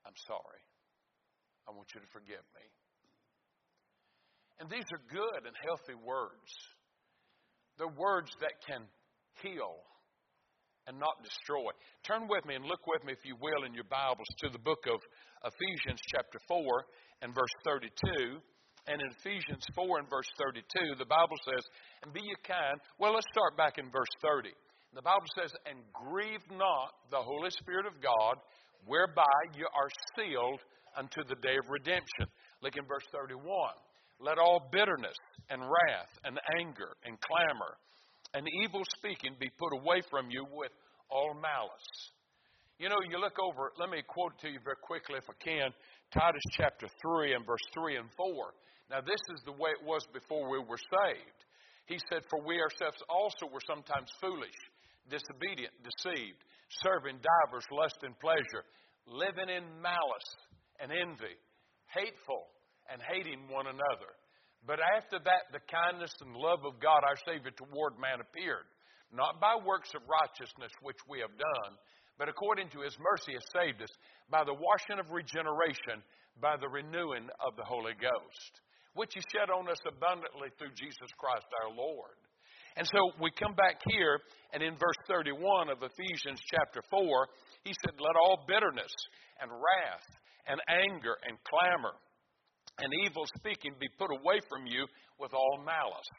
I'm 0.04 0.16
sorry. 0.28 0.64
I 1.68 1.76
want 1.76 1.92
you 1.92 2.00
to 2.00 2.10
forgive 2.12 2.44
me. 2.56 2.64
And 4.60 4.68
these 4.68 4.88
are 4.92 5.02
good 5.12 5.44
and 5.44 5.56
healthy 5.60 5.96
words. 5.96 6.52
They're 7.76 7.88
words 7.88 8.32
that 8.40 8.56
can 8.64 8.84
heal 9.40 9.80
and 10.86 10.98
not 10.98 11.22
destroy. 11.22 11.70
Turn 12.02 12.26
with 12.26 12.44
me 12.44 12.54
and 12.58 12.66
look 12.66 12.86
with 12.86 13.04
me, 13.04 13.12
if 13.12 13.24
you 13.24 13.36
will, 13.38 13.64
in 13.64 13.74
your 13.74 13.86
Bibles 13.86 14.26
to 14.42 14.50
the 14.50 14.58
book 14.58 14.82
of 14.90 14.98
Ephesians, 15.46 16.00
chapter 16.10 16.38
4, 16.48 16.58
and 17.22 17.34
verse 17.34 17.54
32. 17.64 18.42
And 18.90 18.98
in 18.98 19.08
Ephesians 19.22 19.62
4 19.78 20.02
and 20.02 20.10
verse 20.10 20.26
32, 20.42 20.98
the 20.98 21.06
Bible 21.06 21.38
says, 21.46 21.62
And 22.02 22.12
be 22.12 22.20
ye 22.20 22.34
kind. 22.42 22.74
Well, 22.98 23.14
let's 23.14 23.30
start 23.30 23.56
back 23.56 23.78
in 23.78 23.94
verse 23.94 24.10
30. 24.22 24.50
The 24.94 25.06
Bible 25.06 25.30
says, 25.38 25.54
And 25.70 25.78
grieve 25.94 26.42
not 26.50 26.90
the 27.14 27.22
Holy 27.22 27.50
Spirit 27.62 27.86
of 27.86 28.02
God, 28.02 28.42
whereby 28.84 29.38
you 29.54 29.70
are 29.70 29.90
sealed 30.18 30.60
unto 30.98 31.22
the 31.22 31.38
day 31.38 31.54
of 31.62 31.70
redemption. 31.70 32.26
Look 32.60 32.74
in 32.74 32.84
verse 32.90 33.06
31. 33.14 33.38
Let 34.18 34.38
all 34.38 34.68
bitterness 34.70 35.16
and 35.48 35.62
wrath 35.62 36.12
and 36.24 36.38
anger 36.58 36.90
and 37.06 37.18
clamor 37.22 37.78
and 38.34 38.46
evil 38.64 38.82
speaking 38.96 39.36
be 39.38 39.50
put 39.58 39.72
away 39.76 40.02
from 40.10 40.30
you 40.30 40.46
with 40.50 40.72
all 41.10 41.34
malice. 41.34 41.92
You 42.78 42.88
know, 42.88 42.98
you 43.04 43.20
look 43.20 43.36
over, 43.38 43.70
let 43.78 43.90
me 43.90 44.02
quote 44.02 44.38
to 44.40 44.48
you 44.48 44.58
very 44.64 44.80
quickly 44.82 45.20
if 45.20 45.28
I 45.28 45.36
can. 45.38 45.70
Titus 46.10 46.42
chapter 46.56 46.88
3 47.00 47.34
and 47.34 47.46
verse 47.46 47.62
3 47.74 47.96
and 47.96 48.08
4. 48.16 48.26
Now, 48.90 49.00
this 49.00 49.20
is 49.36 49.40
the 49.44 49.56
way 49.56 49.70
it 49.70 49.84
was 49.84 50.02
before 50.12 50.50
we 50.50 50.58
were 50.58 50.80
saved. 50.80 51.38
He 51.86 51.98
said, 52.08 52.22
For 52.28 52.40
we 52.44 52.60
ourselves 52.60 53.00
also 53.08 53.48
were 53.52 53.62
sometimes 53.68 54.08
foolish, 54.20 54.58
disobedient, 55.08 55.72
deceived, 55.84 56.40
serving 56.84 57.20
divers 57.20 57.68
lust 57.70 58.00
and 58.02 58.18
pleasure, 58.18 58.64
living 59.06 59.48
in 59.48 59.64
malice 59.80 60.30
and 60.80 60.92
envy, 60.92 61.36
hateful 61.92 62.48
and 62.90 63.00
hating 63.02 63.48
one 63.48 63.66
another. 63.66 64.12
But 64.66 64.78
after 64.78 65.18
that, 65.18 65.50
the 65.50 65.64
kindness 65.66 66.14
and 66.22 66.38
love 66.38 66.62
of 66.62 66.78
God 66.78 67.02
our 67.02 67.18
Savior 67.26 67.50
toward 67.50 67.98
man 67.98 68.22
appeared, 68.22 68.66
not 69.10 69.42
by 69.42 69.58
works 69.58 69.90
of 69.94 70.06
righteousness 70.06 70.70
which 70.82 71.02
we 71.10 71.18
have 71.18 71.34
done, 71.34 71.72
but 72.18 72.30
according 72.30 72.70
to 72.70 72.86
his 72.86 72.94
mercy 73.02 73.34
has 73.34 73.42
saved 73.50 73.82
us 73.82 73.90
by 74.30 74.46
the 74.46 74.54
washing 74.54 75.02
of 75.02 75.10
regeneration, 75.10 76.06
by 76.38 76.54
the 76.54 76.70
renewing 76.70 77.26
of 77.42 77.58
the 77.58 77.66
Holy 77.66 77.98
Ghost, 77.98 78.52
which 78.94 79.10
he 79.18 79.22
shed 79.34 79.50
on 79.50 79.66
us 79.66 79.82
abundantly 79.82 80.54
through 80.54 80.78
Jesus 80.78 81.10
Christ 81.18 81.50
our 81.58 81.74
Lord. 81.74 82.14
And 82.78 82.86
so 82.86 83.12
we 83.20 83.34
come 83.34 83.52
back 83.58 83.82
here, 83.90 84.22
and 84.54 84.62
in 84.62 84.78
verse 84.78 85.00
31 85.10 85.68
of 85.68 85.82
Ephesians 85.82 86.40
chapter 86.48 86.80
4, 86.88 87.28
he 87.64 87.74
said, 87.84 87.98
Let 88.00 88.16
all 88.16 88.46
bitterness 88.48 88.94
and 89.42 89.50
wrath 89.50 90.06
and 90.46 90.62
anger 90.70 91.18
and 91.28 91.36
clamor 91.44 91.98
and 92.78 92.92
evil 93.04 93.24
speaking 93.36 93.72
be 93.78 93.88
put 93.98 94.10
away 94.10 94.40
from 94.48 94.66
you 94.66 94.86
with 95.18 95.32
all 95.34 95.62
malice. 95.64 96.12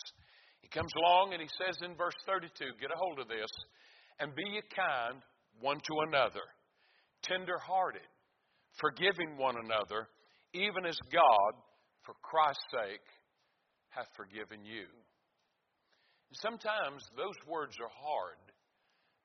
He 0.62 0.70
comes 0.70 0.92
along 0.98 1.34
and 1.34 1.42
he 1.42 1.50
says 1.58 1.78
in 1.82 1.96
verse 1.96 2.16
32, 2.26 2.50
get 2.80 2.92
a 2.92 2.98
hold 2.98 3.20
of 3.20 3.28
this, 3.28 3.50
and 4.20 4.36
be 4.36 4.44
ye 4.44 4.62
kind 4.76 5.22
one 5.60 5.78
to 5.78 5.96
another, 6.08 6.46
tender 7.24 7.58
hearted, 7.58 8.08
forgiving 8.80 9.38
one 9.38 9.56
another, 9.58 10.08
even 10.54 10.86
as 10.86 10.98
God, 11.12 11.54
for 12.06 12.14
Christ's 12.22 12.64
sake, 12.72 13.08
hath 13.90 14.10
forgiven 14.16 14.66
you. 14.66 14.86
Sometimes 16.42 17.06
those 17.16 17.38
words 17.48 17.78
are 17.78 17.94
hard, 17.94 18.42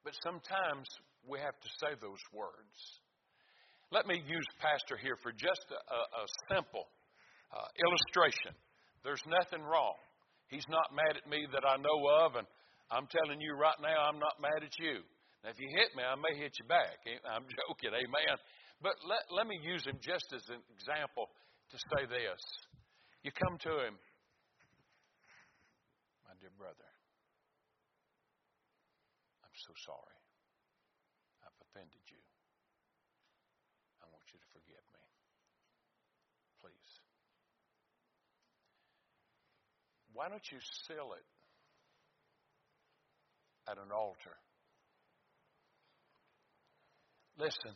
but 0.05 0.12
sometimes 0.22 0.85
we 1.26 1.39
have 1.41 1.57
to 1.61 1.70
say 1.81 1.97
those 2.01 2.20
words. 2.33 2.76
Let 3.91 4.07
me 4.07 4.20
use 4.20 4.49
Pastor 4.61 5.01
here 5.01 5.16
for 5.22 5.33
just 5.33 5.64
a, 5.72 5.81
a 5.97 6.24
simple 6.53 6.85
uh, 7.53 7.69
illustration. 7.81 8.53
There's 9.05 9.23
nothing 9.27 9.65
wrong. 9.65 9.97
He's 10.49 10.67
not 10.69 10.93
mad 10.97 11.17
at 11.17 11.29
me 11.29 11.45
that 11.53 11.65
I 11.65 11.77
know 11.77 11.99
of, 12.25 12.37
and 12.37 12.47
I'm 12.89 13.05
telling 13.09 13.41
you 13.41 13.53
right 13.53 13.77
now, 13.85 14.09
I'm 14.09 14.19
not 14.19 14.41
mad 14.41 14.65
at 14.65 14.73
you. 14.81 15.05
Now, 15.45 15.53
if 15.53 15.61
you 15.61 15.69
hit 15.69 15.93
me, 15.93 16.03
I 16.03 16.17
may 16.17 16.35
hit 16.41 16.57
you 16.57 16.67
back. 16.67 17.05
I'm 17.33 17.45
joking, 17.45 17.93
amen. 17.93 18.37
But 18.81 18.97
let, 19.05 19.29
let 19.31 19.47
me 19.47 19.61
use 19.61 19.85
him 19.85 20.01
just 20.01 20.27
as 20.33 20.43
an 20.49 20.63
example 20.73 21.29
to 21.71 21.77
say 21.93 22.09
this. 22.09 22.43
You 23.23 23.31
come 23.35 23.59
to 23.67 23.73
him, 23.85 23.99
my 26.25 26.33
dear 26.41 26.55
brother, 26.57 26.89
I'm 29.45 29.57
so 29.67 29.75
sorry. 29.85 30.19
I've 31.45 31.59
offended 31.69 32.05
you. 32.09 32.23
I 34.01 34.07
want 34.09 34.25
you 34.33 34.39
to 34.39 34.49
forgive 34.55 34.85
me. 34.95 35.05
Please. 36.63 36.93
Why 40.19 40.29
don't 40.29 40.43
you 40.51 40.59
seal 40.89 41.12
it 41.14 41.25
at 43.71 43.77
an 43.77 43.93
altar? 43.95 44.35
Listen, 47.39 47.71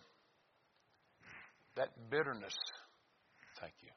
that 1.77 1.91
bitterness, 2.11 2.57
thank 3.61 3.75
you, 3.81 3.91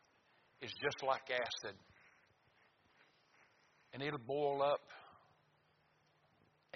is 0.62 0.72
just 0.80 1.02
like 1.02 1.24
acid. 1.32 1.76
And 3.96 4.04
it'll 4.04 4.20
boil 4.20 4.62
up 4.62 4.82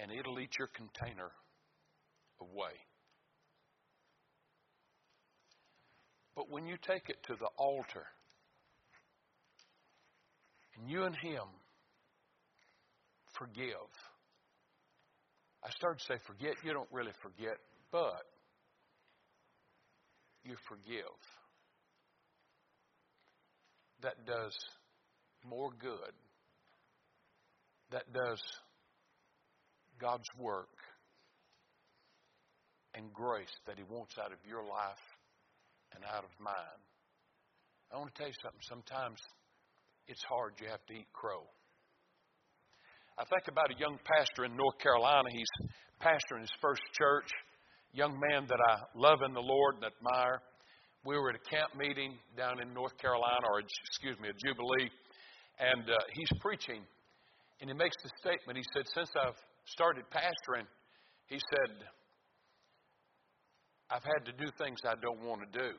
and 0.00 0.10
it'll 0.10 0.40
eat 0.40 0.54
your 0.58 0.70
container 0.74 1.30
away. 2.40 2.72
But 6.34 6.50
when 6.50 6.66
you 6.66 6.74
take 6.84 7.08
it 7.08 7.22
to 7.28 7.34
the 7.38 7.48
altar 7.56 8.06
and 10.76 10.90
you 10.90 11.04
and 11.04 11.14
Him 11.14 11.59
forgive, 13.40 13.88
I 15.64 15.70
started 15.70 15.98
to 16.00 16.04
say 16.04 16.20
forget. 16.26 16.54
You 16.62 16.72
don't 16.72 16.88
really 16.92 17.16
forget, 17.22 17.56
but 17.90 18.28
you 20.44 20.54
forgive. 20.68 21.18
That 24.02 24.26
does 24.26 24.56
more 25.48 25.70
good. 25.80 26.12
That 27.90 28.04
does 28.12 28.40
God's 30.00 30.28
work 30.38 30.68
and 32.94 33.12
grace 33.12 33.52
that 33.66 33.76
He 33.76 33.84
wants 33.84 34.14
out 34.22 34.32
of 34.32 34.38
your 34.48 34.62
life 34.62 35.04
and 35.94 36.04
out 36.04 36.24
of 36.24 36.30
mine. 36.38 36.80
I 37.92 37.98
want 37.98 38.14
to 38.14 38.18
tell 38.18 38.28
you 38.28 38.38
something. 38.42 38.60
Sometimes 38.68 39.18
it's 40.06 40.22
hard. 40.22 40.54
You 40.60 40.68
have 40.68 40.84
to 40.86 40.94
eat 40.94 41.08
crow. 41.12 41.42
I 43.20 43.24
think 43.28 43.52
about 43.52 43.68
a 43.68 43.76
young 43.76 44.00
pastor 44.00 44.46
in 44.48 44.56
North 44.56 44.80
Carolina. 44.80 45.28
He's 45.28 45.68
pastoring 46.00 46.40
his 46.40 46.56
first 46.62 46.80
church 46.96 47.28
young 47.92 48.16
man 48.16 48.48
that 48.48 48.56
I 48.56 48.80
love 48.96 49.20
in 49.26 49.34
the 49.34 49.44
Lord 49.44 49.76
and 49.76 49.84
admire. 49.84 50.40
We 51.04 51.20
were 51.20 51.28
at 51.28 51.36
a 51.36 51.44
camp 51.52 51.76
meeting 51.76 52.16
down 52.34 52.62
in 52.62 52.72
North 52.72 52.96
Carolina, 52.96 53.44
or 53.44 53.60
excuse 53.60 54.16
me, 54.24 54.32
a 54.32 54.36
Jubilee, 54.40 54.88
and 55.60 55.84
uh, 55.84 56.00
he's 56.16 56.32
preaching, 56.40 56.80
and 57.60 57.68
he 57.68 57.76
makes 57.76 57.96
the 58.02 58.08
statement. 58.24 58.56
He 58.56 58.64
said, 58.72 58.88
Since 58.88 59.12
I've 59.12 59.36
started 59.66 60.04
pastoring, 60.08 60.64
he 61.26 61.36
said, 61.36 61.76
I've 63.90 64.04
had 64.16 64.24
to 64.24 64.32
do 64.32 64.48
things 64.56 64.80
I 64.88 64.96
don't 64.96 65.20
want 65.28 65.44
to 65.44 65.58
do. 65.58 65.76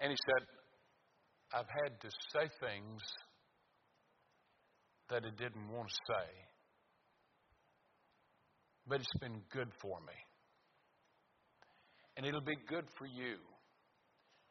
And 0.00 0.10
he 0.10 0.18
said, 0.18 0.42
I've 1.54 1.70
had 1.70 1.94
to 2.00 2.10
say 2.34 2.50
things 2.58 2.98
that 5.10 5.24
it 5.24 5.36
didn't 5.36 5.68
want 5.70 5.88
to 5.88 5.94
say 6.08 6.42
but 8.86 9.00
it's 9.00 9.20
been 9.20 9.40
good 9.52 9.68
for 9.80 9.98
me. 10.00 10.14
And 12.16 12.26
it'll 12.26 12.40
be 12.40 12.58
good 12.68 12.84
for 12.98 13.06
you 13.06 13.36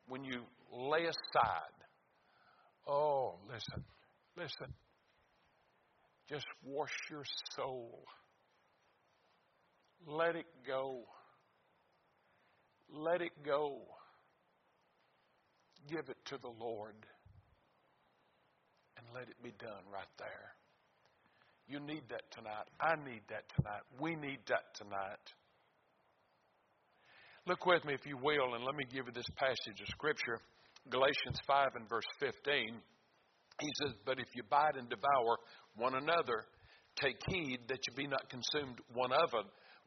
when 0.08 0.24
you 0.24 0.42
lay 0.74 1.04
aside. 1.04 1.78
Oh, 2.88 3.36
listen, 3.48 3.84
listen. 4.38 4.74
Just 6.30 6.46
wash 6.66 6.90
your 7.10 7.24
soul. 7.56 8.04
Let 10.08 10.36
it 10.36 10.48
go. 10.66 11.02
Let 12.92 13.22
it 13.22 13.32
go. 13.46 13.82
Give 15.88 16.10
it 16.10 16.18
to 16.26 16.38
the 16.42 16.50
Lord. 16.60 16.96
And 19.02 19.10
let 19.18 19.28
it 19.28 19.42
be 19.42 19.52
done 19.58 19.82
right 19.92 20.14
there. 20.18 20.54
You 21.68 21.80
need 21.80 22.04
that 22.10 22.30
tonight. 22.32 22.70
I 22.80 22.96
need 23.02 23.26
that 23.30 23.50
tonight. 23.56 23.82
We 24.00 24.16
need 24.16 24.40
that 24.48 24.76
tonight. 24.78 25.26
Look 27.48 27.66
with 27.66 27.84
me, 27.86 27.94
if 27.94 28.06
you 28.06 28.18
will, 28.22 28.54
and 28.54 28.64
let 28.64 28.76
me 28.76 28.86
give 28.86 29.08
you 29.08 29.14
this 29.14 29.30
passage 29.36 29.82
of 29.82 29.88
Scripture 29.90 30.38
Galatians 30.90 31.38
5 31.48 31.76
and 31.76 31.90
verse 31.90 32.06
15. 32.20 32.78
He 33.62 33.70
says, 33.82 33.94
But 34.06 34.20
if 34.20 34.28
you 34.36 34.44
bite 34.50 34.78
and 34.78 34.90
devour 34.90 35.38
one 35.76 35.96
another, 35.96 36.46
take 36.96 37.18
heed 37.30 37.60
that 37.70 37.80
you 37.88 37.94
be 37.96 38.08
not 38.08 38.30
consumed 38.30 38.80
one 38.94 39.12
of, 39.12 39.30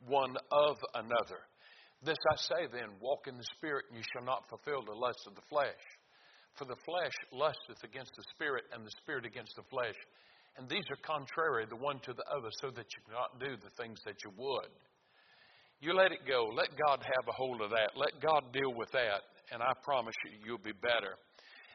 one 0.06 0.36
of 0.50 0.76
another. 0.94 1.40
This 2.02 2.18
I 2.30 2.36
say 2.36 2.62
then, 2.72 3.00
walk 3.00 3.26
in 3.26 3.36
the 3.36 3.46
Spirit, 3.56 3.86
and 3.88 3.98
you 3.98 4.04
shall 4.12 4.26
not 4.26 4.48
fulfill 4.48 4.82
the 4.82 4.98
lusts 4.98 5.26
of 5.26 5.34
the 5.34 5.46
flesh. 5.48 5.84
For 6.54 6.64
the 6.64 6.78
flesh 6.86 7.16
lusteth 7.32 7.82
against 7.82 8.14
the 8.14 8.24
Spirit, 8.34 8.64
and 8.72 8.86
the 8.86 8.94
Spirit 9.02 9.26
against 9.26 9.56
the 9.56 9.66
flesh. 9.70 9.98
And 10.56 10.68
these 10.70 10.86
are 10.86 11.00
contrary 11.02 11.66
the 11.66 11.82
one 11.82 11.98
to 12.06 12.14
the 12.14 12.22
other, 12.30 12.50
so 12.62 12.70
that 12.70 12.86
you 12.94 13.00
cannot 13.10 13.42
do 13.42 13.58
the 13.58 13.74
things 13.74 13.98
that 14.06 14.14
you 14.22 14.30
would. 14.38 14.70
You 15.82 15.98
let 15.98 16.12
it 16.12 16.22
go. 16.26 16.46
Let 16.54 16.70
God 16.78 17.02
have 17.02 17.26
a 17.26 17.34
hold 17.34 17.60
of 17.60 17.70
that. 17.70 17.98
Let 17.98 18.22
God 18.22 18.54
deal 18.54 18.72
with 18.72 18.90
that, 18.92 19.26
and 19.50 19.62
I 19.62 19.74
promise 19.82 20.14
you, 20.24 20.38
you'll 20.46 20.62
be 20.62 20.78
better. 20.78 21.18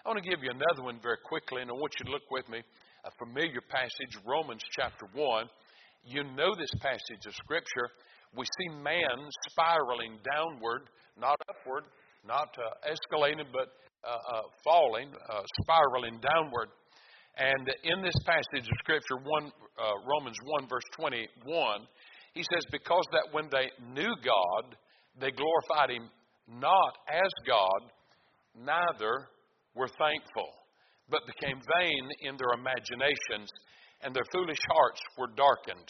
I 0.05 0.07
want 0.07 0.23
to 0.23 0.29
give 0.29 0.39
you 0.39 0.49
another 0.49 0.87
one 0.87 1.03
very 1.03 1.19
quickly, 1.27 1.61
and 1.61 1.69
I 1.69 1.75
want 1.75 1.91
you 1.99 2.07
to 2.07 2.11
look 2.11 2.25
with 2.31 2.47
me. 2.47 2.63
A 3.03 3.11
familiar 3.19 3.59
passage, 3.67 4.15
Romans 4.25 4.63
chapter 4.71 5.05
1. 5.11 5.45
You 6.05 6.23
know 6.23 6.55
this 6.55 6.71
passage 6.79 7.27
of 7.27 7.35
Scripture. 7.35 7.91
We 8.31 8.45
see 8.47 8.79
man 8.79 9.27
spiraling 9.51 10.17
downward, 10.23 10.87
not 11.19 11.35
upward, 11.51 11.83
not 12.25 12.55
uh, 12.55 12.87
escalating, 12.87 13.51
but 13.51 13.75
uh, 14.03 14.37
uh, 14.37 14.41
falling, 14.63 15.09
uh, 15.29 15.41
spiraling 15.61 16.19
downward. 16.19 16.69
And 17.37 17.67
in 17.83 18.01
this 18.01 18.15
passage 18.25 18.67
of 18.67 18.77
Scripture, 18.79 19.17
one, 19.23 19.51
uh, 19.77 19.91
Romans 20.07 20.37
1, 20.59 20.67
verse 20.69 20.83
21, 20.95 21.87
he 22.33 22.43
says, 22.43 22.63
Because 22.71 23.03
that 23.11 23.27
when 23.31 23.49
they 23.51 23.71
knew 23.91 24.13
God, 24.23 24.75
they 25.19 25.31
glorified 25.31 25.91
him 25.91 26.09
not 26.47 26.93
as 27.07 27.31
God, 27.45 27.91
neither 28.55 29.27
were 29.75 29.89
thankful, 29.99 30.49
but 31.09 31.27
became 31.27 31.59
vain 31.79 32.03
in 32.21 32.37
their 32.37 32.55
imaginations, 32.55 33.51
and 34.01 34.15
their 34.15 34.25
foolish 34.31 34.63
hearts 34.71 35.01
were 35.17 35.31
darkened. 35.35 35.89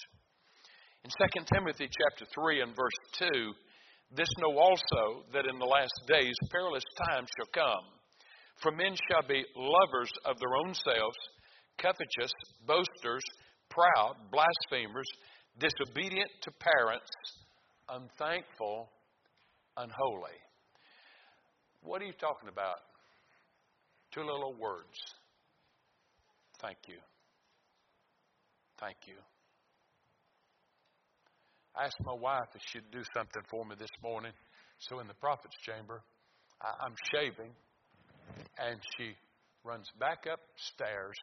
In 1.03 1.09
2 1.09 1.45
Timothy 1.53 1.87
chapter 1.87 2.25
3 2.33 2.61
and 2.61 2.75
verse 2.75 2.99
2, 3.19 3.29
this 4.15 4.29
know 4.41 4.57
also 4.57 5.23
that 5.33 5.45
in 5.45 5.59
the 5.59 5.65
last 5.65 5.93
days 6.07 6.33
perilous 6.51 6.83
times 7.07 7.29
shall 7.37 7.63
come. 7.63 7.98
For 8.61 8.71
men 8.71 8.95
shall 9.09 9.27
be 9.27 9.43
lovers 9.55 10.11
of 10.25 10.37
their 10.39 10.55
own 10.55 10.73
selves, 10.73 11.17
covetous, 11.77 12.31
boasters, 12.67 13.23
proud, 13.69 14.15
blasphemers, 14.31 15.07
disobedient 15.59 16.29
to 16.41 16.51
parents, 16.59 17.09
unthankful, 17.87 18.89
unholy. 19.77 20.39
What 21.81 22.01
are 22.01 22.05
you 22.05 22.13
talking 22.19 22.49
about? 22.49 22.79
Two 24.13 24.21
little 24.21 24.55
words. 24.59 24.97
Thank 26.61 26.77
you. 26.87 26.97
Thank 28.79 28.97
you. 29.07 29.15
I 31.75 31.85
asked 31.85 32.01
my 32.03 32.13
wife 32.13 32.49
if 32.55 32.61
she'd 32.67 32.91
do 32.91 33.03
something 33.15 33.43
for 33.49 33.63
me 33.63 33.75
this 33.79 33.93
morning. 34.03 34.33
So 34.79 34.99
in 34.99 35.07
the 35.07 35.13
prophet's 35.13 35.55
chamber, 35.63 36.01
I'm 36.59 36.95
shaving, 37.13 37.51
and 38.57 38.79
she 38.97 39.15
runs 39.63 39.87
back 39.99 40.25
upstairs, 40.25 41.17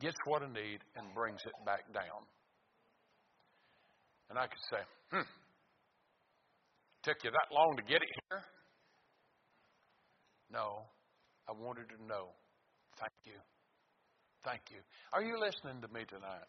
gets 0.00 0.16
what 0.24 0.42
I 0.42 0.46
need, 0.46 0.80
and 0.96 1.14
brings 1.14 1.40
it 1.44 1.54
back 1.64 1.92
down. 1.92 2.22
And 4.30 4.38
I 4.38 4.46
could 4.46 4.64
say, 4.70 4.82
hmm, 5.10 5.28
took 7.02 7.16
you 7.24 7.30
that 7.30 7.54
long 7.54 7.76
to 7.76 7.82
get 7.82 8.02
it 8.02 8.10
here? 8.28 8.42
No, 10.50 10.84
I 11.48 11.52
wanted 11.52 11.88
to 11.90 12.04
know. 12.06 12.28
Thank 12.98 13.12
you. 13.24 13.38
Thank 14.44 14.62
you. 14.70 14.78
Are 15.12 15.22
you 15.22 15.38
listening 15.38 15.80
to 15.82 15.88
me 15.88 16.04
tonight? 16.08 16.48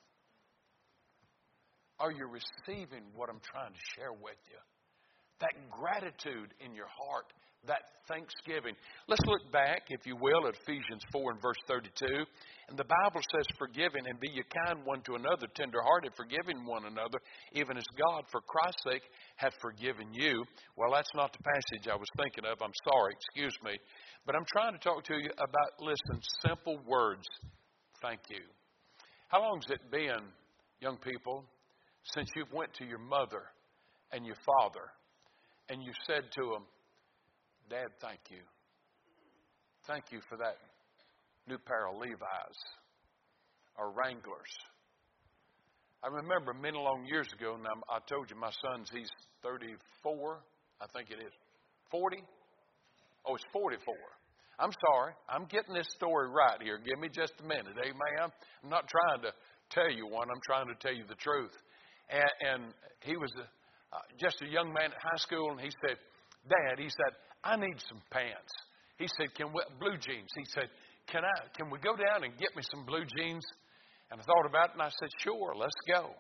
Are 2.00 2.12
you 2.12 2.28
receiving 2.28 3.04
what 3.14 3.30
I'm 3.30 3.42
trying 3.52 3.74
to 3.74 3.84
share 3.96 4.14
with 4.14 4.40
you? 4.48 4.60
That 5.40 5.56
gratitude 5.72 6.54
in 6.60 6.76
your 6.76 6.88
heart, 6.88 7.32
that 7.68 7.84
thanksgiving. 8.08 8.76
Let's 9.08 9.24
look 9.26 9.52
back, 9.52 9.88
if 9.90 10.06
you 10.06 10.16
will, 10.16 10.48
at 10.48 10.56
Ephesians 10.64 11.04
4 11.12 11.32
and 11.32 11.42
verse 11.42 11.60
32. 11.68 12.26
And 12.70 12.78
the 12.78 12.88
Bible 12.88 13.22
says, 13.36 13.46
Forgiving 13.58 14.08
and 14.08 14.20
be 14.20 14.30
ye 14.30 14.44
kind 14.66 14.86
one 14.86 15.02
to 15.04 15.16
another, 15.16 15.48
tenderhearted, 15.56 16.14
forgiving 16.16 16.66
one 16.66 16.86
another, 16.86 17.20
even 17.54 17.78
as 17.78 17.86
God, 17.98 18.24
for 18.32 18.42
Christ's 18.42 18.84
sake, 18.88 19.04
hath 19.36 19.54
forgiven 19.62 20.14
you. 20.14 20.44
Well, 20.76 20.92
that's 20.94 21.12
not 21.16 21.34
the 21.34 21.44
passage 21.44 21.88
I 21.92 21.96
was 21.96 22.10
thinking 22.18 22.46
of. 22.46 22.62
I'm 22.62 22.76
sorry, 22.84 23.14
excuse 23.14 23.56
me. 23.64 23.78
But 24.26 24.36
I'm 24.36 24.46
trying 24.52 24.74
to 24.74 24.80
talk 24.80 25.04
to 25.06 25.16
you 25.16 25.30
about, 25.38 25.72
listen, 25.80 26.22
simple 26.46 26.80
words. 26.88 27.26
Thank 28.02 28.22
you. 28.30 28.44
How 29.28 29.42
long's 29.42 29.66
it 29.70 29.92
been, 29.92 30.32
young 30.80 30.98
people, 30.98 31.46
since 32.16 32.30
you've 32.36 32.52
went 32.54 32.74
to 32.76 32.86
your 32.86 33.00
mother 33.00 33.44
and 34.12 34.26
your 34.26 34.38
father 34.46 34.90
and 35.70 35.84
you 35.84 35.92
said 36.08 36.24
to 36.36 36.42
them, 36.54 36.66
Dad, 37.70 37.90
thank 38.02 38.20
you. 38.30 38.42
Thank 39.88 40.12
you 40.12 40.20
for 40.28 40.38
that 40.38 40.58
new 41.48 41.58
pair 41.58 41.88
of 41.88 41.98
Levi's 41.98 42.60
or 43.78 43.92
Wranglers. 43.94 44.54
I 46.04 46.08
remember 46.08 46.54
many 46.54 46.78
long 46.78 47.06
years 47.06 47.28
ago, 47.34 47.56
and 47.56 47.66
I 47.90 48.00
told 48.08 48.30
you 48.30 48.36
my 48.36 48.52
son's, 48.64 48.90
he's 48.92 49.10
34, 49.44 50.40
I 50.82 50.86
think 50.96 51.12
it 51.12 51.20
is. 51.22 51.34
40? 51.92 52.24
Oh, 53.28 53.36
it's 53.36 53.44
44. 53.52 53.94
I'm 54.60 54.72
sorry. 54.92 55.14
I'm 55.28 55.46
getting 55.46 55.74
this 55.74 55.88
story 55.96 56.30
right 56.30 56.62
here. 56.62 56.80
Give 56.80 57.00
me 57.00 57.10
just 57.12 57.34
a 57.40 57.44
minute. 57.44 57.76
Amen. 57.78 58.32
I'm 58.64 58.70
not 58.70 58.88
trying 58.88 59.22
to 59.24 59.32
tell 59.70 59.92
you 59.92 60.08
one, 60.08 60.28
I'm 60.32 60.42
trying 60.44 60.68
to 60.68 60.76
tell 60.82 60.94
you 60.94 61.04
the 61.08 61.20
truth. 61.20 61.56
And, 62.10 62.34
and 62.42 62.62
he 63.02 63.16
was 63.16 63.32
uh, 63.92 64.06
just 64.20 64.42
a 64.42 64.48
young 64.48 64.72
man 64.74 64.92
at 64.92 65.02
high 65.02 65.18
school, 65.18 65.52
and 65.52 65.60
he 65.60 65.72
said, 65.82 65.98
Dad, 66.48 66.80
he 66.80 66.90
said, 66.90 67.14
I 67.44 67.56
need 67.56 67.78
some 67.88 68.02
pants. 68.12 68.54
He 68.98 69.08
said, 69.18 69.34
Can 69.36 69.52
we, 69.54 69.64
blue 69.80 69.98
jeans. 69.98 70.30
He 70.36 70.46
said, 70.54 70.70
Can 71.08 71.24
I 71.24 71.36
can 71.56 71.72
we 71.72 71.80
go 71.80 71.96
down 71.96 72.24
and 72.24 72.38
get 72.38 72.56
me 72.56 72.64
some 72.70 72.86
blue 72.86 73.04
jeans? 73.18 73.44
And 74.12 74.20
I 74.20 74.24
thought 74.24 74.48
about 74.48 74.70
it 74.70 74.74
and 74.74 74.84
I 74.84 74.92
said, 75.00 75.10
Sure, 75.24 75.56
let's 75.56 75.80
go. 75.88 76.12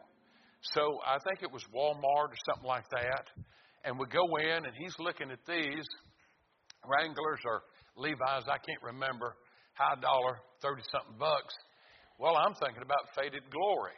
So 0.75 0.99
I 1.05 1.17
think 1.27 1.43
it 1.43 1.51
was 1.51 1.63
Walmart 1.75 2.31
or 2.31 2.39
something 2.51 2.67
like 2.67 2.87
that. 2.91 3.25
And 3.83 3.99
we 3.99 4.07
go 4.07 4.23
in 4.37 4.65
and 4.65 4.73
he's 4.75 4.95
looking 4.99 5.31
at 5.31 5.39
these 5.47 5.87
Wranglers 6.83 7.39
or 7.45 7.63
Levi's, 7.95 8.47
I 8.47 8.59
can't 8.59 8.83
remember, 8.83 9.35
high 9.73 9.99
dollar, 9.99 10.39
thirty 10.61 10.83
something 10.91 11.19
bucks. 11.19 11.55
Well, 12.19 12.35
I'm 12.35 12.53
thinking 12.55 12.83
about 12.83 13.11
faded 13.15 13.43
glory. 13.51 13.95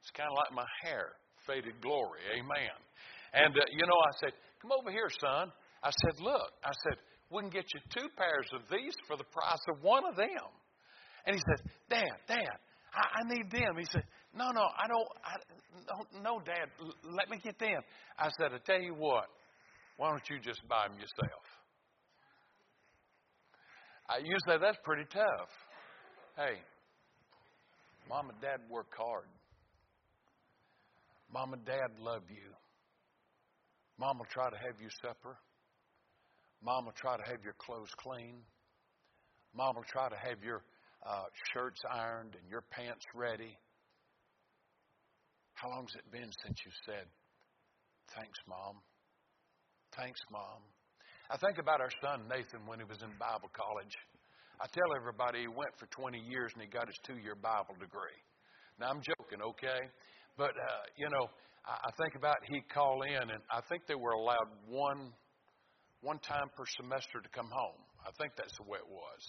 It's 0.00 0.12
kind 0.12 0.28
of 0.28 0.36
like 0.36 0.52
my 0.52 0.68
hair 0.84 1.16
faded 1.46 1.80
glory. 1.80 2.20
Amen. 2.36 2.76
And, 3.34 3.52
uh, 3.54 3.60
you 3.70 3.84
know, 3.86 3.98
I 3.98 4.12
said, 4.22 4.32
Come 4.62 4.72
over 4.72 4.90
here, 4.90 5.10
son. 5.20 5.52
I 5.82 5.90
said, 5.90 6.22
Look, 6.22 6.50
I 6.64 6.72
said, 6.86 6.96
we 7.30 7.42
can 7.42 7.50
get 7.50 7.66
you 7.74 7.80
two 7.90 8.08
pairs 8.16 8.46
of 8.54 8.62
these 8.70 8.94
for 9.08 9.16
the 9.16 9.24
price 9.24 9.60
of 9.68 9.82
one 9.82 10.06
of 10.06 10.16
them. 10.16 10.48
And 11.26 11.34
he 11.34 11.42
said, 11.42 11.66
Dad, 11.90 12.16
Dad, 12.28 12.56
I, 12.94 13.20
I 13.20 13.34
need 13.34 13.50
them. 13.50 13.76
He 13.76 13.86
said, 13.90 14.04
No, 14.32 14.50
no, 14.54 14.62
I 14.62 14.86
don't, 14.86 15.08
I, 15.24 15.34
no, 16.14 16.22
no, 16.22 16.40
Dad, 16.44 16.70
let 17.02 17.28
me 17.28 17.38
get 17.42 17.58
them. 17.58 17.82
I 18.18 18.30
said, 18.38 18.52
I 18.54 18.58
tell 18.64 18.80
you 18.80 18.94
what, 18.94 19.26
why 19.96 20.10
don't 20.10 20.22
you 20.30 20.38
just 20.38 20.60
buy 20.68 20.86
them 20.88 20.96
yourself? 20.96 21.44
I, 24.08 24.18
you 24.18 24.36
say 24.46 24.58
that's 24.60 24.78
pretty 24.84 25.04
tough. 25.12 25.50
Hey, 26.36 26.60
mom 28.08 28.28
and 28.28 28.40
dad 28.40 28.58
work 28.70 28.92
hard. 28.96 29.26
Mom 31.32 31.52
and 31.52 31.64
dad 31.64 31.98
love 31.98 32.22
you. 32.28 32.52
Mom 33.98 34.18
will 34.18 34.30
try 34.30 34.50
to 34.50 34.56
have 34.56 34.80
you 34.80 34.88
supper. 35.02 35.38
Mom 36.62 36.86
will 36.86 36.96
try 36.96 37.16
to 37.16 37.22
have 37.30 37.42
your 37.44 37.54
clothes 37.58 37.92
clean. 37.98 38.42
Mom 39.54 39.76
will 39.76 39.86
try 39.90 40.08
to 40.08 40.16
have 40.16 40.42
your 40.42 40.62
uh, 41.06 41.28
shirts 41.52 41.80
ironed 41.92 42.34
and 42.34 42.48
your 42.50 42.64
pants 42.70 43.04
ready. 43.14 43.56
How 45.54 45.70
long's 45.70 45.94
it 45.94 46.10
been 46.10 46.30
since 46.44 46.58
you 46.64 46.72
said, 46.86 47.06
Thanks, 48.16 48.38
Mom? 48.48 48.82
Thanks, 49.96 50.20
Mom. 50.30 50.60
I 51.30 51.36
think 51.38 51.58
about 51.58 51.80
our 51.80 51.90
son 52.02 52.28
Nathan 52.28 52.66
when 52.66 52.78
he 52.78 52.84
was 52.84 53.00
in 53.00 53.10
Bible 53.16 53.48
college. 53.54 53.94
I 54.60 54.66
tell 54.70 54.90
everybody 54.94 55.46
he 55.46 55.48
went 55.48 55.72
for 55.78 55.86
20 55.90 56.18
years 56.18 56.52
and 56.54 56.62
he 56.62 56.68
got 56.68 56.86
his 56.86 56.98
two 57.06 57.18
year 57.18 57.34
Bible 57.34 57.74
degree. 57.80 58.18
Now, 58.78 58.90
I'm 58.90 59.02
joking, 59.02 59.40
okay? 59.40 59.82
But, 60.36 60.52
uh, 60.52 60.84
you 60.98 61.08
know, 61.10 61.26
I, 61.66 61.90
think 61.96 62.14
about 62.14 62.36
he'd 62.48 62.68
call 62.72 63.02
in, 63.02 63.30
and 63.30 63.40
I 63.50 63.60
think 63.68 63.86
they 63.86 63.94
were 63.94 64.12
allowed 64.12 64.48
one, 64.68 65.12
one 66.02 66.18
time 66.18 66.50
per 66.56 66.64
semester 66.80 67.20
to 67.22 67.28
come 67.30 67.48
home. 67.50 67.80
I 68.04 68.10
think 68.20 68.32
that's 68.36 68.56
the 68.58 68.64
way 68.64 68.78
it 68.78 68.88
was. 68.88 69.20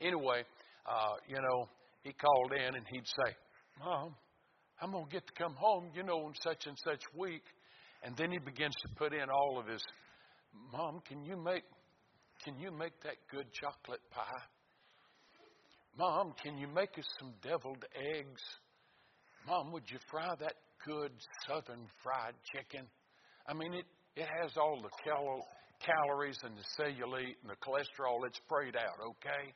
Anyway, 0.00 0.44
uh, 0.88 1.14
you 1.28 1.36
know, 1.36 1.68
he 2.02 2.12
called 2.12 2.52
in 2.52 2.74
and 2.74 2.86
he'd 2.90 3.06
say, 3.06 3.36
Mom, 3.78 4.14
I'm 4.80 4.92
to 4.92 5.04
get 5.10 5.26
to 5.26 5.32
come 5.34 5.54
home, 5.54 5.90
you 5.94 6.02
know, 6.02 6.26
in 6.26 6.34
such 6.42 6.66
and 6.66 6.76
such 6.82 7.02
week. 7.16 7.44
And 8.02 8.16
then 8.16 8.32
he 8.32 8.38
begins 8.38 8.74
to 8.82 8.88
put 8.96 9.12
in 9.12 9.30
all 9.30 9.58
of 9.60 9.66
his, 9.66 9.82
Mom, 10.72 11.00
can 11.06 11.22
you 11.24 11.36
make, 11.36 11.62
can 12.44 12.58
you 12.58 12.72
make 12.72 12.98
that 13.04 13.16
good 13.30 13.46
chocolate 13.52 14.00
pie? 14.10 14.42
Mom, 15.98 16.32
can 16.42 16.58
you 16.58 16.66
make 16.66 16.98
us 16.98 17.04
some 17.20 17.32
deviled 17.42 17.84
eggs? 18.16 18.42
Mom, 19.46 19.72
would 19.72 19.84
you 19.88 19.98
fry 20.10 20.34
that 20.40 20.54
good 20.86 21.12
southern 21.46 21.86
fried 22.02 22.34
chicken? 22.54 22.86
I 23.46 23.54
mean, 23.54 23.74
it, 23.74 23.86
it 24.16 24.28
has 24.42 24.56
all 24.56 24.80
the 24.82 24.90
cal- 25.04 25.46
calories 25.80 26.38
and 26.44 26.54
the 26.56 26.66
cellulite 26.78 27.36
and 27.42 27.50
the 27.50 27.58
cholesterol. 27.62 28.26
It's 28.26 28.38
sprayed 28.38 28.76
out, 28.76 28.98
okay? 29.02 29.52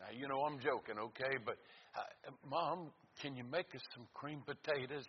Now, 0.00 0.12
you 0.12 0.28
know 0.28 0.42
I'm 0.44 0.58
joking, 0.60 0.98
okay? 0.98 1.36
But, 1.44 1.56
uh, 1.96 2.32
Mom, 2.48 2.90
can 3.22 3.36
you 3.36 3.44
make 3.44 3.74
us 3.74 3.82
some 3.94 4.06
cream 4.12 4.42
potatoes? 4.44 5.06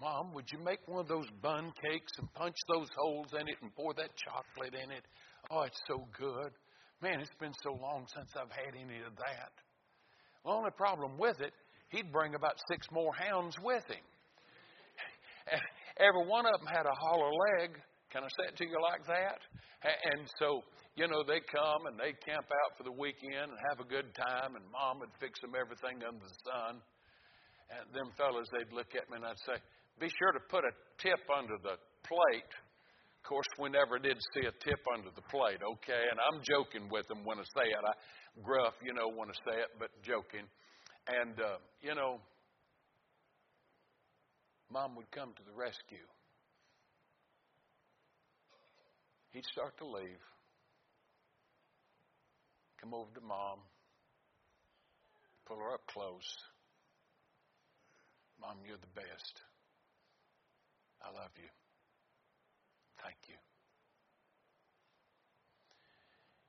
Mom, 0.00 0.32
would 0.34 0.46
you 0.52 0.58
make 0.58 0.86
one 0.86 1.00
of 1.00 1.08
those 1.08 1.26
bun 1.42 1.72
cakes 1.82 2.12
and 2.18 2.32
punch 2.34 2.56
those 2.68 2.88
holes 2.96 3.28
in 3.32 3.48
it 3.48 3.56
and 3.62 3.74
pour 3.74 3.94
that 3.94 4.10
chocolate 4.16 4.74
in 4.74 4.90
it? 4.90 5.04
Oh, 5.50 5.62
it's 5.62 5.80
so 5.88 6.06
good. 6.18 6.52
Man, 7.02 7.20
it's 7.20 7.34
been 7.40 7.54
so 7.62 7.72
long 7.72 8.06
since 8.14 8.28
I've 8.36 8.50
had 8.50 8.74
any 8.74 9.00
of 9.00 9.16
that. 9.16 9.52
The 10.44 10.50
only 10.50 10.70
problem 10.76 11.18
with 11.18 11.40
it 11.40 11.52
he'd 11.90 12.12
bring 12.12 12.34
about 12.34 12.56
six 12.70 12.86
more 12.92 13.12
hounds 13.14 13.56
with 13.62 13.84
him. 13.88 14.04
Every 15.96 16.28
one 16.28 16.44
of 16.44 16.52
them 16.60 16.68
had 16.68 16.84
a 16.84 16.92
hollow 16.92 17.32
leg. 17.56 17.72
Can 18.12 18.22
I 18.22 18.28
say 18.36 18.52
it 18.52 18.56
to 18.60 18.66
you 18.68 18.76
like 18.80 19.04
that? 19.08 19.40
And 19.84 20.28
so, 20.40 20.60
you 20.96 21.08
know, 21.08 21.24
they 21.24 21.40
come 21.48 21.86
and 21.88 21.96
they 21.96 22.12
camp 22.24 22.44
out 22.44 22.76
for 22.76 22.84
the 22.84 22.92
weekend 22.92 23.52
and 23.52 23.58
have 23.70 23.80
a 23.80 23.88
good 23.88 24.12
time, 24.16 24.56
and 24.56 24.64
mom 24.72 25.00
would 25.00 25.12
fix 25.20 25.40
them 25.40 25.52
everything 25.56 26.00
under 26.04 26.20
the 26.20 26.36
sun. 26.44 26.80
And 27.72 27.84
them 27.92 28.12
fellas, 28.16 28.48
they'd 28.52 28.72
look 28.72 28.94
at 28.94 29.08
me 29.10 29.18
and 29.18 29.26
I'd 29.26 29.40
say, 29.42 29.58
Be 29.98 30.08
sure 30.08 30.32
to 30.32 30.42
put 30.52 30.64
a 30.64 30.72
tip 31.02 31.22
under 31.32 31.56
the 31.58 31.80
plate. 32.06 32.52
Of 32.54 33.22
course, 33.26 33.50
we 33.58 33.68
never 33.70 33.98
did 33.98 34.16
see 34.34 34.46
a 34.46 34.54
tip 34.62 34.82
under 34.94 35.10
the 35.10 35.24
plate, 35.32 35.58
okay? 35.58 36.04
And 36.12 36.18
I'm 36.22 36.38
joking 36.46 36.86
with 36.86 37.10
them 37.10 37.26
when 37.26 37.42
I 37.42 37.46
say 37.58 37.74
it. 37.74 37.82
I 37.82 37.92
gruff, 38.42 38.74
you 38.84 38.94
know, 38.94 39.10
when 39.10 39.28
I 39.28 39.36
say 39.42 39.58
it, 39.58 39.70
but 39.80 39.90
joking. 40.06 40.46
And, 41.10 41.34
uh, 41.40 41.58
you 41.82 41.94
know, 41.94 42.22
Mom 44.72 44.96
would 44.96 45.10
come 45.10 45.32
to 45.36 45.42
the 45.42 45.56
rescue. 45.56 46.06
He'd 49.30 49.44
start 49.44 49.76
to 49.78 49.86
leave, 49.86 50.22
come 52.80 52.94
over 52.94 53.10
to 53.14 53.20
Mom, 53.20 53.58
pull 55.46 55.58
her 55.58 55.74
up 55.74 55.86
close. 55.86 56.36
Mom, 58.40 58.56
you're 58.66 58.76
the 58.76 59.00
best. 59.00 59.40
I 61.02 61.08
love 61.08 61.30
you. 61.36 61.48
Thank 63.02 63.16
you. 63.28 63.34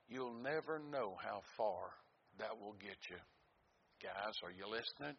You'll 0.08 0.42
never 0.42 0.80
know 0.90 1.16
how 1.22 1.42
far 1.56 1.92
that 2.38 2.58
will 2.58 2.74
get 2.80 2.96
you. 3.10 3.16
Guys, 4.02 4.34
are 4.42 4.50
you 4.50 4.64
listening? 4.66 5.16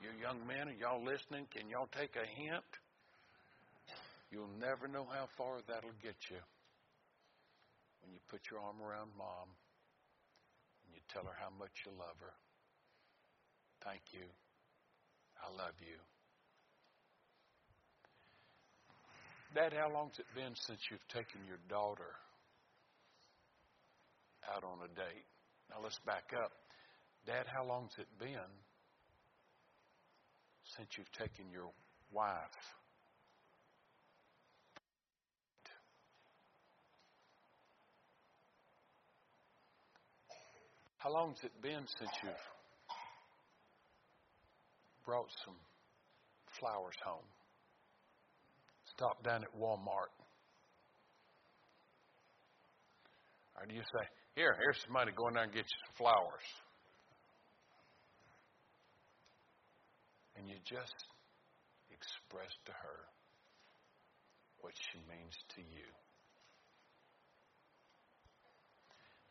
You 0.00 0.08
young 0.16 0.40
men, 0.48 0.72
are 0.72 0.78
y'all 0.80 1.04
listening? 1.04 1.44
Can 1.52 1.68
y'all 1.68 1.88
take 1.92 2.16
a 2.16 2.24
hint? 2.24 2.64
You'll 4.32 4.48
never 4.56 4.88
know 4.88 5.04
how 5.04 5.28
far 5.36 5.60
that'll 5.68 5.96
get 6.00 6.16
you 6.32 6.40
when 8.00 8.08
you 8.16 8.20
put 8.32 8.40
your 8.48 8.64
arm 8.64 8.80
around 8.80 9.12
mom 9.20 9.52
and 10.88 10.96
you 10.96 11.04
tell 11.12 11.28
her 11.28 11.36
how 11.36 11.52
much 11.60 11.84
you 11.84 11.92
love 12.00 12.16
her. 12.24 12.32
Thank 13.84 14.00
you. 14.16 14.24
I 15.44 15.52
love 15.52 15.76
you. 15.84 16.00
Dad, 19.52 19.76
how 19.76 19.92
long's 19.92 20.16
it 20.16 20.30
been 20.32 20.56
since 20.64 20.80
you've 20.88 21.08
taken 21.12 21.44
your 21.44 21.60
daughter 21.68 22.16
out 24.48 24.64
on 24.64 24.80
a 24.80 24.88
date? 24.96 25.28
Now 25.68 25.84
let's 25.84 26.00
back 26.06 26.32
up. 26.32 26.52
Dad, 27.26 27.44
how 27.52 27.66
long's 27.68 27.92
it 27.98 28.08
been 28.16 28.48
since 30.76 30.88
you've 30.96 31.12
taken 31.12 31.50
your 31.52 31.70
wife? 32.12 32.36
How 40.98 41.10
long's 41.10 41.38
it 41.42 41.52
been 41.62 41.86
since 41.98 42.10
you've 42.22 42.34
brought 45.06 45.30
some 45.44 45.54
flowers 46.60 46.96
home? 47.02 47.24
Stop 48.84 49.24
down 49.24 49.42
at 49.42 49.58
Walmart. 49.58 50.12
Or 53.56 53.66
do 53.66 53.74
you 53.74 53.80
say, 53.80 54.06
here, 54.34 54.54
here's 54.60 54.76
some 54.84 54.92
money, 54.92 55.12
go 55.16 55.28
in 55.28 55.34
there 55.34 55.44
and 55.44 55.52
get 55.52 55.64
you 55.64 55.78
some 55.86 55.94
flowers? 55.96 56.44
And 60.40 60.48
you 60.48 60.56
just 60.64 61.04
express 61.92 62.48
to 62.64 62.72
her 62.72 62.98
what 64.62 64.72
she 64.72 64.96
means 65.04 65.36
to 65.52 65.60
you. 65.60 65.84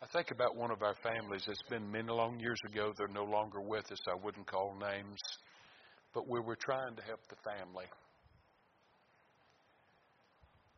I 0.04 0.08
think 0.14 0.30
about 0.30 0.56
one 0.56 0.70
of 0.70 0.84
our 0.84 0.94
families. 1.02 1.42
It's 1.48 1.66
been 1.68 1.90
many 1.92 2.10
long 2.10 2.40
years 2.40 2.62
ago. 2.70 2.94
They're 2.96 3.08
no 3.08 3.24
longer 3.24 3.60
with 3.60 3.92
us. 3.92 3.98
I 4.08 4.24
wouldn't 4.24 4.46
call 4.46 4.78
names. 4.80 5.18
But 6.14 6.30
we 6.30 6.40
were 6.42 6.56
trying 6.56 6.96
to 6.96 7.02
help 7.02 7.22
the 7.28 7.42
family. 7.42 7.90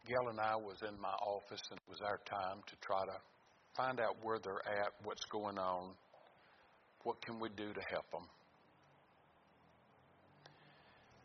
Gail 0.07 0.31
and 0.31 0.39
I 0.39 0.55
was 0.55 0.77
in 0.87 0.95
my 1.01 1.11
office, 1.27 1.61
and 1.71 1.77
it 1.77 1.89
was 1.89 1.99
our 2.07 2.19
time 2.23 2.63
to 2.67 2.75
try 2.79 3.03
to 3.03 3.19
find 3.75 3.99
out 3.99 4.15
where 4.23 4.39
they're 4.39 4.63
at, 4.79 4.93
what's 5.03 5.25
going 5.25 5.57
on, 5.57 5.91
what 7.03 7.21
can 7.21 7.37
we 7.37 7.49
do 7.49 7.73
to 7.73 7.81
help 7.91 8.09
them. 8.11 8.23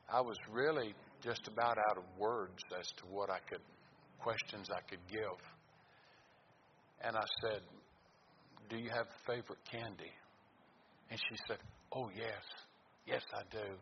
I 0.08 0.20
was 0.20 0.36
really 0.50 0.94
just 1.22 1.48
about 1.48 1.78
out 1.90 1.98
of 1.98 2.04
words 2.18 2.62
as 2.78 2.86
to 2.98 3.04
what 3.10 3.30
I 3.30 3.38
could, 3.48 3.60
questions 4.20 4.68
I 4.70 4.80
could 4.88 5.00
give. 5.10 5.38
And 7.02 7.16
I 7.16 7.24
said, 7.42 7.60
Do 8.70 8.76
you 8.76 8.90
have 8.90 9.06
a 9.06 9.32
favorite 9.32 9.58
candy? 9.70 10.12
And 11.10 11.18
she 11.18 11.36
said, 11.48 11.58
Oh, 11.92 12.08
yes. 12.14 12.42
Yes, 13.06 13.22
I 13.34 13.42
do. 13.50 13.74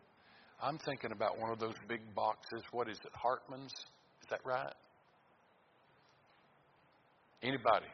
I'm 0.61 0.77
thinking 0.85 1.11
about 1.11 1.39
one 1.39 1.51
of 1.51 1.59
those 1.59 1.75
big 1.87 2.01
boxes. 2.15 2.61
What 2.71 2.89
is 2.89 2.97
it, 3.03 3.11
Hartman's? 3.13 3.73
Is 4.21 4.29
that 4.29 4.39
right? 4.45 4.73
Anybody? 7.41 7.87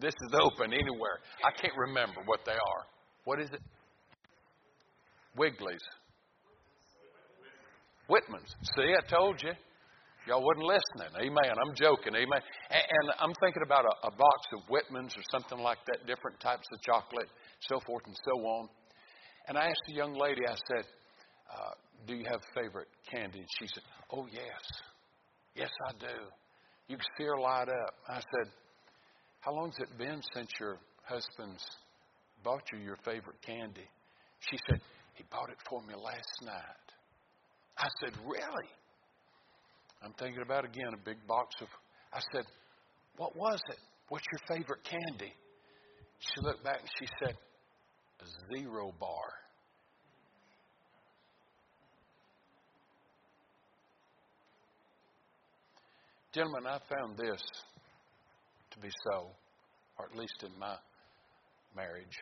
This 0.00 0.14
is 0.14 0.34
open 0.40 0.72
anywhere. 0.72 1.18
I 1.44 1.50
can't 1.60 1.76
remember 1.76 2.20
what 2.26 2.40
they 2.44 2.52
are. 2.52 2.84
What 3.24 3.40
is 3.40 3.50
it? 3.52 3.60
Wiggly's. 5.36 5.80
Whitman's. 8.08 8.54
See, 8.74 8.92
I 8.96 9.04
told 9.08 9.42
you. 9.42 9.52
Y'all 10.26 10.44
wasn't 10.44 10.66
listening. 10.66 11.12
Amen. 11.24 11.56
I'm 11.56 11.74
joking. 11.74 12.12
Amen. 12.12 12.40
And, 12.68 12.84
and 12.84 13.06
I'm 13.18 13.32
thinking 13.40 13.62
about 13.64 13.86
a, 13.86 14.08
a, 14.08 14.10
box 14.10 14.40
of 14.52 14.68
Whitman's 14.68 15.16
or 15.16 15.24
something 15.32 15.58
like 15.58 15.78
that, 15.86 16.06
different 16.06 16.38
types 16.38 16.68
of 16.74 16.82
chocolate, 16.82 17.28
so 17.60 17.80
forth 17.80 18.02
and 18.04 18.16
so 18.28 18.44
on. 18.44 18.68
And 19.48 19.56
I 19.56 19.68
asked 19.68 19.80
the 19.88 19.94
young 19.94 20.12
lady, 20.12 20.42
I 20.46 20.56
said, 20.68 20.84
uh, 21.48 21.72
Do 22.06 22.14
you 22.14 22.24
have 22.30 22.42
favorite 22.54 22.88
candy? 23.10 23.38
And 23.38 23.48
she 23.58 23.68
said, 23.72 23.82
Oh, 24.12 24.26
yes. 24.30 24.64
Yes, 25.54 25.70
I 25.88 25.92
do. 25.98 26.16
You 26.88 26.96
can 26.96 27.06
see 27.16 27.24
her 27.24 27.40
light 27.40 27.68
up. 27.68 27.94
I 28.06 28.20
said, 28.20 28.52
How 29.40 29.54
long's 29.54 29.76
it 29.78 29.96
been 29.96 30.20
since 30.34 30.50
your 30.60 30.76
husband's 31.04 31.64
bought 32.44 32.62
you 32.70 32.80
your 32.80 32.98
favorite 33.02 33.40
candy? 33.40 33.88
She 34.40 34.58
said, 34.68 34.80
He 35.14 35.24
bought 35.30 35.48
it 35.48 35.58
for 35.70 35.80
me 35.82 35.94
last 35.94 36.36
night. 36.44 36.87
I 37.78 37.88
said, 38.00 38.12
Really? 38.24 38.68
I'm 40.02 40.12
thinking 40.18 40.42
about 40.42 40.64
again 40.64 40.92
a 40.94 41.04
big 41.04 41.18
box 41.26 41.54
of. 41.60 41.68
I 42.12 42.20
said, 42.32 42.44
What 43.16 43.36
was 43.36 43.60
it? 43.70 43.78
What's 44.08 44.24
your 44.32 44.56
favorite 44.58 44.82
candy? 44.84 45.32
She 46.18 46.40
looked 46.40 46.64
back 46.64 46.80
and 46.80 46.90
she 46.98 47.06
said, 47.20 47.36
A 48.20 48.58
zero 48.58 48.92
bar. 48.98 49.30
Gentlemen, 56.34 56.66
I 56.66 56.78
found 56.94 57.16
this 57.16 57.40
to 58.70 58.78
be 58.80 58.88
so, 59.04 59.28
or 59.98 60.06
at 60.06 60.16
least 60.16 60.44
in 60.44 60.58
my 60.58 60.76
marriage. 61.74 62.18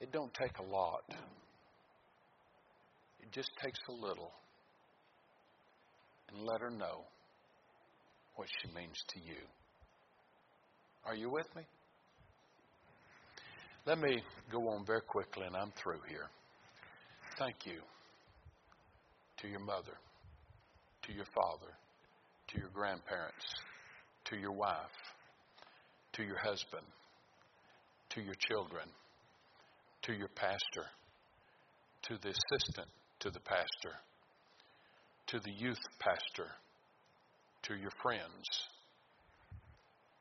It 0.00 0.10
don't 0.10 0.32
take 0.34 0.58
a 0.58 0.62
lot. 0.62 1.02
It 3.24 3.32
just 3.32 3.50
takes 3.62 3.78
a 3.88 3.92
little. 3.92 4.30
And 6.28 6.46
let 6.46 6.60
her 6.60 6.70
know 6.70 7.04
what 8.36 8.48
she 8.60 8.68
means 8.74 8.96
to 9.08 9.20
you. 9.20 9.40
Are 11.06 11.14
you 11.14 11.30
with 11.30 11.46
me? 11.56 11.62
Let 13.86 13.98
me 13.98 14.22
go 14.50 14.68
on 14.68 14.84
very 14.86 15.02
quickly, 15.02 15.46
and 15.46 15.56
I'm 15.56 15.72
through 15.82 16.00
here. 16.08 16.28
Thank 17.38 17.66
you 17.66 17.80
to 19.38 19.48
your 19.48 19.60
mother, 19.60 19.96
to 21.02 21.12
your 21.12 21.26
father, 21.26 21.72
to 22.48 22.58
your 22.58 22.70
grandparents, 22.72 23.44
to 24.26 24.36
your 24.36 24.52
wife, 24.52 24.96
to 26.14 26.22
your 26.22 26.38
husband, 26.38 26.86
to 28.10 28.22
your 28.22 28.34
children, 28.48 28.88
to 30.02 30.12
your 30.14 30.28
pastor, 30.28 30.86
to 32.02 32.14
the 32.22 32.30
assistant 32.30 32.88
to 33.20 33.30
the 33.30 33.40
pastor, 33.40 33.96
to 35.28 35.40
the 35.40 35.50
youth 35.50 35.78
pastor, 35.98 36.50
to 37.62 37.74
your 37.74 37.92
friends, 38.02 38.46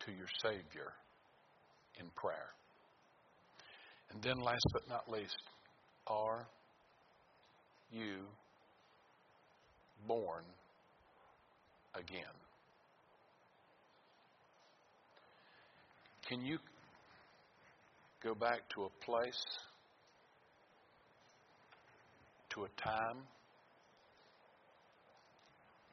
to 0.05 0.11
your 0.11 0.27
Savior 0.41 0.93
in 1.99 2.05
prayer. 2.15 2.53
And 4.11 4.21
then, 4.21 4.37
last 4.37 4.65
but 4.71 4.87
not 4.87 5.09
least, 5.09 5.35
are 6.07 6.45
you 7.91 8.25
born 10.07 10.43
again? 11.95 12.23
Can 16.27 16.45
you 16.45 16.57
go 18.23 18.33
back 18.33 18.61
to 18.75 18.83
a 18.83 19.05
place? 19.05 19.43
To 22.53 22.63
a 22.63 22.81
time 22.81 23.17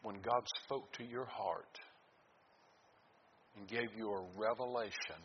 when 0.03 0.17
God 0.23 0.43
spoke 0.65 0.93
to 0.93 1.05
your 1.05 1.27
heart 1.27 1.79
and 3.57 3.69
gave 3.69 3.97
you 3.97 4.11
a 4.11 4.25
revelation 4.37 5.21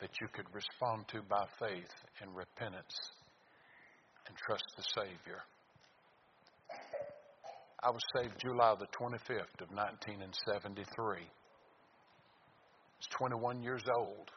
that 0.00 0.10
you 0.20 0.26
could 0.34 0.46
respond 0.52 1.06
to 1.08 1.22
by 1.28 1.44
faith 1.58 1.94
and 2.20 2.34
repentance 2.34 2.96
and 4.26 4.36
trust 4.36 4.64
the 4.76 4.82
Savior. 4.94 5.40
I 7.84 7.90
was 7.90 8.02
saved 8.16 8.34
July 8.40 8.74
the 8.78 8.86
25th 8.86 9.60
of 9.60 9.70
1973. 9.74 11.16
I 11.16 11.20
was 12.98 13.08
21 13.10 13.62
years 13.62 13.82
old. 13.96 14.30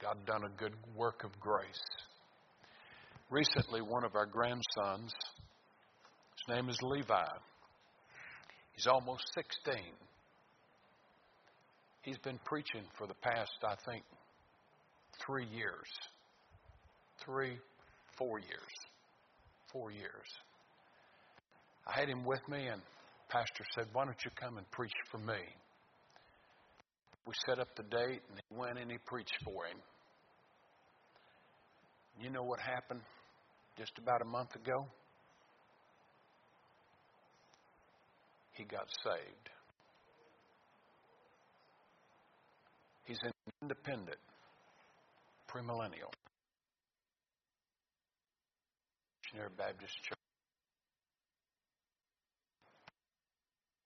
God 0.00 0.16
done 0.26 0.44
a 0.44 0.60
good 0.60 0.74
work 0.94 1.24
of 1.24 1.38
grace. 1.40 2.07
Recently, 3.30 3.82
one 3.82 4.04
of 4.04 4.14
our 4.14 4.24
grandsons, 4.24 5.12
his 5.12 6.56
name 6.56 6.70
is 6.70 6.78
Levi, 6.80 7.26
he's 8.72 8.86
almost 8.86 9.22
16. 9.34 9.74
He's 12.00 12.16
been 12.18 12.38
preaching 12.46 12.84
for 12.96 13.06
the 13.06 13.14
past, 13.20 13.52
I 13.62 13.74
think, 13.90 14.02
three 15.26 15.44
years. 15.44 15.88
Three, 17.22 17.58
four 18.16 18.38
years. 18.38 18.72
Four 19.70 19.90
years. 19.90 20.28
I 21.86 22.00
had 22.00 22.08
him 22.08 22.24
with 22.24 22.40
me, 22.48 22.66
and 22.68 22.80
Pastor 23.28 23.64
said, 23.74 23.88
Why 23.92 24.06
don't 24.06 24.16
you 24.24 24.30
come 24.40 24.56
and 24.56 24.70
preach 24.70 24.92
for 25.10 25.18
me? 25.18 25.40
We 27.26 27.34
set 27.46 27.58
up 27.58 27.68
the 27.76 27.82
date, 27.82 28.22
and 28.30 28.40
he 28.48 28.56
went 28.56 28.78
and 28.78 28.90
he 28.90 28.96
preached 29.04 29.36
for 29.44 29.66
him. 29.66 29.76
You 32.22 32.30
know 32.30 32.42
what 32.42 32.58
happened 32.60 33.02
just 33.78 33.96
about 33.96 34.20
a 34.20 34.24
month 34.24 34.56
ago? 34.56 34.86
He 38.52 38.64
got 38.64 38.88
saved. 39.04 39.50
He's 43.04 43.18
an 43.22 43.30
independent, 43.62 44.18
premillennial, 45.48 46.10
missionary 49.22 49.50
Baptist 49.56 49.94
church. 50.02 50.18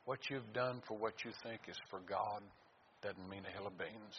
What 0.06 0.18
you've 0.30 0.52
done 0.54 0.80
for 0.88 0.96
what 0.96 1.22
you 1.24 1.30
think 1.44 1.60
is 1.68 1.76
for 1.90 2.00
God 2.00 2.42
doesn't 3.02 3.28
mean 3.28 3.42
a 3.46 3.56
hill 3.56 3.66
of 3.66 3.76
beans. 3.78 4.16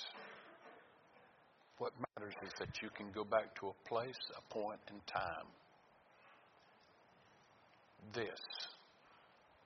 What 1.80 1.92
matters 2.16 2.36
is 2.46 2.54
that 2.60 2.82
you 2.82 2.90
can 2.96 3.08
go 3.14 3.24
back 3.24 3.56
to 3.60 3.68
a 3.68 3.90
place, 3.90 4.16
a 4.38 4.54
point 4.54 4.80
in 4.90 4.96
time. 5.12 5.48
This 8.14 8.40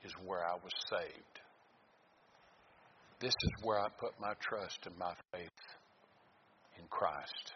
is 0.04 0.12
where 0.26 0.46
I 0.46 0.54
was 0.54 0.74
saved. 0.90 1.40
This 3.20 3.34
is 3.34 3.64
where 3.64 3.80
I 3.80 3.88
put 4.00 4.12
my 4.20 4.34
trust 4.40 4.86
and 4.86 4.98
my 4.98 5.14
faith 5.32 5.50
in 6.78 6.86
Christ. 6.90 7.54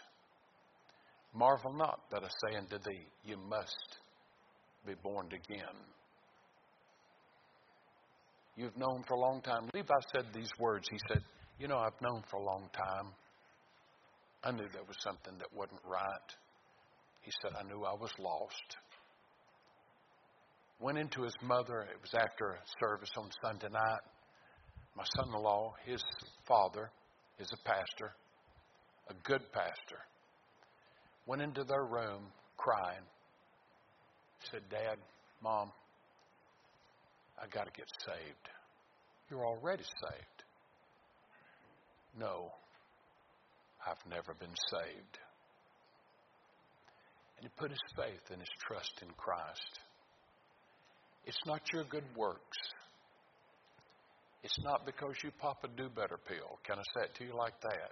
Marvel 1.33 1.73
not 1.73 1.99
that 2.11 2.23
I 2.23 2.27
say 2.27 2.57
unto 2.57 2.77
thee, 2.77 3.05
You 3.23 3.37
must 3.49 3.97
be 4.85 4.93
born 5.03 5.27
again. 5.27 5.77
You've 8.57 8.77
known 8.77 9.03
for 9.07 9.13
a 9.13 9.19
long 9.19 9.41
time. 9.41 9.69
Levi 9.73 9.93
said 10.13 10.25
these 10.33 10.51
words. 10.59 10.87
He 10.91 10.97
said, 11.07 11.21
You 11.59 11.67
know, 11.67 11.77
I've 11.77 11.99
known 12.01 12.23
for 12.29 12.37
a 12.37 12.43
long 12.43 12.69
time. 12.73 13.13
I 14.43 14.51
knew 14.51 14.67
there 14.73 14.83
was 14.87 14.97
something 14.99 15.37
that 15.37 15.47
wasn't 15.55 15.81
right. 15.85 16.29
He 17.21 17.31
said, 17.41 17.53
I 17.57 17.63
knew 17.63 17.83
I 17.85 17.93
was 17.93 18.11
lost. 18.19 18.77
Went 20.81 20.97
into 20.97 21.21
his 21.21 21.35
mother. 21.43 21.81
It 21.81 22.01
was 22.01 22.13
after 22.15 22.53
a 22.53 22.59
service 22.79 23.11
on 23.15 23.29
Sunday 23.43 23.69
night. 23.71 24.01
My 24.97 25.03
son 25.15 25.27
in 25.27 25.41
law, 25.41 25.75
his 25.85 26.03
father, 26.47 26.89
is 27.39 27.47
a 27.53 27.69
pastor, 27.69 28.11
a 29.09 29.13
good 29.23 29.41
pastor. 29.53 29.99
Went 31.27 31.43
into 31.43 31.63
their 31.63 31.83
room 31.83 32.23
crying. 32.57 33.05
Said, 34.49 34.61
Dad, 34.71 34.97
Mom, 35.43 35.71
I 37.39 37.45
got 37.47 37.65
to 37.65 37.71
get 37.77 37.87
saved. 38.03 38.49
You're 39.29 39.45
already 39.45 39.83
saved. 39.83 40.43
No, 42.19 42.51
I've 43.85 44.09
never 44.09 44.33
been 44.33 44.55
saved. 44.71 45.17
And 47.37 47.45
he 47.45 47.49
put 47.55 47.69
his 47.69 47.79
faith 47.95 48.31
and 48.31 48.39
his 48.39 48.49
trust 48.67 48.93
in 49.03 49.09
Christ. 49.15 49.79
It's 51.25 51.39
not 51.45 51.61
your 51.71 51.83
good 51.85 52.05
works. 52.15 52.57
It's 54.43 54.59
not 54.63 54.85
because 54.85 55.13
you 55.23 55.31
pop 55.39 55.63
a 55.63 55.67
do 55.67 55.87
better 55.89 56.17
pill. 56.27 56.57
Can 56.63 56.77
I 56.79 56.83
say 56.95 57.05
it 57.05 57.15
to 57.19 57.25
you 57.25 57.37
like 57.37 57.59
that? 57.61 57.91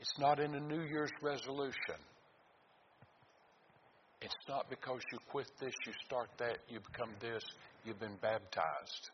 It's 0.00 0.18
not 0.18 0.40
in 0.40 0.54
a 0.54 0.60
New 0.60 0.82
Year's 0.82 1.12
resolution. 1.22 2.00
It's 4.20 4.34
not 4.48 4.68
because 4.68 5.00
you 5.12 5.18
quit 5.30 5.46
this, 5.60 5.72
you 5.86 5.92
start 6.06 6.28
that, 6.38 6.58
you 6.68 6.80
become 6.80 7.10
this, 7.20 7.42
you've 7.84 8.00
been 8.00 8.16
baptized. 8.20 9.10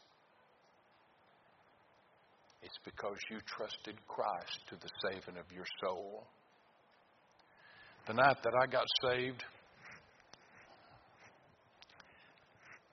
It's 2.62 2.78
because 2.84 3.16
you 3.30 3.38
trusted 3.44 3.96
Christ 4.06 4.60
to 4.70 4.76
the 4.76 4.88
saving 5.04 5.38
of 5.38 5.44
your 5.54 5.66
soul. 5.84 6.24
The 8.06 8.14
night 8.14 8.36
that 8.42 8.52
I 8.62 8.66
got 8.66 8.86
saved, 9.04 9.42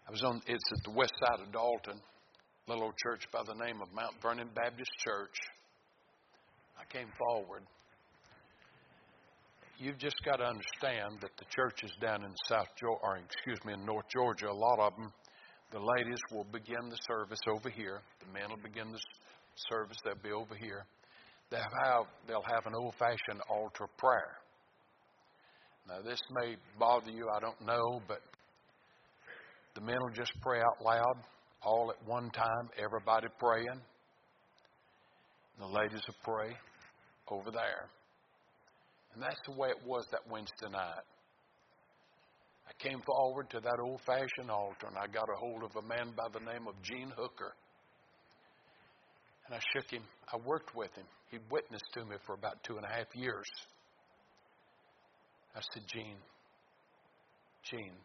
I 0.09 0.11
was 0.11 0.23
on, 0.23 0.41
it's 0.47 0.71
at 0.73 0.83
the 0.89 0.97
west 0.97 1.13
side 1.21 1.37
of 1.39 1.53
Dalton, 1.53 2.01
little 2.67 2.85
old 2.85 2.97
church 2.97 3.29
by 3.31 3.43
the 3.45 3.53
name 3.53 3.79
of 3.79 3.93
Mount 3.93 4.17
Vernon 4.23 4.49
Baptist 4.55 4.89
Church. 5.05 5.37
I 6.81 6.91
came 6.91 7.09
forward. 7.13 7.61
You've 9.77 9.99
just 9.99 10.15
got 10.25 10.37
to 10.37 10.45
understand 10.45 11.21
that 11.21 11.37
the 11.37 11.45
churches 11.53 11.93
down 12.01 12.23
in 12.23 12.33
South 12.49 12.73
Georgia, 12.81 12.97
or 13.03 13.17
excuse 13.17 13.59
me, 13.63 13.73
in 13.73 13.85
North 13.85 14.09
Georgia, 14.09 14.49
a 14.49 14.51
lot 14.51 14.79
of 14.79 14.95
them, 14.95 15.13
the 15.71 15.77
ladies 15.77 16.17
will 16.31 16.47
begin 16.51 16.89
the 16.89 16.97
service 17.05 17.45
over 17.45 17.69
here. 17.69 18.01
The 18.25 18.33
men 18.33 18.49
will 18.49 18.65
begin 18.65 18.91
the 18.91 18.99
service, 19.69 19.97
they'll 20.03 20.25
be 20.25 20.33
over 20.33 20.55
here. 20.55 20.89
They'll 21.51 21.61
have, 21.85 22.09
they'll 22.27 22.49
have 22.49 22.65
an 22.65 22.73
old 22.73 22.95
fashioned 22.97 23.45
altar 23.47 23.85
prayer. 23.99 24.41
Now, 25.87 26.01
this 26.01 26.21
may 26.41 26.55
bother 26.79 27.11
you, 27.11 27.29
I 27.29 27.39
don't 27.39 27.61
know, 27.61 28.01
but 28.07 28.21
the 29.75 29.81
men 29.81 29.97
will 30.01 30.15
just 30.15 30.33
pray 30.41 30.59
out 30.59 30.83
loud 30.83 31.23
all 31.61 31.91
at 31.91 32.07
one 32.07 32.29
time, 32.31 32.69
everybody 32.77 33.27
praying. 33.37 33.81
The 35.59 35.65
ladies 35.65 36.01
will 36.07 36.15
pray 36.23 36.55
over 37.29 37.51
there. 37.51 37.89
And 39.13 39.21
that's 39.21 39.39
the 39.45 39.53
way 39.53 39.69
it 39.69 39.85
was 39.85 40.05
that 40.11 40.21
Wednesday 40.29 40.69
night. 40.71 41.03
I 42.67 42.87
came 42.87 43.01
forward 43.01 43.49
to 43.51 43.59
that 43.59 43.79
old 43.83 43.99
fashioned 44.05 44.49
altar 44.49 44.87
and 44.87 44.97
I 44.97 45.07
got 45.07 45.27
a 45.27 45.37
hold 45.37 45.63
of 45.63 45.75
a 45.75 45.81
man 45.87 46.13
by 46.15 46.27
the 46.31 46.39
name 46.39 46.67
of 46.67 46.75
Gene 46.83 47.11
Hooker. 47.17 47.53
And 49.47 49.55
I 49.55 49.59
shook 49.73 49.89
him. 49.89 50.03
I 50.31 50.37
worked 50.37 50.75
with 50.75 50.93
him. 50.95 51.05
He 51.31 51.39
witnessed 51.49 51.89
to 51.95 52.05
me 52.05 52.15
for 52.25 52.35
about 52.35 52.63
two 52.63 52.77
and 52.77 52.85
a 52.85 52.89
half 52.89 53.07
years. 53.15 53.47
I 55.55 55.61
said, 55.73 55.83
Gene, 55.91 56.21
Gene, 57.63 57.97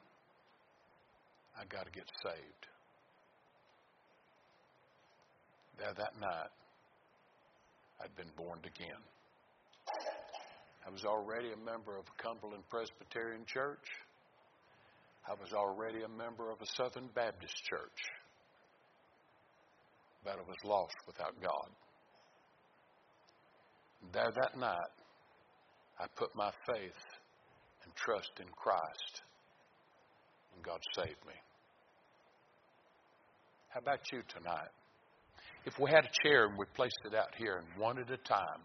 I 1.59 1.65
got 1.67 1.87
to 1.87 1.93
get 1.93 2.09
saved. 2.23 2.67
There 5.79 5.95
that 5.95 6.21
night, 6.21 6.53
I'd 8.03 8.15
been 8.17 8.31
born 8.37 8.59
again. 8.65 9.03
I 10.87 10.91
was 10.91 11.05
already 11.05 11.53
a 11.53 11.57
member 11.57 11.97
of 11.97 12.05
Cumberland 12.19 12.65
Presbyterian 12.69 13.45
Church. 13.47 13.87
I 15.29 15.33
was 15.33 15.53
already 15.53 16.03
a 16.03 16.09
member 16.09 16.51
of 16.51 16.61
a 16.61 16.67
Southern 16.77 17.09
Baptist 17.15 17.57
church 17.65 18.01
but 20.25 20.39
I 20.39 20.49
was 20.49 20.57
lost 20.65 20.97
without 21.07 21.35
God. 21.41 21.69
There 24.13 24.33
that 24.35 24.59
night, 24.59 24.95
I 26.01 26.07
put 26.17 26.35
my 26.35 26.51
faith 26.67 27.05
and 27.85 27.95
trust 27.95 28.33
in 28.41 28.49
Christ, 28.57 29.23
and 30.55 30.65
God 30.65 30.81
saved 30.97 31.21
me. 31.27 31.35
How 33.75 33.81
about 33.81 34.01
you 34.13 34.23
tonight? 34.29 34.71
If 35.67 35.75
we 35.81 35.91
had 35.91 36.05
a 36.05 36.23
chair 36.23 36.47
and 36.47 36.57
we 36.57 36.65
placed 36.77 37.01
it 37.05 37.13
out 37.13 37.35
here, 37.37 37.57
and 37.57 37.83
one 37.83 37.99
at 37.99 38.09
a 38.09 38.17
time, 38.19 38.63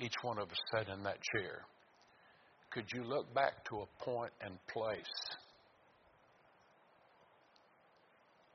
each 0.00 0.14
one 0.22 0.38
of 0.38 0.50
us 0.50 0.58
sat 0.74 0.88
in 0.88 1.04
that 1.04 1.18
chair, 1.32 1.62
could 2.72 2.86
you 2.92 3.04
look 3.04 3.32
back 3.34 3.64
to 3.70 3.76
a 3.76 4.04
point 4.04 4.32
and 4.40 4.58
place 4.66 5.36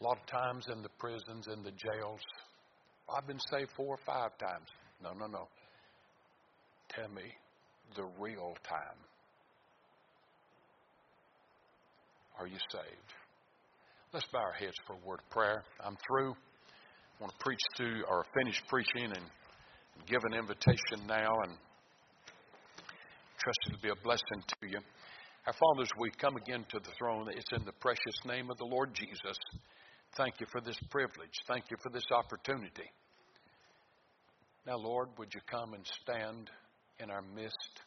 A 0.01 0.03
lot 0.03 0.17
of 0.17 0.25
times 0.25 0.65
in 0.73 0.81
the 0.81 0.89
prisons, 0.97 1.47
in 1.47 1.61
the 1.61 1.71
jails, 1.71 2.21
I've 3.07 3.27
been 3.27 3.39
saved 3.51 3.69
four 3.77 3.93
or 3.93 3.99
five 4.03 4.35
times. 4.39 4.67
No, 5.03 5.13
no, 5.13 5.27
no. 5.27 5.47
Tell 6.89 7.07
me 7.09 7.21
the 7.95 8.05
real 8.19 8.55
time. 8.67 8.97
Are 12.39 12.47
you 12.47 12.57
saved? 12.71 13.20
Let's 14.13 14.27
bow 14.33 14.39
our 14.39 14.51
heads 14.51 14.75
for 14.85 14.91
a 14.91 15.07
word 15.07 15.21
of 15.23 15.29
prayer. 15.29 15.63
I'm 15.79 15.95
through. 16.05 16.31
I 16.31 17.23
want 17.23 17.31
to 17.31 17.39
preach 17.39 17.61
to 17.77 18.03
or 18.09 18.25
finish 18.35 18.61
preaching 18.67 19.05
and 19.05 19.23
give 20.05 20.19
an 20.25 20.33
invitation 20.33 21.07
now 21.07 21.31
and 21.47 21.55
trust 23.39 23.59
it 23.67 23.75
to 23.77 23.81
be 23.81 23.87
a 23.87 24.03
blessing 24.03 24.43
to 24.45 24.67
you. 24.67 24.79
Our 25.47 25.53
fathers, 25.53 25.89
we 25.97 26.11
come 26.19 26.35
again 26.35 26.65
to 26.71 26.79
the 26.79 26.91
throne. 26.99 27.29
It's 27.31 27.53
in 27.55 27.63
the 27.63 27.71
precious 27.79 28.19
name 28.25 28.51
of 28.51 28.57
the 28.57 28.65
Lord 28.65 28.93
Jesus. 28.93 29.37
Thank 30.17 30.41
you 30.41 30.45
for 30.51 30.59
this 30.59 30.77
privilege. 30.89 31.31
Thank 31.47 31.71
you 31.71 31.77
for 31.81 31.89
this 31.89 32.03
opportunity. 32.11 32.91
Now, 34.67 34.75
Lord, 34.75 35.07
would 35.19 35.33
you 35.33 35.39
come 35.49 35.73
and 35.73 35.85
stand 36.01 36.49
in 36.99 37.09
our 37.09 37.23
midst? 37.33 37.79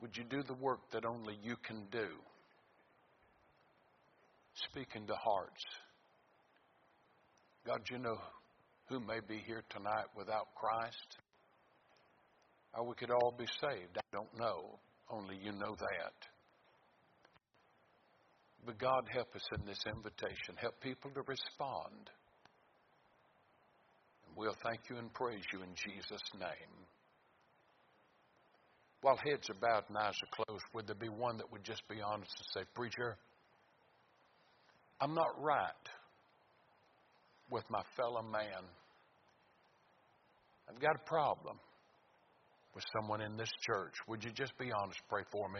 Would 0.00 0.16
you 0.16 0.24
do 0.24 0.42
the 0.42 0.54
work 0.54 0.80
that 0.92 1.04
only 1.04 1.36
you 1.42 1.56
can 1.62 1.84
do? 1.92 2.08
Speak 4.70 4.92
to 4.92 5.14
hearts. 5.14 5.64
God, 7.66 7.80
you 7.90 7.98
know 7.98 8.16
who 8.88 9.00
may 9.00 9.20
be 9.26 9.42
here 9.46 9.62
tonight 9.70 10.06
without 10.16 10.54
Christ. 10.54 11.18
Or 12.74 12.86
we 12.86 12.94
could 12.94 13.10
all 13.10 13.34
be 13.36 13.46
saved. 13.60 13.96
I 13.96 14.02
don't 14.12 14.38
know. 14.38 14.78
Only 15.10 15.36
you 15.42 15.52
know 15.52 15.74
that. 15.78 16.16
But 18.64 18.78
God, 18.78 19.04
help 19.12 19.34
us 19.34 19.46
in 19.58 19.66
this 19.66 19.82
invitation. 19.86 20.56
Help 20.56 20.80
people 20.80 21.10
to 21.10 21.22
respond. 21.26 22.10
And 24.26 24.36
we'll 24.36 24.56
thank 24.64 24.80
you 24.88 24.96
and 24.96 25.12
praise 25.12 25.42
you 25.52 25.62
in 25.62 25.74
Jesus' 25.74 26.22
name. 26.38 26.74
While 29.00 29.18
heads 29.26 29.50
are 29.50 29.58
bowed 29.60 29.84
and 29.88 29.98
eyes 29.98 30.14
are 30.22 30.44
closed, 30.44 30.64
would 30.74 30.86
there 30.86 30.94
be 30.94 31.08
one 31.08 31.36
that 31.38 31.50
would 31.50 31.64
just 31.64 31.82
be 31.88 32.00
honest 32.00 32.30
and 32.38 32.62
say, 32.62 32.68
Preacher, 32.74 33.18
I'm 35.02 35.14
not 35.14 35.42
right 35.42 35.84
with 37.50 37.64
my 37.68 37.82
fellow 37.96 38.22
man. 38.22 38.62
I've 40.70 40.80
got 40.80 40.94
a 40.94 41.08
problem 41.08 41.58
with 42.72 42.84
someone 42.96 43.20
in 43.20 43.36
this 43.36 43.50
church. 43.66 43.94
Would 44.06 44.22
you 44.22 44.30
just 44.30 44.56
be 44.58 44.70
honest? 44.70 45.00
Pray 45.08 45.24
for 45.32 45.48
me. 45.48 45.58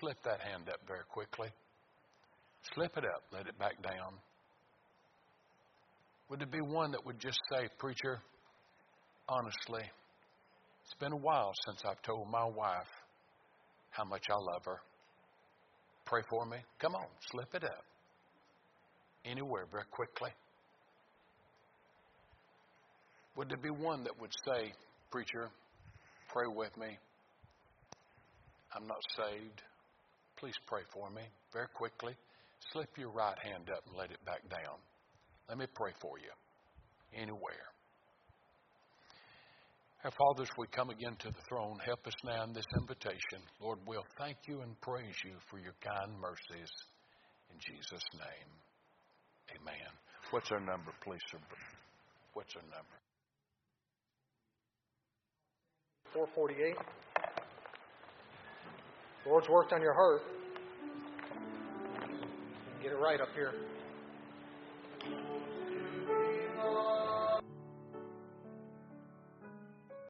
Slip 0.00 0.16
that 0.24 0.40
hand 0.40 0.70
up 0.70 0.80
very 0.86 1.04
quickly. 1.10 1.48
Slip 2.74 2.96
it 2.96 3.04
up, 3.04 3.24
let 3.30 3.46
it 3.46 3.58
back 3.58 3.74
down. 3.82 4.14
Would 6.30 6.40
there 6.40 6.46
be 6.46 6.62
one 6.62 6.90
that 6.92 7.04
would 7.04 7.20
just 7.20 7.38
say, 7.52 7.68
Preacher, 7.78 8.20
honestly, 9.28 9.84
it's 10.84 10.94
been 10.98 11.12
a 11.12 11.16
while 11.16 11.52
since 11.66 11.82
I've 11.86 12.00
told 12.00 12.30
my 12.30 12.44
wife 12.44 12.88
how 13.90 14.04
much 14.04 14.24
I 14.30 14.52
love 14.54 14.64
her. 14.64 14.80
Pray 16.06 16.22
for 16.30 16.46
me. 16.46 16.56
Come 16.78 16.94
on, 16.94 17.06
slip 17.30 17.54
it 17.54 17.64
up. 17.64 17.84
Anywhere, 19.24 19.66
very 19.70 19.84
quickly. 19.90 20.30
Would 23.36 23.48
there 23.50 23.56
be 23.56 23.70
one 23.70 24.04
that 24.04 24.20
would 24.20 24.32
say, 24.44 24.72
Preacher, 25.10 25.50
pray 26.28 26.46
with 26.46 26.76
me? 26.76 26.98
I'm 28.74 28.86
not 28.86 29.00
saved. 29.16 29.62
Please 30.36 30.54
pray 30.66 30.82
for 30.92 31.10
me 31.10 31.22
very 31.52 31.68
quickly. 31.74 32.14
Slip 32.72 32.90
your 32.98 33.10
right 33.10 33.38
hand 33.42 33.70
up 33.70 33.82
and 33.86 33.96
let 33.96 34.10
it 34.10 34.24
back 34.26 34.42
down. 34.50 34.78
Let 35.48 35.58
me 35.58 35.66
pray 35.74 35.92
for 36.00 36.18
you. 36.18 36.30
Anywhere. 37.14 37.68
Our 40.04 40.12
fathers, 40.12 40.48
we 40.56 40.66
come 40.68 40.90
again 40.90 41.16
to 41.18 41.28
the 41.28 41.42
throne, 41.48 41.78
help 41.84 42.06
us 42.06 42.14
now 42.24 42.44
in 42.44 42.52
this 42.52 42.66
invitation. 42.78 43.42
Lord, 43.60 43.78
we'll 43.86 44.06
thank 44.18 44.36
you 44.46 44.60
and 44.60 44.80
praise 44.80 45.16
you 45.24 45.32
for 45.50 45.58
your 45.58 45.74
kind 45.82 46.12
mercies. 46.20 46.70
In 47.50 47.58
Jesus' 47.58 48.06
name, 48.14 48.50
Amen. 49.50 49.90
What's 50.30 50.50
our 50.52 50.60
number, 50.60 50.92
please? 51.02 51.20
Sir? 51.30 51.38
What's 52.34 52.54
our 52.56 52.62
number? 52.62 52.98
448. 56.12 56.76
The 59.24 59.30
Lord's 59.30 59.48
worked 59.48 59.72
on 59.72 59.80
your 59.82 59.94
heart. 59.94 60.22
Get 62.82 62.92
it 62.92 62.98
right 62.98 63.20
up 63.20 63.28
here. 63.34 63.52